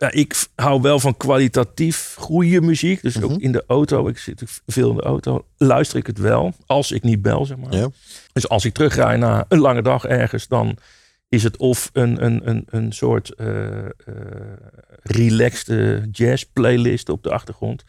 Ja, 0.00 0.10
ik 0.10 0.46
hou 0.54 0.80
wel 0.80 1.00
van 1.00 1.16
kwalitatief 1.16 2.14
goede 2.18 2.60
muziek. 2.60 3.02
Dus 3.02 3.16
Mhm. 3.16 3.24
ook 3.24 3.40
in 3.40 3.52
de 3.52 3.64
auto. 3.66 4.08
Ik 4.08 4.18
zit 4.18 4.42
veel 4.66 4.90
in 4.90 4.96
de 4.96 5.02
auto. 5.02 5.46
Luister 5.56 5.98
ik 5.98 6.06
het 6.06 6.18
wel. 6.18 6.54
Als 6.66 6.92
ik 6.92 7.02
niet 7.02 7.22
bel, 7.22 7.46
zeg 7.46 7.56
maar. 7.56 7.74
Ja. 7.74 7.88
Dus 8.32 8.48
als 8.48 8.64
ik 8.64 8.74
terugrij 8.74 9.16
na 9.16 9.44
een 9.48 9.58
lange 9.58 9.82
dag 9.82 10.04
ergens, 10.04 10.48
dan 10.48 10.76
is 11.28 11.42
het 11.42 11.56
of 11.56 11.90
een, 11.92 12.24
een, 12.24 12.48
een, 12.48 12.64
een 12.70 12.92
soort 12.92 13.34
eh 13.34 13.78
eh 13.84 13.84
relaxed 15.02 16.02
jazz 16.12 16.44
playlist 16.52 17.08
op 17.08 17.22
de 17.22 17.30
achtergrond. 17.30 17.84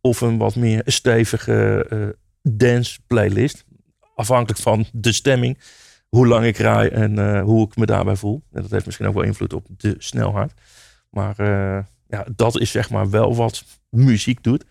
Of 0.00 0.20
een 0.20 0.38
wat 0.38 0.54
meer 0.56 0.82
stevige 0.84 1.86
eh, 1.90 2.52
dance 2.52 2.98
playlist. 3.06 3.64
Afhankelijk 4.14 4.60
van 4.60 4.84
de 4.92 5.12
stemming. 5.12 5.58
Hoe 6.08 6.26
lang 6.26 6.44
ik 6.46 6.56
rij 6.56 6.90
en 6.90 7.40
hoe 7.40 7.66
ik 7.66 7.76
me 7.76 7.86
daarbij 7.86 8.16
voel. 8.16 8.42
En 8.52 8.62
dat 8.62 8.70
heeft 8.70 8.86
misschien 8.86 9.06
ook 9.06 9.14
wel 9.14 9.22
invloed 9.22 9.52
op 9.52 9.66
de 9.76 9.94
snelheid. 9.98 10.52
Maar 11.14 11.34
eh, 11.38 11.78
ja, 12.08 12.24
dat 12.36 12.60
is 12.60 12.70
zeg 12.70 12.90
maar 12.90 13.10
wel 13.10 13.36
wat 13.36 13.64
muziek 13.90 14.42
doet. 14.42 14.64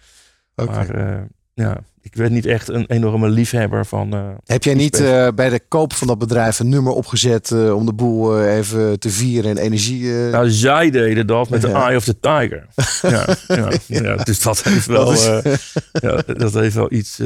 Maar 0.56 0.90
eh, 0.90 1.22
ja, 1.54 1.78
ik 2.02 2.16
ben 2.16 2.32
niet 2.32 2.46
echt 2.46 2.68
een 2.70 2.86
enorme 2.86 3.30
liefhebber 3.30 3.86
van... 3.86 4.14
eh, 4.14 4.30
Heb 4.46 4.64
jij 4.64 4.74
niet 4.74 4.98
bij 5.36 5.50
de 5.50 5.60
koop 5.68 5.94
van 5.94 6.08
dat 6.08 6.18
bedrijf 6.18 6.60
een 6.60 6.70
nummer 6.70 6.94
opgezet 6.94 7.52
om 7.52 7.86
de 7.86 7.94
boel 7.94 8.44
even 8.44 9.00
te 9.00 9.10
vieren 9.10 9.50
en 9.52 9.58
energie? 9.58 10.12
Nou, 10.12 10.50
zij 10.50 10.90
deden 10.90 11.28
dat 11.28 11.50
met 11.50 11.62
de 11.62 11.68
Ja. 11.68 11.86
Eye 11.88 11.98
of 11.98 12.04
the 12.04 12.20
Tiger. 12.20 12.68
Ja, 13.12 13.36
ja, 13.48 13.72
ja, 13.88 14.16
dus 14.16 14.42
dat 14.42 14.64
heeft 14.64 14.86
wel, 14.86 15.06
Dat 15.06 15.46
is- 15.46 15.74
ja, 15.92 16.22
dat 16.34 16.54
heeft 16.54 16.76
wel 16.76 16.92
iets 16.94 17.20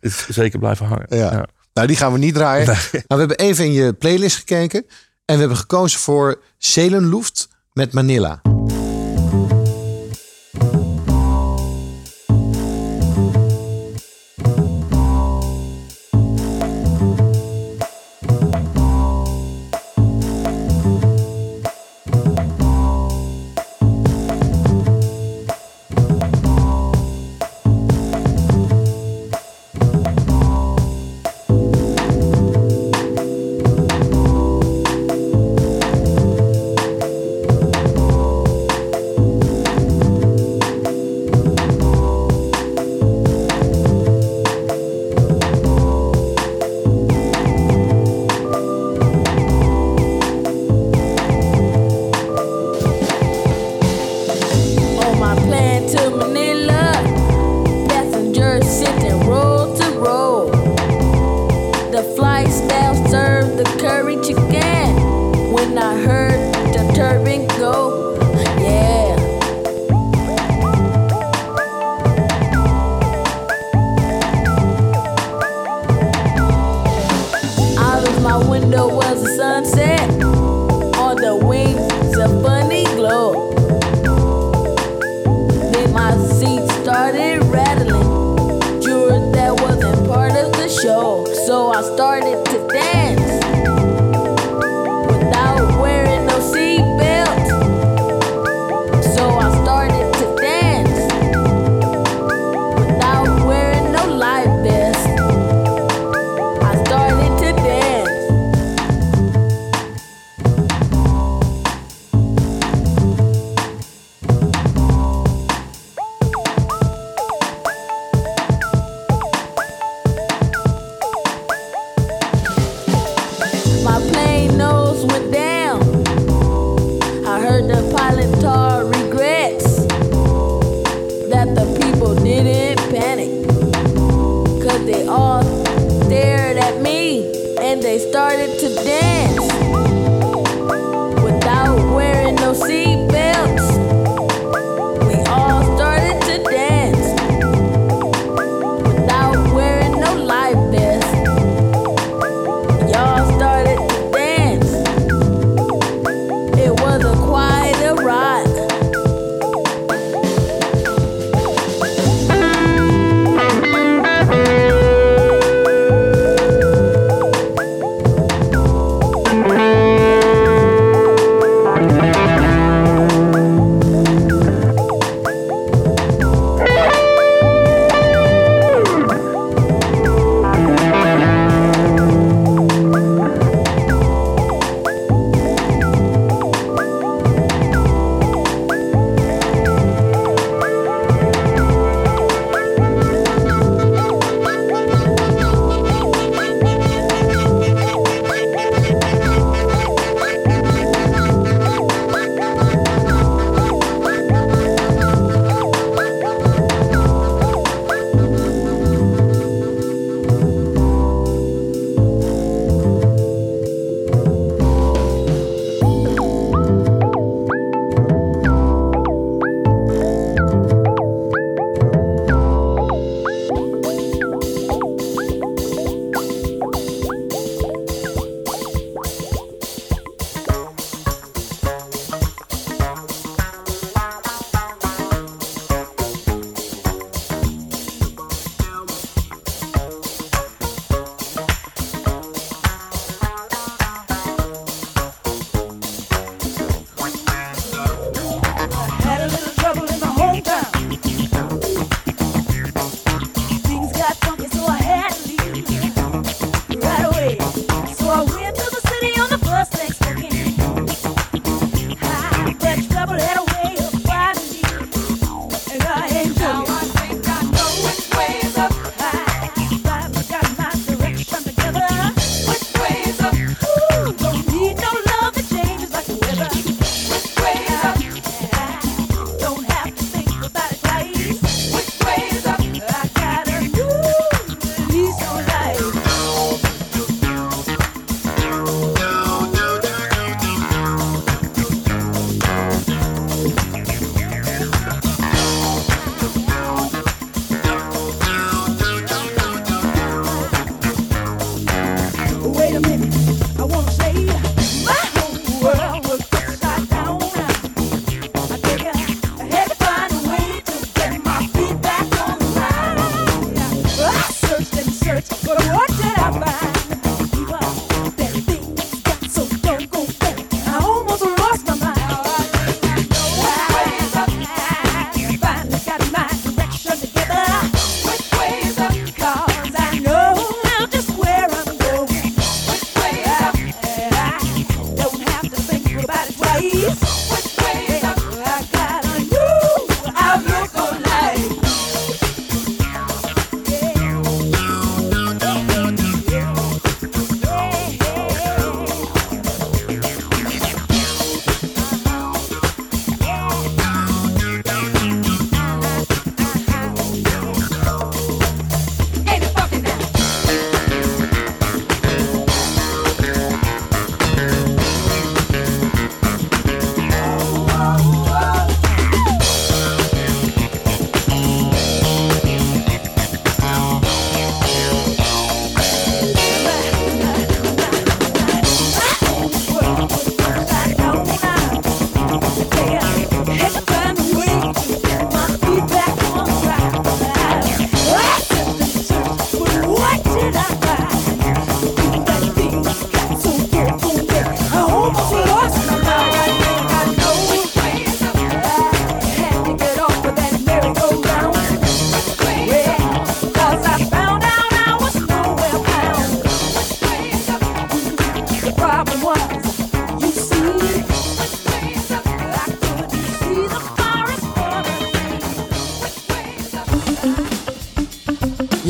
is 0.00 0.26
zeker 0.28 0.58
blijven 0.58 0.86
hangen. 0.86 1.06
Ja. 1.08 1.46
Nou, 1.72 1.86
die 1.88 1.96
gaan 1.96 2.12
we 2.12 2.18
niet 2.18 2.34
draaien. 2.34 2.66
Nee. 2.66 2.76
Nou, 2.92 3.04
we 3.06 3.16
hebben 3.16 3.38
even 3.38 3.64
in 3.64 3.72
je 3.72 3.92
playlist 3.92 4.36
gekeken. 4.36 4.86
En 5.24 5.34
we 5.34 5.40
hebben 5.40 5.56
gekozen 5.56 6.00
voor 6.00 6.42
Zelenluft 6.58 7.48
met 7.76 7.92
Manila. 7.92 8.55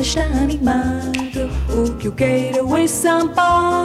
Está 0.00 0.22
animado. 0.22 1.50
O 1.70 1.92
que 1.96 2.08
eu 2.08 2.12
quero 2.12 2.76
é 2.76 2.86
samba. 2.86 3.84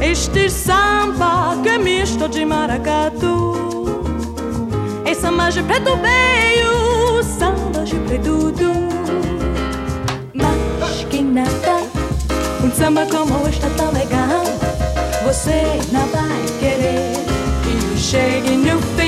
Este 0.00 0.50
samba 0.50 1.56
que 1.62 1.68
é 1.68 1.78
misto 1.78 2.28
de 2.28 2.44
maracatu. 2.44 3.54
É 5.04 5.14
samba 5.14 5.50
de 5.50 5.62
preto 5.62 5.96
veio, 5.96 7.22
samba 7.22 7.84
de 7.84 7.96
preto. 7.96 8.52
Mas 10.34 11.04
que 11.10 11.22
nada, 11.22 11.82
um 12.62 12.70
samba 12.72 13.06
como 13.06 13.48
este 13.48 13.68
tá 13.70 13.90
legal. 13.90 14.44
Você 15.24 15.62
não 15.92 16.06
vai 16.08 16.44
querer 16.60 17.12
que 17.62 17.92
eu 17.92 17.96
chegue 17.96 18.50
no 18.56 18.78
final. 18.80 19.03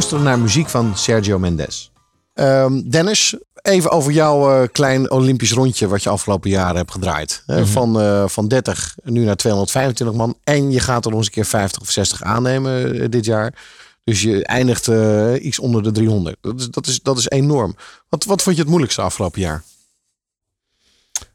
Je 0.00 0.06
luistert 0.06 0.30
naar 0.30 0.44
muziek 0.44 0.68
van 0.68 0.96
Sergio 0.96 1.38
Mendes. 1.38 1.92
Ehm, 2.34 2.80
Dennis, 2.90 3.36
even 3.62 3.90
over 3.90 4.12
jouw 4.12 4.62
eh, 4.62 4.68
klein 4.72 5.10
Olympisch 5.10 5.52
rondje 5.52 5.88
wat 5.88 6.02
je 6.02 6.08
afgelopen 6.08 6.50
jaren 6.50 6.76
hebt 6.76 6.90
gedraaid. 6.90 7.42
Hè, 7.46 7.66
van, 7.66 8.00
eh, 8.00 8.28
van 8.28 8.48
30 8.48 8.96
nu 9.02 9.24
naar 9.24 9.36
225 9.36 10.16
man. 10.16 10.38
En 10.44 10.70
je 10.70 10.80
gaat 10.80 11.04
er 11.04 11.10
nog 11.10 11.18
eens 11.18 11.26
een 11.26 11.32
keer 11.32 11.44
50 11.44 11.82
of 11.82 11.90
60 11.90 12.22
aannemen 12.22 13.00
eh, 13.00 13.08
dit 13.08 13.24
jaar. 13.24 13.54
Dus 14.04 14.22
je 14.22 14.44
eindigt 14.44 14.90
iets 15.42 15.58
onder 15.58 15.82
de 15.82 15.92
300. 15.92 16.36
Dat 16.40 16.60
is, 16.60 16.68
dat 16.68 16.86
is, 16.86 17.00
dat 17.00 17.18
is 17.18 17.28
enorm. 17.28 17.76
Wat, 18.08 18.24
wat 18.24 18.42
vond 18.42 18.56
je 18.56 18.60
het 18.60 18.70
moeilijkste 18.70 19.02
afgelopen 19.02 19.40
jaar? 19.40 19.62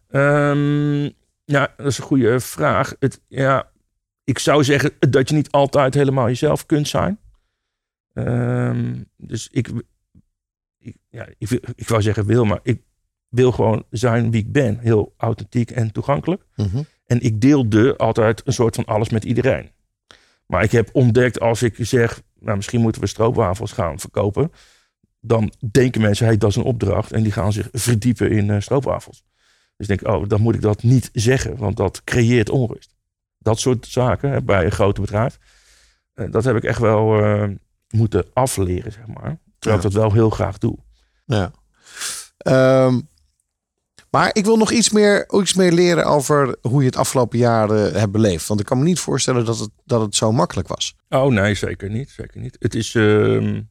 Ehm, 0.09 1.03
ja, 1.45 1.73
dat 1.77 1.85
is 1.85 1.97
een 1.97 2.03
goede 2.03 2.39
vraag. 2.39 2.93
Het, 2.99 3.19
ja, 3.27 3.67
ik 4.23 4.39
zou 4.39 4.63
zeggen 4.63 4.91
dat 4.99 5.29
je 5.29 5.35
niet 5.35 5.51
altijd 5.51 5.93
helemaal 5.93 6.27
jezelf 6.27 6.65
kunt 6.65 6.87
zijn. 6.87 7.19
Ehm, 8.15 9.03
dus 9.17 9.47
ik, 9.51 9.69
ik, 10.77 10.95
ja, 11.09 11.27
ik, 11.37 11.49
ik 11.75 11.87
wou 11.87 12.01
zeggen 12.01 12.25
wil, 12.25 12.45
maar 12.45 12.59
ik 12.63 12.81
wil 13.29 13.51
gewoon 13.51 13.85
zijn 13.89 14.31
wie 14.31 14.41
ik 14.41 14.51
ben. 14.51 14.77
Heel 14.79 15.13
authentiek 15.17 15.71
en 15.71 15.91
toegankelijk. 15.91 16.45
Mhm. 16.55 16.81
En 17.05 17.21
ik 17.21 17.41
deelde 17.41 17.97
altijd 17.97 18.41
een 18.45 18.53
soort 18.53 18.75
van 18.75 18.85
alles 18.85 19.09
met 19.09 19.23
iedereen. 19.23 19.71
Maar 20.45 20.63
ik 20.63 20.71
heb 20.71 20.89
ontdekt 20.93 21.39
als 21.39 21.61
ik 21.61 21.75
zeg, 21.79 22.21
nou, 22.39 22.55
misschien 22.55 22.81
moeten 22.81 23.01
we 23.01 23.07
stroopwafels 23.07 23.71
gaan 23.71 23.99
verkopen. 23.99 24.51
Dan 25.19 25.51
denken 25.71 26.01
mensen, 26.01 26.25
hey, 26.25 26.37
dat 26.37 26.49
is 26.49 26.55
een 26.55 26.63
opdracht. 26.63 27.11
En 27.11 27.23
die 27.23 27.31
gaan 27.31 27.53
zich 27.53 27.69
verdiepen 27.71 28.31
in 28.31 28.49
eh, 28.49 28.59
stroopwafels. 28.59 29.23
Dus 29.77 29.87
ik 29.87 29.99
denk, 29.99 30.15
oh, 30.15 30.27
dan 30.27 30.41
moet 30.41 30.55
ik 30.55 30.61
dat 30.61 30.83
niet 30.83 31.09
zeggen, 31.13 31.57
want 31.57 31.77
dat 31.77 32.03
creëert 32.03 32.49
onrust. 32.49 32.95
Dat 33.37 33.59
soort 33.59 33.87
zaken 33.87 34.29
hè, 34.31 34.41
bij 34.41 34.65
een 34.65 34.71
groot 34.71 34.99
bedrijf. 34.99 35.39
eh, 36.13 36.31
dat 36.31 36.43
heb 36.43 36.55
ik 36.55 36.63
echt 36.63 36.79
wel 36.79 37.23
eh, 37.23 37.49
moeten 37.95 38.25
afleren, 38.33 38.91
zeg 38.91 39.07
maar. 39.07 39.39
Terwijl 39.59 39.81
Ja. 39.81 39.87
ik 39.87 39.93
dat 39.93 39.93
wel 39.93 40.13
heel 40.13 40.29
graag 40.29 40.57
doe. 40.57 40.77
Ja. 41.25 41.51
Ehm, 42.37 42.99
maar 44.09 44.29
ik 44.33 44.45
wil 44.45 44.57
nog 44.57 44.71
iets 44.71 44.89
meer, 44.89 45.31
iets 45.41 45.53
meer 45.53 45.71
leren 45.71 46.05
over 46.05 46.55
hoe 46.61 46.79
je 46.79 46.85
het 46.87 46.95
afgelopen 46.97 47.37
jaar 47.37 47.69
hebt 47.69 48.11
beleefd. 48.11 48.47
Want 48.47 48.59
ik 48.59 48.65
kan 48.65 48.77
me 48.77 48.83
niet 48.83 48.99
voorstellen 48.99 49.45
dat 49.45 49.59
het, 49.59 49.69
dat 49.85 50.01
het 50.01 50.15
zo 50.15 50.31
makkelijk 50.31 50.67
was. 50.67 50.95
Oh 51.09 51.31
nee, 51.31 51.53
zeker 51.55 51.89
niet. 51.89 52.09
Zeker 52.09 52.39
niet. 52.41 52.55
Het 52.59 52.75
is 52.75 52.95
ehm, 52.95 53.61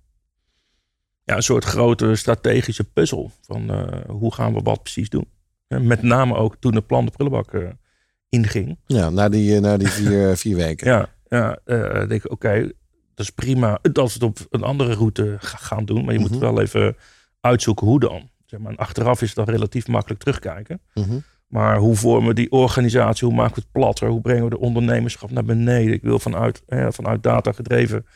ja, 1.24 1.36
een 1.36 1.42
soort 1.42 1.64
grote 1.64 2.14
strategische 2.16 2.84
puzzel. 2.84 3.30
Van 3.40 3.70
eh, 3.70 4.10
hoe 4.10 4.34
gaan 4.34 4.54
we 4.54 4.60
wat 4.60 4.82
precies 4.82 5.08
doen. 5.08 5.28
Met 5.68 6.02
name 6.02 6.34
ook 6.34 6.56
toen 6.60 6.72
de 6.72 6.82
plan 6.82 7.04
de 7.04 7.10
prullenbak 7.10 7.52
eh, 7.52 7.68
inging. 8.28 8.78
Ja, 8.86 9.10
na 9.10 9.28
die, 9.28 9.54
eh, 9.54 9.60
na 9.60 9.76
die 9.76 9.88
vier, 9.88 10.36
vier 10.42 10.56
weken. 10.56 10.88
Ja, 10.90 11.08
ja 11.28 11.58
denk 12.06 12.24
ik, 12.24 12.30
oké, 12.30 12.70
dat 13.14 13.26
is 13.26 13.30
prima 13.32 13.78
dat 13.92 14.08
ze 14.10 14.14
het 14.14 14.22
op 14.22 14.38
een 14.50 14.62
andere 14.62 14.94
route 14.94 15.36
ga- 15.38 15.56
gaan 15.56 15.84
doen. 15.84 16.04
Maar 16.04 16.14
je 16.14 16.20
Mhm. 16.20 16.30
moet 16.30 16.40
wel 16.40 16.60
even 16.60 16.96
uitzoeken 17.40 17.86
hoe 17.86 18.00
dan. 18.00 18.30
Zeg 18.46 18.60
maar, 18.60 18.70
en 18.72 18.76
achteraf 18.78 19.22
is 19.22 19.26
het 19.28 19.36
dan 19.46 19.54
relatief 19.54 19.86
makkelijk 19.88 20.20
terugkijken. 20.20 20.80
Mhm. 20.94 21.18
Maar 21.46 21.76
hoe 21.76 21.96
vormen 21.96 22.28
we 22.28 22.34
die 22.34 22.50
organisatie? 22.50 23.26
Hoe 23.26 23.36
maken 23.36 23.54
we 23.54 23.60
het 23.60 23.70
platter? 23.72 24.08
Hoe 24.08 24.20
brengen 24.20 24.44
we 24.44 24.50
de 24.50 24.58
ondernemerschap 24.58 25.30
naar 25.30 25.44
beneden? 25.44 25.92
Ik 25.94 26.02
wil 26.02 26.18
vanuit, 26.18 26.62
eh, 26.66 26.86
vanuit 26.90 27.22
data 27.22 27.52
gedreven 27.52 28.06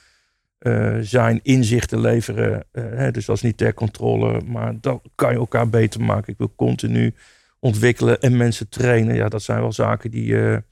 eh, 0.59 0.96
zijn, 1.01 1.40
inzichten 1.42 2.01
leveren. 2.01 2.64
Eh, 2.72 2.82
hè, 2.84 3.11
dus 3.11 3.24
dat 3.24 3.36
is 3.36 3.42
niet 3.42 3.57
ter 3.57 3.74
controle, 3.74 4.40
maar 4.46 4.74
dan 4.80 5.01
kan 5.14 5.32
je 5.32 5.38
elkaar 5.38 5.68
beter 5.68 6.01
maken. 6.01 6.32
Ik 6.32 6.38
wil 6.38 6.53
continu 6.57 7.14
ontwikkelen 7.59 8.20
en 8.20 8.36
mensen 8.36 8.68
trainen. 8.68 9.14
Ja, 9.14 9.28
dat 9.28 9.42
zijn 9.42 9.61
wel 9.61 9.72
zaken 9.72 10.11
die 10.11 10.24
je 10.24 10.62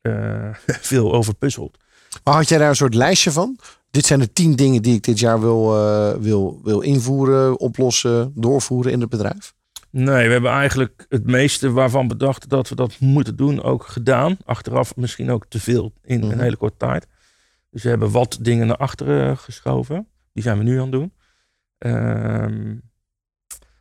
eh, 0.00 0.48
veel 0.90 1.12
over 1.12 1.34
puzzelt. 1.34 1.76
Maar 2.24 2.34
had 2.34 2.48
jij 2.48 2.58
daar 2.58 2.68
een 2.68 2.76
soort 2.76 2.94
lijstje 2.94 3.30
van? 3.30 3.58
Dit 3.90 4.06
zijn 4.06 4.20
de 4.20 4.32
tien 4.32 4.56
dingen 4.56 4.82
die 4.82 4.94
ik 4.94 5.02
dit 5.02 5.18
jaar 5.18 5.40
wil, 5.40 5.76
eh, 5.76 6.14
wil, 6.20 6.60
wil 6.62 6.80
invoeren, 6.80 7.58
oplossen, 7.60 8.32
doorvoeren 8.34 8.92
in 8.92 9.00
het 9.00 9.08
bedrijf. 9.08 9.54
Nee, 9.90 10.26
we 10.26 10.32
hebben 10.32 10.50
eigenlijk 10.50 11.06
het 11.08 11.26
meeste 11.26 11.70
waarvan 11.70 12.08
bedacht 12.08 12.48
dat 12.48 12.68
we 12.68 12.74
dat 12.74 13.00
moeten 13.00 13.36
doen 13.36 13.62
ook 13.62 13.86
gedaan. 13.86 14.36
Achteraf 14.44 14.96
misschien 14.96 15.30
ook 15.30 15.46
te 15.48 15.60
veel 15.60 15.92
in 16.02 16.20
Mhm. 16.20 16.30
een 16.30 16.40
hele 16.40 16.56
korte 16.56 16.76
tijd. 16.76 17.06
Dus 17.70 17.82
we 17.82 17.88
hebben 17.88 18.10
wat 18.10 18.38
dingen 18.40 18.66
naar 18.66 18.76
achteren 18.76 19.38
geschoven. 19.38 20.06
Die 20.32 20.42
zijn 20.42 20.58
we 20.58 20.64
nu 20.64 20.76
aan 20.76 20.82
het 20.82 20.92
doen. 20.92 21.12
Ehm, 21.78 22.74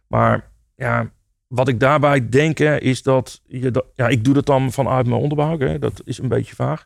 maar 0.08 0.52
ja, 0.76 1.12
wat 1.48 1.68
ik 1.68 1.80
daarbij 1.80 2.30
denk 2.30 2.58
hè, 2.58 2.78
is 2.80 3.04
dat 3.04 3.42
je 3.46 3.72
dat, 3.72 3.86
ja, 3.96 4.08
ik 4.08 4.24
doe 4.24 4.34
dat 4.34 4.46
dan 4.46 4.72
vanuit 4.72 5.08
mijn 5.08 5.22
onderbouw. 5.22 5.58
Hè, 5.60 5.80
dat 5.80 6.02
is 6.04 6.18
een 6.18 6.28
beetje 6.28 6.56
vaag. 6.56 6.86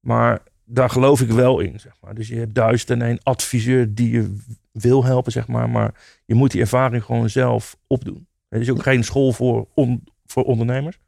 Maar 0.00 0.42
daar 0.64 0.90
geloof 0.90 1.20
ik 1.20 1.30
wel 1.30 1.60
in, 1.60 1.80
zeg 1.80 1.92
maar. 2.00 2.14
Dus 2.14 2.28
je 2.28 2.36
hebt 2.36 2.54
duizend 2.54 2.90
en 2.90 3.02
één 3.02 3.18
adviseur 3.22 3.94
die 3.94 4.10
je 4.10 4.36
wil 4.72 5.04
helpen, 5.04 5.32
zeg 5.32 5.46
maar. 5.48 5.70
Maar 5.70 5.94
je 6.24 6.34
moet 6.34 6.50
die 6.50 6.60
ervaring 6.60 7.04
gewoon 7.04 7.30
zelf 7.30 7.76
opdoen. 7.86 8.26
Er 8.48 8.60
is 8.60 8.70
ook 8.70 8.82
geen 8.82 9.04
school 9.04 9.32
voor, 9.32 9.66
on- 9.74 10.04
voor 10.26 10.44
ondernemers. 10.44 10.98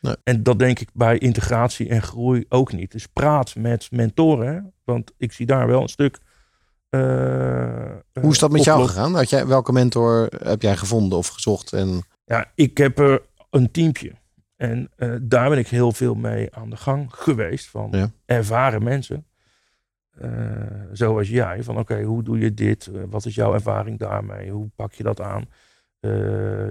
Nee. 0.00 0.16
En 0.24 0.42
dat 0.42 0.58
denk 0.58 0.78
ik 0.78 0.88
bij 0.92 1.18
integratie 1.18 1.88
en 1.88 2.02
groei 2.02 2.44
ook 2.48 2.72
niet. 2.72 2.92
Dus 2.92 3.06
praat 3.06 3.54
met 3.56 3.88
mentoren. 3.90 4.54
Hè? 4.54 4.60
Want 4.84 5.12
ik 5.16 5.32
zie 5.32 5.46
daar 5.46 5.66
wel 5.66 5.82
een 5.82 5.88
stuk. 5.88 6.18
eh, 6.88 7.00
Hoe 8.20 8.30
is 8.32 8.38
dat 8.38 8.50
met 8.50 8.64
jou 8.64 8.86
gegaan? 8.86 9.14
Had 9.14 9.30
jij, 9.30 9.46
welke 9.46 9.72
mentor 9.72 10.28
heb 10.38 10.62
jij 10.62 10.76
gevonden 10.76 11.18
of 11.18 11.28
gezocht? 11.28 11.72
En, 11.72 12.02
Ja, 12.24 12.50
ik 12.54 12.78
heb 12.78 12.98
er 12.98 13.22
een 13.50 13.70
teampje. 13.70 14.12
En 14.70 14.90
eh, 14.96 15.14
daar 15.22 15.48
ben 15.48 15.58
ik 15.58 15.68
heel 15.68 15.92
veel 15.92 16.14
mee 16.14 16.54
aan 16.54 16.70
de 16.70 16.76
gang 16.76 17.06
geweest. 17.14 17.66
Van 17.70 17.88
Ja. 17.90 18.10
ervaren 18.26 18.82
mensen. 18.82 19.26
eh, 20.14 20.30
zoals 20.92 21.28
jij. 21.28 21.62
Van 21.62 21.78
oké, 21.78 22.02
hoe 22.02 22.22
doe 22.22 22.38
je 22.38 22.54
dit? 22.54 22.86
Eh, 22.86 23.00
wat 23.10 23.26
is 23.26 23.34
jouw 23.34 23.54
ervaring 23.54 23.98
daarmee? 23.98 24.50
Hoe 24.50 24.70
pak 24.76 24.92
je 24.92 25.02
dat 25.02 25.20
aan? 25.20 25.44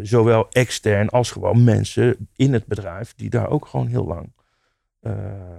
Zowel 0.01 0.49
extern 0.49 1.09
als 1.09 1.31
gewoon 1.31 1.63
mensen 1.63 2.29
in 2.35 2.53
het 2.53 2.65
bedrijf. 2.65 3.13
Die 3.15 3.29
daar 3.29 3.49
ook 3.49 3.65
gewoon 3.65 3.87
heel 3.87 4.05
lang 4.05 4.33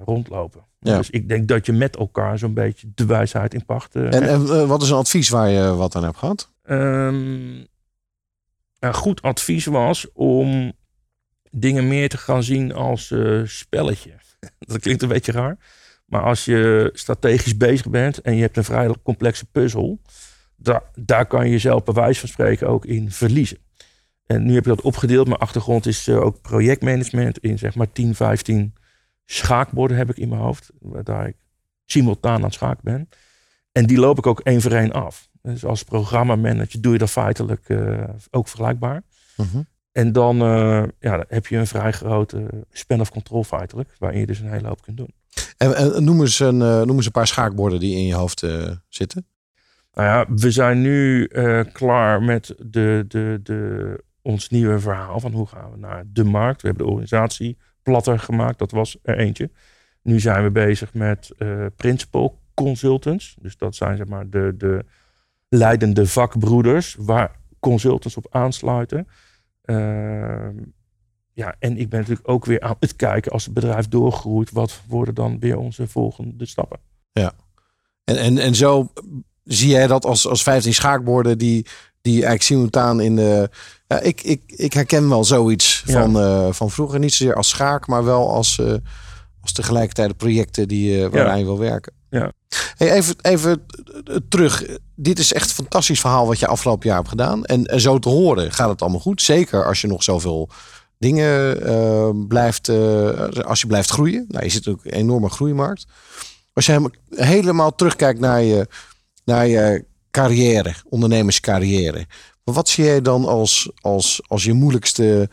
rondlopen. 0.05 0.65
Ja. 0.79 0.97
Dus 0.97 1.11
ik 1.11 1.29
denk 1.29 1.49
dat 1.49 1.67
je 1.67 1.73
met 1.73 1.97
elkaar 1.97 2.39
zo'n 2.39 2.55
beetje 2.55 2.91
de 2.95 3.07
wijsheid 3.07 3.55
in 3.55 3.65
pacht 3.65 3.95
en, 3.95 4.67
wat 4.67 4.83
is 4.83 4.91
een 4.91 4.97
advies 4.97 5.29
waar 5.29 5.49
je 5.49 5.75
wat 5.75 5.97
aan 5.97 6.05
hebt 6.05 6.17
gehad? 6.17 6.53
Ehm, 6.63 7.65
een 8.79 8.95
goed 8.95 9.23
advies 9.23 9.65
was 9.67 10.13
om 10.13 10.73
dingen 11.55 11.89
meer 11.89 12.09
te 12.09 12.19
gaan 12.19 12.43
zien 12.43 12.73
als 12.73 13.11
eh, 13.11 13.41
spelletje. 13.45 14.13
Dat 14.59 14.79
klinkt 14.79 15.03
een 15.03 15.09
beetje 15.09 15.33
raar. 15.33 15.57
Maar 16.07 16.23
als 16.23 16.45
je 16.45 16.91
strategisch 16.93 17.57
bezig 17.57 17.89
bent 17.89 18.21
en 18.21 18.35
je 18.35 18.43
hebt 18.43 18.57
een 18.57 18.65
vrij 18.65 18.95
complexe 19.03 19.45
puzzel, 19.45 20.01
daar, 20.57 20.83
daar 20.95 21.27
kan 21.27 21.45
je 21.45 21.51
jezelf 21.51 21.85
bij 21.85 21.95
wijze 21.95 22.21
van 22.21 22.29
spreken 22.29 22.69
ook 22.69 22.85
in 22.85 23.11
verliezen. 23.11 23.59
En 24.27 24.45
nu 24.45 24.55
heb 24.55 24.63
ik 24.63 24.69
dat 24.69 24.81
opgedeeld. 24.81 25.27
Mijn 25.27 25.41
achtergrond 25.41 25.87
is 25.87 26.09
eh, 26.09 26.21
ook 26.21 26.41
projectmanagement 26.41 27.39
in 27.39 27.59
zeg 27.59 27.75
maar 27.75 27.93
10, 27.93 28.15
15 28.15 28.75
schaakborden 29.25 29.97
heb 29.97 30.11
ik 30.11 30.17
in 30.17 30.29
mijn 30.29 30.41
hoofd. 30.41 30.71
Waar 30.81 31.29
ik 31.29 31.37
simultaan 31.85 32.45
aan 32.45 32.53
schaak 32.53 32.83
ben. 32.83 33.09
En 33.73 33.87
die 33.87 33.99
loop 33.99 34.19
ik 34.19 34.27
ook 34.27 34.41
één 34.41 34.61
voor 34.61 34.73
één 34.73 34.93
af. 34.93 35.29
Dus 35.43 35.65
als 35.65 35.83
programmamanager 35.83 36.81
doe 36.81 36.93
je 36.93 36.99
dat 36.99 37.11
feitelijk 37.11 37.69
eh, 37.69 38.09
ook 38.31 38.49
vergelijkbaar. 38.49 39.03
Mhm. 39.37 39.63
En 39.95 40.13
dan, 40.13 40.41
eh, 40.41 40.83
ja, 40.99 41.17
dan 41.17 41.25
heb 41.29 41.47
je 41.47 41.57
een 41.57 41.67
vrij 41.67 41.93
grote 41.93 42.47
span 42.71 43.01
of 43.01 43.11
control 43.11 43.45
feitelijk. 43.45 43.95
Waarin 43.99 44.21
je 44.21 44.27
dus 44.27 44.39
een 44.39 44.51
hele 44.51 44.69
hoop 44.69 44.83
kunt 44.83 44.97
doen. 44.97 45.15
En, 45.57 45.77
en 45.77 46.05
noem, 46.05 46.21
eens 46.21 46.39
een, 46.39 46.63
eh, 46.63 46.83
noem 46.83 46.97
eens 46.97 47.07
een 47.07 47.13
paar 47.13 47.27
schaakborden 47.27 47.81
die 47.81 47.97
in 47.97 48.07
je 48.07 48.15
hoofd 48.15 48.43
eh, 48.43 48.71
zitten. 48.89 49.27
Nou 49.93 50.09
ja, 50.09 50.35
we 50.35 50.51
zijn 50.51 50.81
nu 50.81 51.29
klaar 51.73 52.23
met 52.23 52.55
de, 52.59 53.05
de, 53.09 53.41
de, 53.43 54.03
ons 54.23 54.49
nieuwe 54.49 54.79
verhaal 54.79 55.21
van 55.21 55.33
hoe 55.33 55.47
gaan 55.47 55.71
we 55.71 55.79
naar 55.79 56.05
de 56.07 56.25
markt. 56.25 56.63
We 56.63 56.69
hebben 56.69 56.87
de 56.87 56.93
organisatie 56.93 57.59
platter 57.83 58.19
gemaakt, 58.19 58.59
dat 58.59 58.71
was 58.71 58.97
er 59.03 59.19
eentje. 59.19 59.51
Nu 60.03 60.21
zijn 60.21 60.43
we 60.43 60.51
bezig 60.51 60.95
met 60.95 61.31
principal 61.77 62.41
consultants. 62.55 63.37
Dus 63.41 63.57
dat 63.57 63.75
zijn 63.75 63.97
zeg 63.97 64.07
maar 64.07 64.31
de, 64.31 64.55
de 64.57 64.85
leidende 65.49 66.07
vakbroeders 66.07 66.97
waar 66.99 67.37
consultants 67.61 68.17
op 68.17 68.27
aansluiten. 68.31 69.07
Ehm, 69.65 70.57
ja, 71.33 71.55
en 71.59 71.77
ik 71.79 71.89
ben 71.89 72.01
natuurlijk 72.01 72.29
ook 72.29 72.45
weer 72.45 72.61
aan 72.61 72.77
het 72.81 72.97
kijken 72.97 73.33
als 73.33 73.45
het 73.45 73.55
bedrijf 73.55 73.89
doorgroeit, 73.89 74.51
wat 74.51 74.81
worden 74.89 75.15
dan 75.15 75.39
weer 75.39 75.57
onze 75.59 75.87
volgende 75.89 76.47
stappen? 76.47 76.79
En, 78.05 78.17
en, 78.17 78.39
en 78.39 78.55
zo 78.55 78.93
zie 79.45 79.69
jij 79.69 79.87
dat 79.87 80.05
als, 80.05 80.29
als 80.29 80.43
15 80.43 80.75
schaakborden 80.75 81.39
die, 81.39 81.67
die 82.03 82.13
eigenlijk 82.13 82.43
simultaan 82.43 83.01
in 83.01 83.17
de. 83.17 83.51
Ja, 83.87 84.01
ik, 84.01 84.23
ik, 84.23 84.43
ik 84.47 84.73
herken 84.73 85.09
wel 85.09 85.25
zoiets 85.25 85.83
Ja. 85.87 86.01
van, 86.01 86.19
eh, 86.21 86.53
van 86.53 86.71
vroeger. 86.71 86.99
Niet 86.99 87.13
zozeer 87.15 87.35
als 87.35 87.49
schaak, 87.49 87.87
maar 87.87 88.05
wel 88.05 88.31
als, 88.31 88.59
eh, 88.59 88.75
als 89.41 89.53
tegelijkertijd 89.53 90.17
projecten 90.17 90.69
die, 90.69 91.05
eh 91.05 91.11
waaraan 91.11 91.39
je 91.39 91.45
wil 91.45 91.59
werken. 91.59 91.93
Ja. 92.11 92.33
Hey, 92.77 92.93
even, 92.93 93.15
even 93.21 93.67
eh, 94.05 94.17
terug. 94.29 94.65
Dit 94.95 95.19
is 95.19 95.33
echt 95.33 95.49
een 95.49 95.55
fantastisch 95.55 96.01
verhaal 96.01 96.27
wat 96.27 96.39
je 96.39 96.47
afgelopen 96.47 96.87
jaar 96.89 96.97
hebt 96.97 97.09
gedaan. 97.09 97.45
En, 97.45 97.65
en 97.65 97.81
zo 97.81 97.99
te 97.99 98.09
horen 98.09 98.53
gaat 98.53 98.69
het 98.69 98.83
allemaal 98.83 99.01
goed. 99.01 99.23
Zeker 99.23 99.67
als 99.67 99.81
je 99.81 99.87
nog 99.87 100.03
zoveel 100.03 100.51
dingen 100.99 101.67
eh, 101.67 102.11
blijft, 102.29 102.69
eh, 102.69 103.29
als 103.29 103.61
je 103.61 103.67
blijft 103.67 103.91
groeien. 103.91 104.25
Nou, 104.29 104.45
je 104.45 104.51
zit 104.51 104.69
ook 104.69 104.85
een 104.85 104.93
enorme 104.93 105.29
groeimarkt. 105.29 105.87
Als 106.53 106.67
je 106.67 106.91
helemaal, 107.11 107.75
terugkijkt 107.75 108.21
naar 108.21 108.43
je, 108.43 108.69
naar 109.25 109.47
je 109.47 109.85
carrière, 110.11 110.75
ondernemerscarrière. 110.89 112.07
Wat 112.45 112.69
zie 112.69 112.85
jij 112.85 113.03
dan 113.03 113.25
als, 113.25 113.71
als, 113.81 114.21
als 114.27 114.45
je 114.45 114.53
moeilijkste 114.53 115.29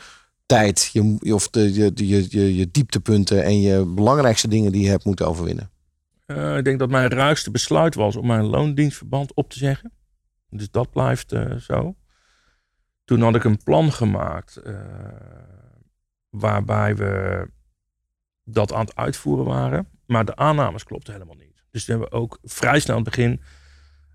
tijd, 0.45 0.91
of 1.19 1.49
de, 1.49 1.73
je, 1.73 1.91
je, 1.95 2.27
je, 2.29 2.55
je 2.55 2.69
dieptepunten 2.71 3.43
en 3.43 3.61
je 3.61 3.85
belangrijkste 3.85 4.47
dingen 4.47 4.71
die 4.71 4.83
je 4.83 4.89
hebt 4.89 5.05
moeten 5.05 5.27
overwinnen? 5.27 5.70
Eh, 6.35 6.57
ik 6.57 6.63
denk 6.63 6.79
dat 6.79 6.89
mijn 6.89 7.09
ruigste 7.09 7.51
besluit 7.51 7.95
was 7.95 8.15
om 8.15 8.27
mijn 8.27 8.45
loondienstverband 8.45 9.33
op 9.33 9.49
te 9.49 9.57
zeggen. 9.57 9.91
Dus 10.49 10.71
dat 10.71 10.91
blijft 10.91 11.31
eh, 11.31 11.55
zo. 11.55 11.95
Toen 13.05 13.21
had 13.21 13.35
ik 13.35 13.43
een 13.43 13.63
plan 13.63 13.91
gemaakt 13.91 14.55
eh, 14.55 14.73
waarbij 16.29 16.95
we 16.95 17.47
dat 18.43 18.73
aan 18.73 18.85
het 18.85 18.95
uitvoeren 18.95 19.45
waren. 19.45 19.87
Maar 20.05 20.25
de 20.25 20.35
aannames 20.35 20.83
klopten 20.83 21.13
helemaal 21.13 21.35
niet. 21.35 21.63
Dus 21.71 21.85
toen 21.85 21.95
hebben 21.99 22.13
we 22.13 22.23
ook 22.23 22.37
vrij 22.43 22.79
snel 22.79 22.95
aan 22.97 23.01
het 23.01 23.15
begin 23.15 23.41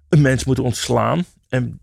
een 0.09 0.21
mens 0.21 0.45
moeten 0.45 0.65
ontslaan. 0.65 1.25
En 1.49 1.81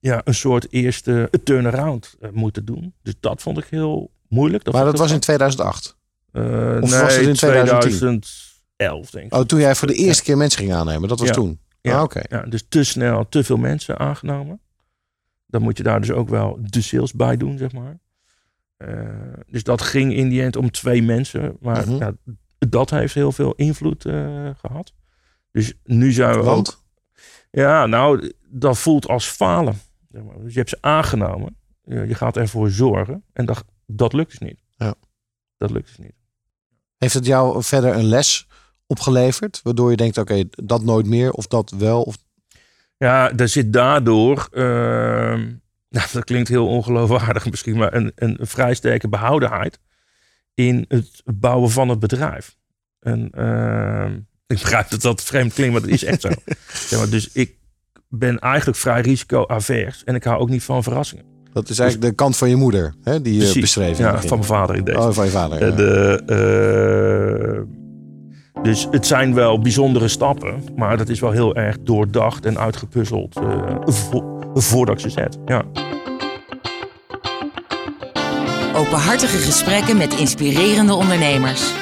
ja, 0.00 0.20
een 0.24 0.34
soort 0.34 0.72
eerste 0.72 1.30
turnaround 1.44 2.16
moeten 2.32 2.64
doen. 2.64 2.94
Dus 3.02 3.14
dat 3.20 3.42
vond 3.42 3.58
ik 3.58 3.64
heel 3.64 4.12
moeilijk. 4.28 4.64
maar 4.64 4.72
vond 4.72 4.84
dat 4.84 4.98
was 4.98 5.10
in 5.10 5.20
heel 5.20 5.20
2008. 5.20 5.96
eh, 6.32 6.42
Of 6.82 6.90
nee, 6.90 7.00
was 7.00 7.16
het 7.16 7.26
in 7.26 7.34
2010? 7.34 8.22
2011 8.76 9.10
denk 9.10 9.26
ik. 9.26 9.34
Oh, 9.34 9.40
toen 9.44 9.60
jij 9.60 9.74
voor 9.74 9.88
de 9.88 9.94
eerste 9.94 10.22
keer 10.22 10.36
mensen 10.36 10.58
ging 10.60 10.72
aannemen. 10.72 11.08
Dat 11.08 11.18
was 11.18 11.28
Ja. 11.28 11.34
toen. 11.34 11.60
Ja. 11.80 11.96
Ah, 11.96 12.02
oké. 12.02 12.20
Ja, 12.28 12.42
dus 12.42 12.64
te 12.68 12.84
snel, 12.84 13.28
te 13.28 13.44
veel 13.44 13.56
mensen 13.56 13.98
aangenomen. 13.98 14.60
Dan 15.46 15.62
moet 15.62 15.76
je 15.76 15.82
daar 15.82 16.00
dus 16.00 16.10
ook 16.10 16.28
wel 16.28 16.58
de 16.60 16.80
sales 16.80 17.12
bij 17.12 17.36
doen, 17.36 17.58
zeg 17.58 17.72
maar. 17.72 17.98
Eh, 18.76 19.08
dus 19.46 19.62
dat 19.62 19.80
ging 19.82 20.14
in 20.14 20.28
die 20.28 20.42
end 20.42 20.56
om 20.56 20.70
twee 20.70 21.02
mensen. 21.02 21.56
Maar 21.60 21.88
Mhm. 21.88 21.96
ja, 21.96 22.12
dat 22.58 22.90
heeft 22.90 23.14
heel 23.14 23.32
veel 23.32 23.52
invloed 23.54 24.04
eh, 24.04 24.50
gehad. 24.56 24.92
Dus 25.50 25.74
nu 25.84 26.12
zijn 26.12 26.34
we 26.38 26.42
Want? 26.42 26.68
ook... 26.68 26.80
Ja, 27.50 27.86
nou, 27.86 28.32
dat 28.48 28.78
voelt 28.78 29.08
als 29.08 29.26
falen. 29.26 29.80
Zeg 30.10 30.22
maar. 30.22 30.38
Dus 30.42 30.52
je 30.52 30.58
hebt 30.58 30.70
ze 30.70 30.78
aangenomen. 30.80 31.56
Je 31.84 32.06
je 32.06 32.14
gaat 32.14 32.36
ervoor 32.36 32.70
zorgen. 32.70 33.24
En 33.32 33.46
dat, 33.46 33.64
dat 33.86 34.12
lukt 34.12 34.30
dus 34.30 34.38
niet. 34.38 34.60
Ja. 34.76 34.94
Dat 35.56 35.70
lukt 35.70 35.86
dus 35.86 35.98
niet. 35.98 36.14
Heeft 36.96 37.14
het 37.14 37.26
jou 37.26 37.62
verder 37.62 37.94
een 37.94 38.04
les 38.04 38.48
opgeleverd? 38.92 39.60
Waardoor 39.62 39.90
je 39.90 39.96
denkt, 39.96 40.18
oké, 40.18 40.44
dat 40.50 40.82
nooit 40.82 41.06
meer. 41.06 41.30
Of 41.30 41.46
dat 41.46 41.70
wel. 41.78 42.02
Of... 42.02 42.16
Ja, 42.96 43.32
er 43.32 43.48
zit 43.48 43.72
daardoor, 43.72 44.48
ehm, 44.50 45.40
nou, 45.94 46.06
dat 46.12 46.24
klinkt 46.24 46.48
heel 46.48 46.66
ongeloofwaardig 46.66 47.50
misschien, 47.50 47.76
maar 47.76 47.94
een, 47.94 48.12
een 48.14 48.38
vrij 48.40 48.74
sterke 48.74 49.08
behoudenheid 49.08 49.78
in 50.54 50.84
het 50.88 51.22
bouwen 51.24 51.70
van 51.70 51.88
het 51.88 51.98
bedrijf. 51.98 52.56
En 53.00 53.30
ehm, 53.30 54.12
ik 54.54 54.58
begrijp 54.58 54.90
dat 54.90 55.02
dat 55.02 55.22
vreemd 55.22 55.52
klinkt, 55.52 55.72
maar 55.72 55.82
dat 55.82 55.90
is 55.90 56.04
echt 56.04 56.20
zo. 56.20 56.28
Zeg 56.88 56.98
maar, 56.98 57.10
dus 57.10 57.32
ik 57.32 57.56
ben 58.08 58.38
eigenlijk 58.38 58.78
vrij 58.78 59.00
risico-avers 59.00 60.04
en 60.04 60.14
ik 60.14 60.24
hou 60.24 60.40
ook 60.40 60.48
niet 60.48 60.62
van 60.62 60.82
verrassingen. 60.82 61.24
Dat 61.52 61.68
is 61.68 61.78
eigenlijk 61.78 62.10
de 62.10 62.16
kant 62.16 62.36
van 62.36 62.48
je 62.48 62.56
moeder, 62.56 62.94
hè, 63.02 63.22
die 63.22 63.46
je 63.46 63.60
beschreef. 63.60 63.98
Ja, 63.98 64.20
van 64.20 64.38
mijn 64.38 64.44
vader 64.44 64.76
in 64.76 64.84
deze. 64.84 64.98
Oh, 64.98 65.12
van 65.12 65.24
je 65.24 65.30
vader. 65.30 65.66
Ja. 65.66 65.76
de, 65.76 66.22
eh, 66.26 67.81
dus 68.62 68.86
het 68.90 69.06
zijn 69.06 69.34
wel 69.34 69.58
bijzondere 69.58 70.08
stappen, 70.08 70.64
maar 70.76 70.96
dat 70.96 71.08
is 71.08 71.20
wel 71.20 71.30
heel 71.30 71.54
erg 71.54 71.76
doordacht 71.80 72.46
en 72.46 72.58
uitgepuzzeld 72.58 73.36
eh, 73.36 73.76
vo- 73.84 74.38
voordat 74.54 75.00
ze 75.00 75.10
zet. 75.10 75.38
Ja. 75.44 75.62
Openhartige 78.74 79.36
gesprekken 79.36 79.96
met 79.96 80.14
inspirerende 80.14 80.94
ondernemers. 80.94 81.72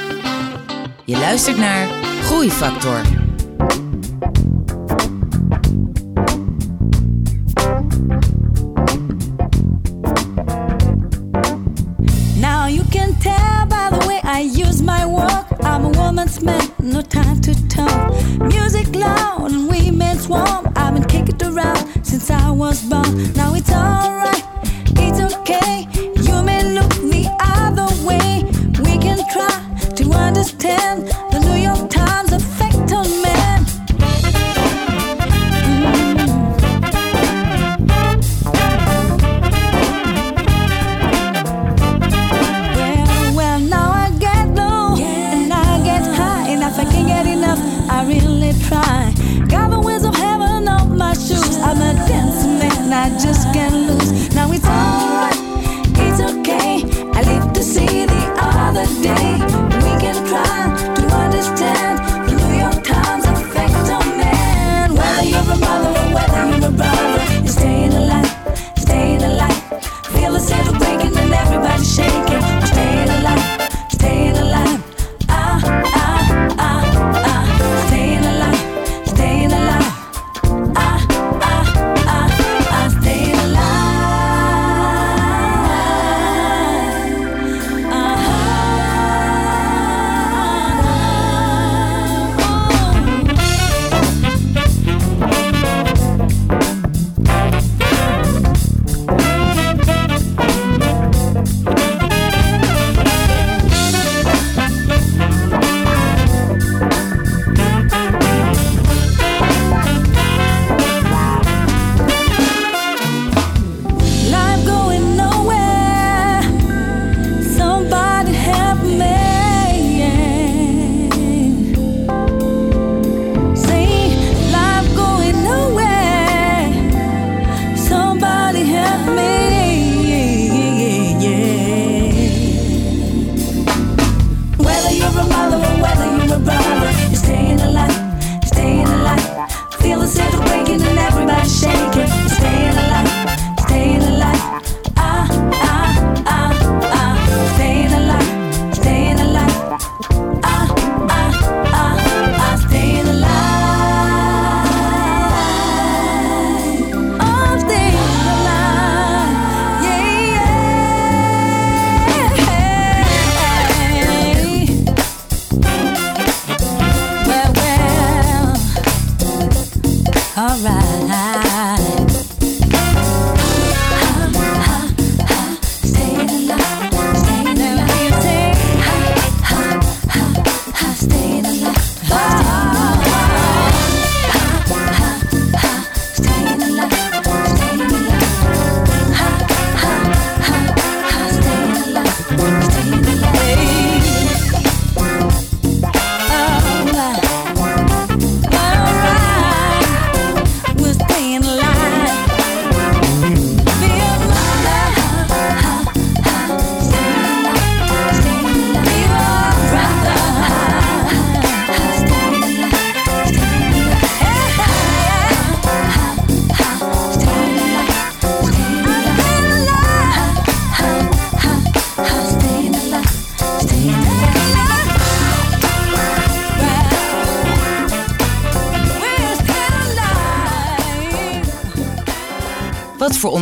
Je 1.05 1.19
luistert 1.19 1.57
naar 1.59 1.89
Groeifactor. 2.23 3.01
No 16.13 17.03
time 17.03 17.41
to 17.41 17.55
talk. 17.69 18.11
Music 18.41 18.95
loud 18.97 19.53
and 19.53 19.69
women's 19.69 20.27
warm. 20.27 20.67
I've 20.75 20.95
been 20.95 21.05
kicking 21.05 21.41
around 21.43 22.05
since 22.05 22.31
I 22.31 22.51
was 22.51 22.83
born. 22.83 23.33
Now 23.35 23.55
it's 23.55 23.71
alright, 23.71 24.43
it's 24.97 25.21
okay. 25.35 25.87
You 26.27 26.43
may 26.43 26.65
look 26.75 26.91
the 27.15 27.29
other 27.41 27.87
way. 28.05 28.43
We 28.83 28.99
can 28.99 29.19
try 29.31 29.55
to 29.95 30.13
understand 30.13 31.13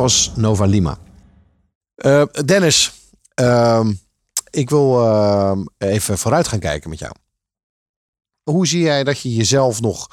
Was 0.00 0.32
Nova 0.36 0.64
Lima. 0.64 0.98
Eh, 1.94 2.22
Dennis, 2.44 2.92
ehm, 3.34 3.92
ik 4.50 4.70
wil 4.70 5.00
ehm, 5.00 5.64
even 5.78 6.18
vooruit 6.18 6.48
gaan 6.48 6.58
kijken 6.58 6.90
met 6.90 6.98
jou. 6.98 7.12
Hoe 8.42 8.66
zie 8.66 8.80
jij 8.80 9.04
dat 9.04 9.20
je 9.20 9.34
jezelf 9.34 9.80
nog 9.80 10.08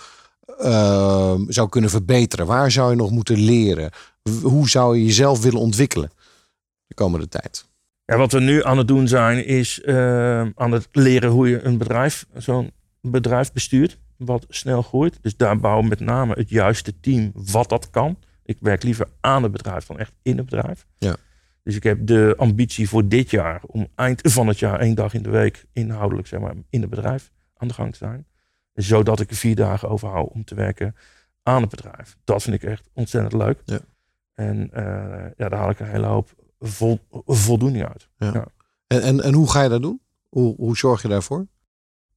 ehm, 0.57 1.41
zou 1.47 1.69
kunnen 1.69 1.89
verbeteren? 1.89 2.45
Waar 2.45 2.71
zou 2.71 2.89
je 2.89 2.95
nog 2.95 3.11
moeten 3.11 3.37
leren? 3.37 3.91
Hoe 4.41 4.69
zou 4.69 4.97
je 4.97 5.05
jezelf 5.05 5.41
willen 5.41 5.59
ontwikkelen 5.59 6.11
de 6.87 6.95
komende 6.95 7.27
tijd? 7.27 7.65
Ja, 8.05 8.17
wat 8.17 8.31
we 8.31 8.39
nu 8.39 8.63
aan 8.63 8.77
het 8.77 8.87
doen 8.87 9.07
zijn, 9.07 9.45
is 9.45 9.81
eh, 9.81 10.41
aan 10.55 10.71
het 10.71 10.87
leren 10.91 11.29
hoe 11.29 11.49
je 11.49 11.63
een 11.63 11.77
bedrijf, 11.77 12.25
zo'n 12.35 12.71
bedrijf 13.01 13.51
bestuurt, 13.51 13.97
wat 14.17 14.45
snel 14.49 14.81
groeit. 14.81 15.19
Dus 15.21 15.37
daar 15.37 15.59
bouwen 15.59 15.83
we 15.83 15.89
met 15.89 15.99
name 15.99 16.33
het 16.33 16.49
juiste 16.49 16.99
team 16.99 17.31
wat 17.33 17.69
dat 17.69 17.89
kan. 17.89 18.17
Ik 18.47 18.57
werk 18.59 18.83
liever 18.83 19.07
aan 19.19 19.43
het 19.43 19.51
bedrijf 19.51 19.85
dan 19.85 19.99
echt 19.99 20.13
in 20.21 20.37
het 20.37 20.45
bedrijf. 20.45 20.85
Ja. 20.97 21.15
Dus 21.63 21.75
ik 21.75 21.83
heb 21.83 22.07
de 22.07 22.33
ambitie 22.37 22.89
voor 22.89 23.07
dit 23.07 23.29
jaar 23.29 23.61
om 23.65 23.87
eind 23.95 24.21
van 24.23 24.47
het 24.47 24.59
jaar 24.59 24.79
één 24.79 24.95
dag 24.95 25.13
in 25.13 25.23
de 25.23 25.29
week 25.29 25.65
inhoudelijk 25.73 26.27
zeg 26.27 26.39
maar, 26.39 26.53
in 26.69 26.81
het 26.81 26.89
bedrijf 26.89 27.31
aan 27.55 27.67
de 27.67 27.73
gang 27.73 27.91
te 27.91 27.97
zijn. 27.97 28.27
Zodat 28.73 29.19
ik 29.19 29.29
er 29.29 29.35
vier 29.35 29.55
dagen 29.55 29.89
overhoud 29.89 30.29
om 30.29 30.43
te 30.43 30.55
werken 30.55 30.95
aan 31.43 31.61
het 31.61 31.69
bedrijf. 31.69 32.17
Dat 32.23 32.43
vind 32.43 32.55
ik 32.55 32.63
echt 32.63 32.89
ontzettend 32.93 33.33
leuk. 33.33 33.61
Ja. 33.65 33.79
En 34.33 34.69
eh, 34.73 35.31
ja, 35.37 35.49
daar 35.49 35.59
haal 35.59 35.69
ik 35.69 35.79
een 35.79 35.89
hele 35.89 36.05
hoop 36.05 36.35
vol, 36.59 36.99
voldoening 37.25 37.87
uit. 37.87 38.09
Ja. 38.17 38.31
Ja. 38.33 38.47
En, 38.87 39.01
en, 39.01 39.21
en 39.21 39.33
hoe 39.33 39.51
ga 39.51 39.63
je 39.63 39.69
dat 39.69 39.81
doen? 39.81 40.01
Hoe, 40.29 40.55
hoe 40.55 40.77
zorg 40.77 41.01
je 41.01 41.07
daarvoor? 41.07 41.47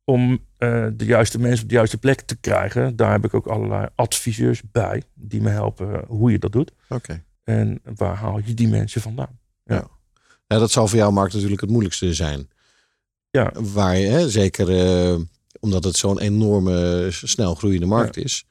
Om 0.05 0.47
eh, 0.61 0.87
de 0.93 1.05
juiste 1.05 1.39
mensen 1.39 1.63
op 1.63 1.69
de 1.69 1.75
juiste 1.75 1.99
plek 1.99 2.21
te 2.21 2.37
krijgen, 2.37 2.97
daar 2.97 3.13
heb 3.13 3.25
ik 3.25 3.35
ook 3.35 3.47
allerlei 3.47 3.89
adviseurs 3.95 4.63
bij 4.73 5.03
die 5.15 5.41
me 5.41 5.49
helpen 5.49 6.05
hoe 6.07 6.31
je 6.31 6.39
dat 6.39 6.53
doet. 6.53 6.73
Oké. 6.89 7.25
En 7.45 7.81
waar 7.95 8.17
haal 8.17 8.41
je 8.45 8.55
die 8.55 8.69
mensen 8.69 9.01
vandaan? 9.01 9.39
Ja, 9.65 10.59
dat 10.59 10.71
zal 10.71 10.89
voor 10.89 10.99
jou, 10.99 11.13
Mark, 11.13 11.33
natuurlijk 11.33 11.61
het 11.61 11.71
moeilijkste 11.71 12.15
zijn. 12.15 12.49
Ja. 13.31 13.53
Waar 13.55 13.97
je, 13.97 14.07
hè, 14.07 14.31
zeker 14.31 14.69
eh, 14.69 15.21
omdat 15.61 15.85
het 15.85 15.97
zo'n 15.97 16.21
enorme, 16.21 17.07
snel 17.11 17.55
groeiende 17.55 17.87
markt 17.87 18.17
is. 18.17 18.47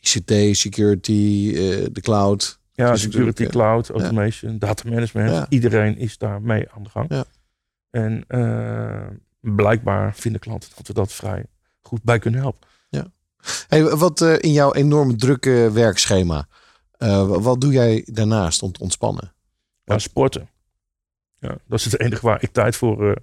ICT, 0.00 0.56
security, 0.56 1.52
eh, 1.54 1.86
de 1.92 2.00
cloud. 2.00 2.58
Ja, 2.72 2.96
security, 2.96 3.42
eh, 3.42 3.48
cloud, 3.48 3.86
ja. 3.86 3.94
automation, 3.94 4.58
data 4.58 4.88
management. 4.88 5.30
Ja. 5.30 5.46
Iedereen 5.48 5.98
is 5.98 6.18
daar 6.18 6.42
mee 6.42 6.66
aan 6.70 6.82
de 6.82 6.88
gang. 6.88 7.06
Ja. 7.08 7.24
En 7.90 8.24
eh, 8.28 9.06
blijkbaar 9.44 10.14
vinden 10.14 10.40
klanten 10.40 10.70
dat 10.76 10.86
we 10.86 10.92
dat 10.92 11.12
vrij 11.12 11.44
goed 11.80 12.02
bij 12.02 12.18
kunnen 12.18 12.40
helpen. 12.40 12.68
Hey, 13.68 13.82
wat 13.96 14.20
eh, 14.20 14.34
in 14.38 14.52
jouw 14.52 14.72
enorm 14.72 15.16
drukke 15.18 15.70
werkschema, 15.72 16.46
eh, 16.92 17.26
wa- 17.28 17.40
wat 17.40 17.60
doe 17.60 17.72
jij 17.72 18.02
daarnaast 18.10 18.62
om 18.62 18.72
te 18.72 18.80
ontspannen? 18.80 19.32
Ja, 19.84 19.98
sporten. 19.98 20.48
Ja, 21.38 21.56
dat 21.66 21.78
is 21.78 21.84
het 21.84 22.00
enige 22.00 22.26
waar 22.26 22.42
ik 22.42 22.52
tijd 22.52 22.76
voor 22.76 23.10
eh, 23.10 23.16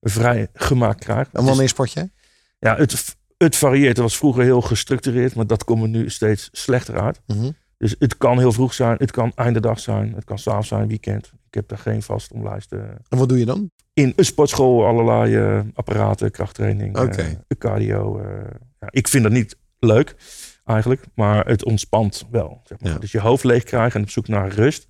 vrij 0.00 0.48
gemaakt 0.54 1.00
krijg. 1.00 1.28
En 1.32 1.44
wanneer 1.44 1.68
sport 1.68 1.92
jij? 1.92 2.10
Ja, 2.58 2.76
het, 2.76 3.16
het 3.36 3.56
varieert. 3.56 3.88
Het 3.88 3.98
was 3.98 4.16
vroeger 4.16 4.42
heel 4.42 4.60
gestructureerd, 4.60 5.34
maar 5.34 5.46
dat 5.46 5.64
komt 5.64 5.82
er 5.82 5.88
nu 5.88 6.10
steeds 6.10 6.48
slechter 6.52 7.00
uit. 7.00 7.20
Mhm. 7.26 7.50
Dus 7.78 7.94
het 7.98 8.16
kan 8.16 8.38
heel 8.38 8.52
vroeg 8.52 8.74
zijn, 8.74 8.96
het 8.98 9.10
kan 9.10 9.32
einde 9.34 9.60
dag 9.60 9.80
zijn, 9.80 10.14
het 10.14 10.24
kan 10.24 10.38
s'avonds 10.38 10.68
zijn, 10.68 10.88
weekend. 10.88 11.26
Ik 11.46 11.54
heb 11.54 11.68
daar 11.68 11.78
geen 11.78 12.02
vast 12.02 12.32
omlijst. 12.32 12.72
En 12.72 12.98
wat 13.08 13.28
doe 13.28 13.38
je 13.38 13.44
dan? 13.44 13.70
In 13.96 14.12
een 14.16 14.24
sportschool 14.24 14.86
allerlei 14.86 15.36
eh, 15.36 15.60
apparaten, 15.74 16.30
krachttraining, 16.30 16.96
eh, 16.96 17.30
cardio. 17.58 18.18
eh. 18.18 18.50
ja, 18.80 18.88
ik 18.90 19.08
vind 19.08 19.22
dat 19.22 19.32
niet 19.32 19.56
leuk 19.78 20.16
eigenlijk, 20.64 21.04
maar 21.14 21.46
het 21.46 21.64
ontspant 21.64 22.26
wel. 22.30 22.60
Zeg 22.64 22.80
maar. 22.80 22.92
Ja. 22.92 22.98
Dus 22.98 23.12
je 23.12 23.20
hoofd 23.20 23.44
leeg 23.44 23.62
krijgen 23.62 24.00
en 24.00 24.06
op 24.06 24.10
zoek 24.10 24.28
naar 24.28 24.48
rust, 24.48 24.88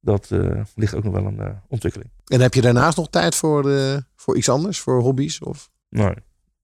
dat 0.00 0.30
ligt 0.74 0.94
ook 0.94 1.04
nog 1.04 1.12
wel 1.12 1.26
een 1.26 1.60
ontwikkeling. 1.68 2.10
En 2.26 2.40
heb 2.40 2.54
je 2.54 2.60
daarnaast 2.60 2.96
nog 2.96 3.10
tijd 3.10 3.34
voor, 3.34 3.64
voor 4.16 4.36
iets 4.36 4.48
anders, 4.48 4.80
voor 4.80 5.00
hobby's? 5.00 5.42
Of? 5.42 5.70
Nee. 5.88 6.14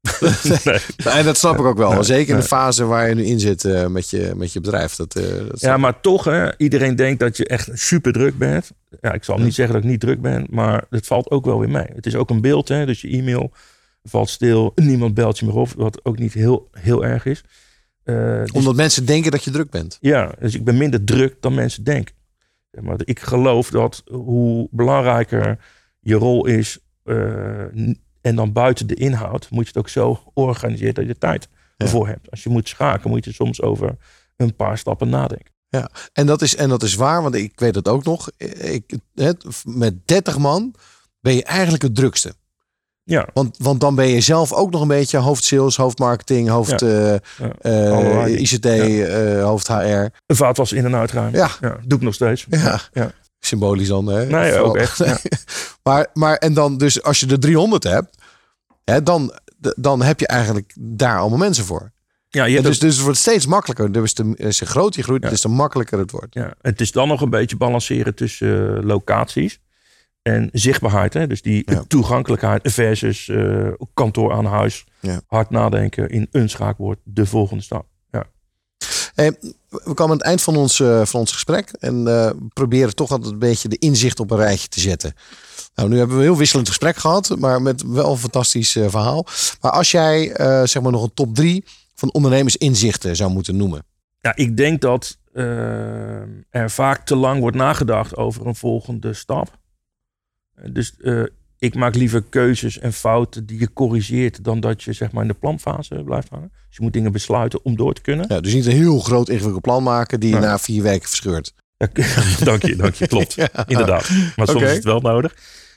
nee. 0.64 0.78
Nee, 1.04 1.22
dat 1.22 1.36
snap 1.36 1.58
ik 1.58 1.64
ook 1.64 1.76
wel. 1.76 1.92
Nee, 1.92 2.02
Zeker 2.02 2.34
in 2.34 2.40
de 2.40 2.46
fase 2.46 2.84
waar 2.84 3.08
je 3.08 3.14
nu 3.14 3.24
in 3.24 3.40
zit 3.40 3.64
eh, 3.64 3.86
met, 3.86 4.10
je, 4.10 4.32
met 4.36 4.52
je 4.52 4.60
bedrijf. 4.60 4.94
Dat, 4.94 5.16
eh, 5.16 5.24
dat 5.48 5.60
Ja, 5.60 5.76
maar 5.76 6.00
toch, 6.00 6.24
hè, 6.24 6.58
iedereen 6.58 6.96
denkt 6.96 7.20
dat 7.20 7.36
je 7.36 7.46
echt 7.46 7.70
super 7.72 8.12
druk 8.12 8.38
bent. 8.38 8.70
Ja, 9.00 9.12
ik 9.12 9.24
zal 9.24 9.38
niet 9.38 9.54
zeggen 9.54 9.74
dat 9.74 9.84
ik 9.84 9.90
niet 9.90 10.00
druk 10.00 10.20
ben, 10.20 10.46
maar 10.50 10.84
het 10.90 11.06
valt 11.06 11.30
ook 11.30 11.44
wel 11.44 11.58
weer 11.58 11.70
mee. 11.70 11.86
Het 11.94 12.06
is 12.06 12.14
ook 12.14 12.30
een 12.30 12.40
beeld, 12.40 12.68
hè, 12.68 12.86
dus 12.86 13.00
je 13.00 13.08
e-mail 13.08 13.52
valt 14.02 14.28
stil, 14.30 14.72
niemand 14.74 15.14
belt 15.14 15.38
je 15.38 15.46
meer 15.46 15.54
op, 15.54 15.68
wat 15.76 16.04
ook 16.04 16.18
niet 16.18 16.32
heel, 16.32 16.68
heel 16.72 17.04
erg 17.04 17.24
is. 17.24 17.44
Eh, 18.02 18.40
dus- 18.40 18.50
Omdat 18.50 18.74
mensen 18.74 19.06
denken 19.06 19.30
dat 19.30 19.44
je 19.44 19.50
druk 19.50 19.70
bent. 19.70 19.98
ja, 20.00 20.32
dus 20.38 20.54
ik 20.54 20.64
ben 20.64 20.76
minder 20.76 21.04
druk 21.04 21.36
dan 21.40 21.54
mensen 21.54 21.84
denken. 21.84 22.14
Ja, 22.70 22.82
Maar 22.82 22.96
ik 23.04 23.20
geloof 23.20 23.70
dat 23.70 24.02
hoe 24.06 24.68
belangrijker 24.70 25.58
je 26.00 26.14
rol 26.14 26.46
is, 26.46 26.78
en 28.20 28.36
dan 28.36 28.52
buiten 28.52 28.86
de 28.86 28.94
inhoud, 28.94 29.46
moet 29.50 29.62
je 29.62 29.68
het 29.68 29.78
ook 29.78 29.88
zo 29.88 30.22
organiseren 30.34 30.94
dat 30.94 31.06
je 31.06 31.18
tijd 31.18 31.48
ervoor 31.76 32.06
hebt. 32.06 32.30
Als 32.30 32.42
je 32.42 32.48
moet 32.50 32.68
schaken, 32.68 33.10
moet 33.10 33.24
je 33.24 33.32
soms 33.32 33.62
over 33.62 33.96
een 34.36 34.56
paar 34.56 34.78
stappen 34.78 35.08
nadenken. 35.08 35.52
Ja, 35.68 35.90
en 36.12 36.26
dat 36.26 36.42
is, 36.42 36.56
en 36.56 36.68
dat 36.68 36.82
is 36.82 36.94
waar, 36.94 37.22
want 37.22 37.34
ik 37.34 37.60
weet 37.60 37.74
het 37.74 37.88
ook 37.88 38.04
nog. 38.04 38.30
Ik, 38.58 38.98
het, 39.14 39.44
met 39.64 40.06
30 40.08 40.38
man 40.38 40.74
ben 41.20 41.34
je 41.34 41.44
eigenlijk 41.44 41.82
het 41.82 41.94
drukste. 41.94 42.34
Ja. 43.04 43.28
Want, 43.34 43.56
want 43.58 43.80
dan 43.80 43.94
ben 43.94 44.06
je 44.08 44.20
zelf 44.20 44.52
ook 44.52 44.70
nog 44.70 44.80
een 44.82 44.88
beetje 44.88 45.18
hoofd 45.18 45.44
sales, 45.44 45.76
hoofd 45.76 45.98
marketing, 45.98 46.48
hoofd 46.48 46.80
Ja. 46.80 46.86
eh, 46.86 47.18
Ja. 47.38 47.52
eh. 47.60 48.40
ICT, 48.40 48.64
Ja. 48.64 48.70
eh, 49.06 49.42
hoofd 49.44 49.68
HR. 49.68 49.74
Een 50.26 50.36
vaatwas 50.36 50.72
in- 50.72 50.84
en 50.84 50.94
uitruimen. 50.94 51.38
Ja. 51.38 51.50
doe 51.86 51.98
ik 51.98 52.04
nog 52.04 52.14
steeds. 52.14 52.46
Ja. 52.50 52.80
Symbolisch 53.40 53.88
dan. 53.88 54.06
Hè? 54.06 54.26
Nee, 54.26 54.58
ook 54.58 54.76
echt. 54.76 54.98
Ja. 54.98 55.18
maar, 55.82 56.06
maar 56.14 56.36
en 56.36 56.54
dan 56.54 56.78
dus 56.78 57.02
als 57.02 57.20
je 57.20 57.26
de 57.26 57.38
300 57.38 57.82
hebt, 57.84 58.16
hè, 58.84 59.02
dan, 59.02 59.32
dan 59.76 60.02
heb 60.02 60.20
je 60.20 60.26
eigenlijk 60.26 60.72
daar 60.80 61.18
allemaal 61.18 61.38
mensen 61.38 61.64
voor. 61.64 61.92
Ja, 62.28 62.44
je 62.44 62.62
dus, 62.62 62.74
ook- 62.76 62.80
dus 62.80 62.94
het 62.94 63.04
wordt 63.04 63.18
steeds 63.18 63.46
makkelijker. 63.46 63.92
Dus 63.92 64.14
de, 64.14 64.34
als 64.44 64.58
je 64.58 64.66
groot 64.66 64.94
je 64.94 65.02
groeit, 65.02 65.22
Ja. 65.22 65.28
dus 65.28 65.40
te 65.40 65.48
makkelijker 65.48 65.98
het 65.98 66.10
wordt. 66.10 66.34
Ja, 66.34 66.54
het 66.60 66.80
is 66.80 66.92
dan 66.92 67.08
nog 67.08 67.20
een 67.20 67.30
beetje 67.30 67.56
balanceren 67.56 68.14
tussen 68.14 68.76
eh, 68.76 68.82
locaties 68.84 69.60
en 70.22 70.48
zichtbaarheid. 70.52 71.14
Hè? 71.14 71.26
Dus 71.26 71.42
die 71.42 71.64
toegankelijkheid 71.86 72.72
versus 72.72 73.28
eh, 73.28 73.68
kantoor 73.94 74.32
aan 74.32 74.44
huis. 74.44 74.84
Ja. 75.00 75.20
Hard 75.26 75.50
nadenken 75.50 76.08
in 76.08 76.28
een 76.30 76.50
schaakwoord, 76.50 76.98
de 77.04 77.26
volgende 77.26 77.62
stap. 77.62 77.86
Ja. 78.10 78.24
Hey, 79.14 79.36
we 79.70 79.94
komen 79.94 80.04
aan 80.04 80.18
het 80.18 80.22
eind 80.22 80.42
van 80.42 80.56
ons, 80.56 80.80
eh, 80.80 81.04
van 81.04 81.20
ons 81.20 81.32
gesprek. 81.32 81.70
En 81.78 81.96
eh, 81.98 82.04
we 82.04 82.48
proberen 82.52 82.94
toch 82.94 83.10
altijd 83.10 83.32
een 83.32 83.38
beetje 83.38 83.68
de 83.68 83.78
inzicht 83.78 84.20
op 84.20 84.30
een 84.30 84.36
rijtje 84.36 84.68
te 84.68 84.80
zetten. 84.80 85.14
Nou, 85.74 85.88
nu 85.88 85.98
hebben 85.98 86.16
we 86.16 86.22
een 86.22 86.28
heel 86.28 86.38
wisselend 86.38 86.68
gesprek 86.68 86.96
gehad. 86.96 87.36
Maar 87.38 87.62
met 87.62 87.82
wel 87.82 88.10
een 88.10 88.18
fantastisch 88.18 88.76
eh, 88.76 88.88
verhaal. 88.88 89.26
Maar 89.60 89.70
als 89.70 89.90
jij 89.90 90.32
zeg 90.64 90.82
maar 90.82 90.92
nog 90.92 91.02
een 91.02 91.14
top 91.14 91.34
drie 91.34 91.64
van 91.94 92.12
ondernemersinzichten 92.12 93.16
zou 93.16 93.30
moeten 93.30 93.56
noemen. 93.56 93.84
Ja, 94.20 94.36
ik 94.36 94.56
denk 94.56 94.80
dat 94.80 95.18
er 96.50 96.70
vaak 96.70 97.06
te 97.06 97.16
lang 97.16 97.40
wordt 97.40 97.56
nagedacht 97.56 98.16
over 98.16 98.46
een 98.46 98.54
volgende 98.54 99.12
stap. 99.12 99.58
Dus 100.68 100.96
eh, 100.96 101.22
ik 101.60 101.74
maak 101.74 101.94
liever 101.94 102.22
keuzes 102.22 102.78
en 102.78 102.92
fouten 102.92 103.46
die 103.46 103.58
je 103.60 103.72
corrigeert 103.72 104.44
dan 104.44 104.60
dat 104.60 104.82
je 104.82 104.92
zeg 104.92 105.12
maar 105.12 105.22
in 105.22 105.28
de 105.28 105.34
planfase 105.34 106.02
blijft 106.04 106.28
hangen. 106.28 106.50
Dus 106.68 106.76
je 106.76 106.82
moet 106.82 106.92
dingen 106.92 107.12
besluiten 107.12 107.64
om 107.64 107.76
door 107.76 107.94
te 107.94 108.00
kunnen. 108.00 108.24
Ja, 108.28 108.40
dus 108.40 108.54
niet 108.54 108.66
een 108.66 108.72
heel 108.72 108.98
groot 108.98 109.28
ingewikkeld 109.28 109.62
plan 109.62 109.82
maken 109.82 110.20
die 110.20 110.34
je 110.34 110.40
na 110.40 110.58
vier 110.58 110.82
weken 110.82 111.08
verscheurt. 111.08 111.54
Ja, 111.76 111.88
dank 112.44 112.62
je, 112.62 112.76
dank 112.76 112.94
je. 112.94 113.06
Klopt. 113.06 113.36
Inderdaad. 113.66 114.10
Maar 114.36 114.46
soms 114.46 114.62
is 114.62 114.72
het 114.74 114.84
wel 114.84 115.00
nodig. 115.00 115.34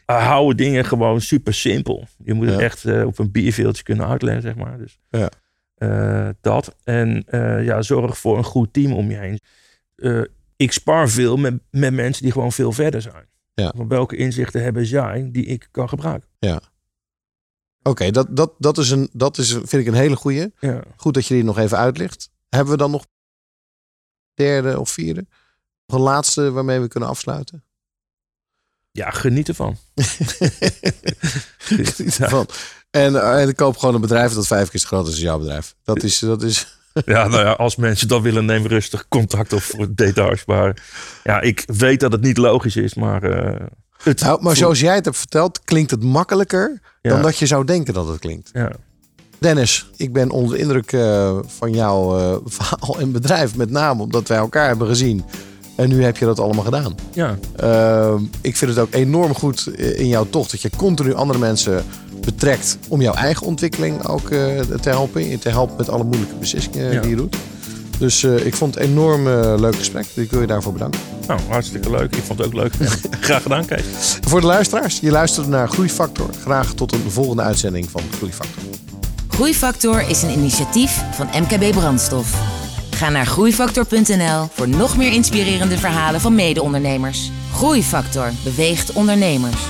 Uh, 0.08 0.26
hou 0.28 0.56
dingen 0.56 0.86
gewoon 0.86 1.22
super 1.22 1.54
simpel. 1.54 2.08
Je 2.24 2.34
moet 2.34 2.50
het 2.50 2.60
echt 2.60 2.86
eh, 2.86 3.06
op 3.06 3.20
een 3.20 3.32
bierveeltje 3.32 3.84
kunnen 3.84 4.08
uitleggen, 4.08 4.42
zeg 4.42 4.56
maar. 4.56 4.78
Dus 4.78 5.00
Ja. 5.10 5.30
eh, 5.76 6.30
dat. 6.42 6.76
En 6.84 7.24
eh, 7.28 7.66
ja, 7.66 7.82
zorg 7.82 8.18
voor 8.18 8.38
een 8.38 8.44
goed 8.44 8.74
team 8.74 8.94
om 8.94 9.10
je 9.10 9.18
heen. 9.18 9.40
Eh, 9.96 10.22
ik 10.56 10.72
spar 10.72 11.10
veel 11.10 11.38
met, 11.38 11.54
met 11.70 11.94
mensen 11.94 12.24
die 12.24 12.32
gewoon 12.32 12.52
veel 12.52 12.72
verder 12.72 13.02
zijn. 13.02 13.26
Ja. 13.54 13.74
Van 13.76 13.88
welke 13.88 14.16
inzichten 14.16 14.64
hebben 14.64 14.86
zij 14.86 15.30
die 15.32 15.46
ik 15.46 15.68
kan 15.72 15.90
gebruiken? 15.90 16.30
Ja. 16.40 16.62
Oké, 17.84 18.12
dat, 18.12 18.36
dat, 18.36 18.54
dat, 18.58 18.78
is 18.78 18.90
een, 18.90 19.10
dat 19.14 19.38
is, 19.38 19.52
vind 19.52 19.74
ik 19.74 19.86
een 19.86 19.94
hele 19.94 20.16
goeie. 20.16 20.54
Ja. 20.60 20.84
Goed 20.96 21.14
dat 21.14 21.26
je 21.26 21.34
die 21.34 21.44
nog 21.44 21.58
even 21.58 21.78
uitlicht. 21.78 22.30
Hebben 22.50 22.72
we 22.72 22.78
dan 22.78 22.92
nog 22.92 23.06
derde 24.34 24.80
of 24.80 24.90
vierde? 24.90 25.26
Nog 25.86 25.98
een 25.98 26.06
laatste 26.06 26.52
waarmee 26.52 26.80
we 26.80 26.88
kunnen 26.88 27.10
afsluiten? 27.10 27.64
Ja, 28.92 29.10
geniet 29.10 29.48
ervan. 29.48 29.78
Van. 32.34 32.48
En, 32.90 33.16
eh, 33.16 33.42
en 33.42 33.50
ik 33.50 33.56
koop 33.56 33.78
gewoon 33.78 33.96
een 33.96 34.02
bedrijf 34.02 34.34
dat 34.34 34.48
vijf 34.48 34.70
keer 34.70 34.80
zo 34.80 34.88
groot 34.88 35.06
is 35.06 35.12
als 35.12 35.22
jouw 35.22 35.40
bedrijf. 35.40 35.76
Dat 35.84 36.04
is, 36.04 36.20
dat 36.20 36.44
is 36.44 36.78
Ja, 37.06 37.28
nou 37.28 37.44
ja, 37.44 37.52
als 37.52 37.76
mensen 37.76 38.08
dat 38.08 38.22
willen, 38.22 38.46
neem 38.46 38.68
rustig 38.68 39.08
contact 39.08 39.54
op 39.54 39.62
voor 39.62 39.88
details. 39.96 40.46
Maar 40.46 40.84
ja, 41.24 41.42
ik 41.42 41.64
weet 41.66 42.00
dat 42.00 42.12
het 42.12 42.22
niet 42.22 42.38
logisch 42.38 42.76
is, 42.76 42.94
maar... 42.94 43.24
eh, 43.24 43.66
het 44.04 44.22
nou, 44.22 44.42
maar 44.42 44.56
zoals 44.56 44.80
jij 44.80 44.96
het 44.96 45.06
hebt 45.06 45.18
verteld, 45.18 45.60
klinkt 45.64 45.92
het 45.92 46.04
makkelijker 46.04 46.82
dan 47.02 47.22
dat 47.22 47.38
je 47.38 47.46
zou 47.46 47.66
denken 47.66 47.94
dat 47.94 48.08
het 48.08 48.20
klinkt. 48.20 48.50
Ja. 48.54 48.72
Dennis, 49.40 49.90
ik 49.96 50.14
ben 50.14 50.30
onder 50.30 50.56
de 50.56 50.62
indruk 50.62 50.92
eh, 50.92 51.38
van 51.46 51.72
jouw 51.72 52.18
eh, 52.18 52.38
verhaal 52.58 53.00
en 53.00 53.12
bedrijf. 53.12 53.56
Met 53.56 53.70
name 53.70 54.02
omdat 54.02 54.28
wij 54.28 54.38
elkaar 54.38 54.68
hebben 54.68 54.88
gezien. 54.88 55.24
En 55.76 55.90
nu 55.90 56.04
heb 56.04 56.18
je 56.18 56.26
dat 56.26 56.40
allemaal 56.40 56.64
gedaan. 56.64 56.96
Ja, 57.14 57.38
Uh, 57.64 58.14
ik 58.42 58.56
vind 58.58 58.72
het 58.72 58.80
ook 58.80 58.94
enorm 58.94 59.34
goed 59.34 59.68
in 59.78 60.08
jouw 60.08 60.28
tocht 60.30 60.52
dat 60.52 60.62
je 60.62 60.70
continu 60.78 61.14
andere 61.14 61.40
mensen 61.40 61.84
betrekt 62.26 62.78
om 62.88 63.02
jouw 63.02 63.14
eigen 63.14 63.46
ontwikkeling 63.48 64.08
ook 64.08 64.30
eh, 64.30 64.60
te 64.82 64.90
helpen. 64.90 65.40
Te 65.40 65.50
helpen 65.50 65.76
met 65.78 65.90
alle 65.90 66.04
moeilijke 66.04 66.36
beslissingen 66.36 66.94
Ja. 66.94 67.02
die 67.02 67.10
je 67.10 67.16
doet. 67.16 67.36
Dus 67.98 68.24
eh, 68.24 68.46
ik 68.46 68.56
vond 68.56 68.76
het 68.76 68.84
een 68.84 68.90
enorm 68.90 69.28
eh, 69.28 69.54
leuk 69.58 69.76
gesprek. 69.76 70.06
Ik 70.14 70.32
wil 70.32 70.42
je 70.42 70.48
daarvoor 70.48 70.74
bedanken. 70.74 71.00
nou, 71.28 71.40
hartstikke 71.50 71.90
leuk. 71.90 72.16
Ik 72.16 72.24
vond 72.24 72.40
het 72.40 72.48
ook 72.48 72.54
leuk. 72.54 72.74
Graag 73.20 73.42
gedaan, 73.42 73.66
Kees. 73.66 74.18
Voor 74.28 74.42
de 74.42 74.48
luisteraars, 74.48 75.00
je 75.00 75.12
luisterde 75.12 75.50
naar 75.50 75.68
Groeifactor. 75.70 76.30
Graag 76.42 76.74
tot 76.74 76.94
een 76.94 77.12
volgende 77.12 77.42
uitzending 77.42 77.90
van 77.90 78.02
Groeifactor. 78.18 78.64
Groeifactor 79.28 80.10
is 80.10 80.22
een 80.22 80.32
initiatief 80.32 81.02
van 81.12 81.28
MKB 81.42 81.72
Brandstof. 81.72 82.42
Ga 82.96 83.10
naar 83.10 83.26
groeifactor.nl 83.26 84.48
voor 84.54 84.68
nog 84.70 84.98
meer 84.98 85.12
inspirerende 85.14 85.78
verhalen 85.78 86.22
van 86.22 86.36
mede-ondernemers. 86.36 87.32
Groeifactor 87.54 88.32
beweegt 88.44 88.92
ondernemers. 88.94 89.62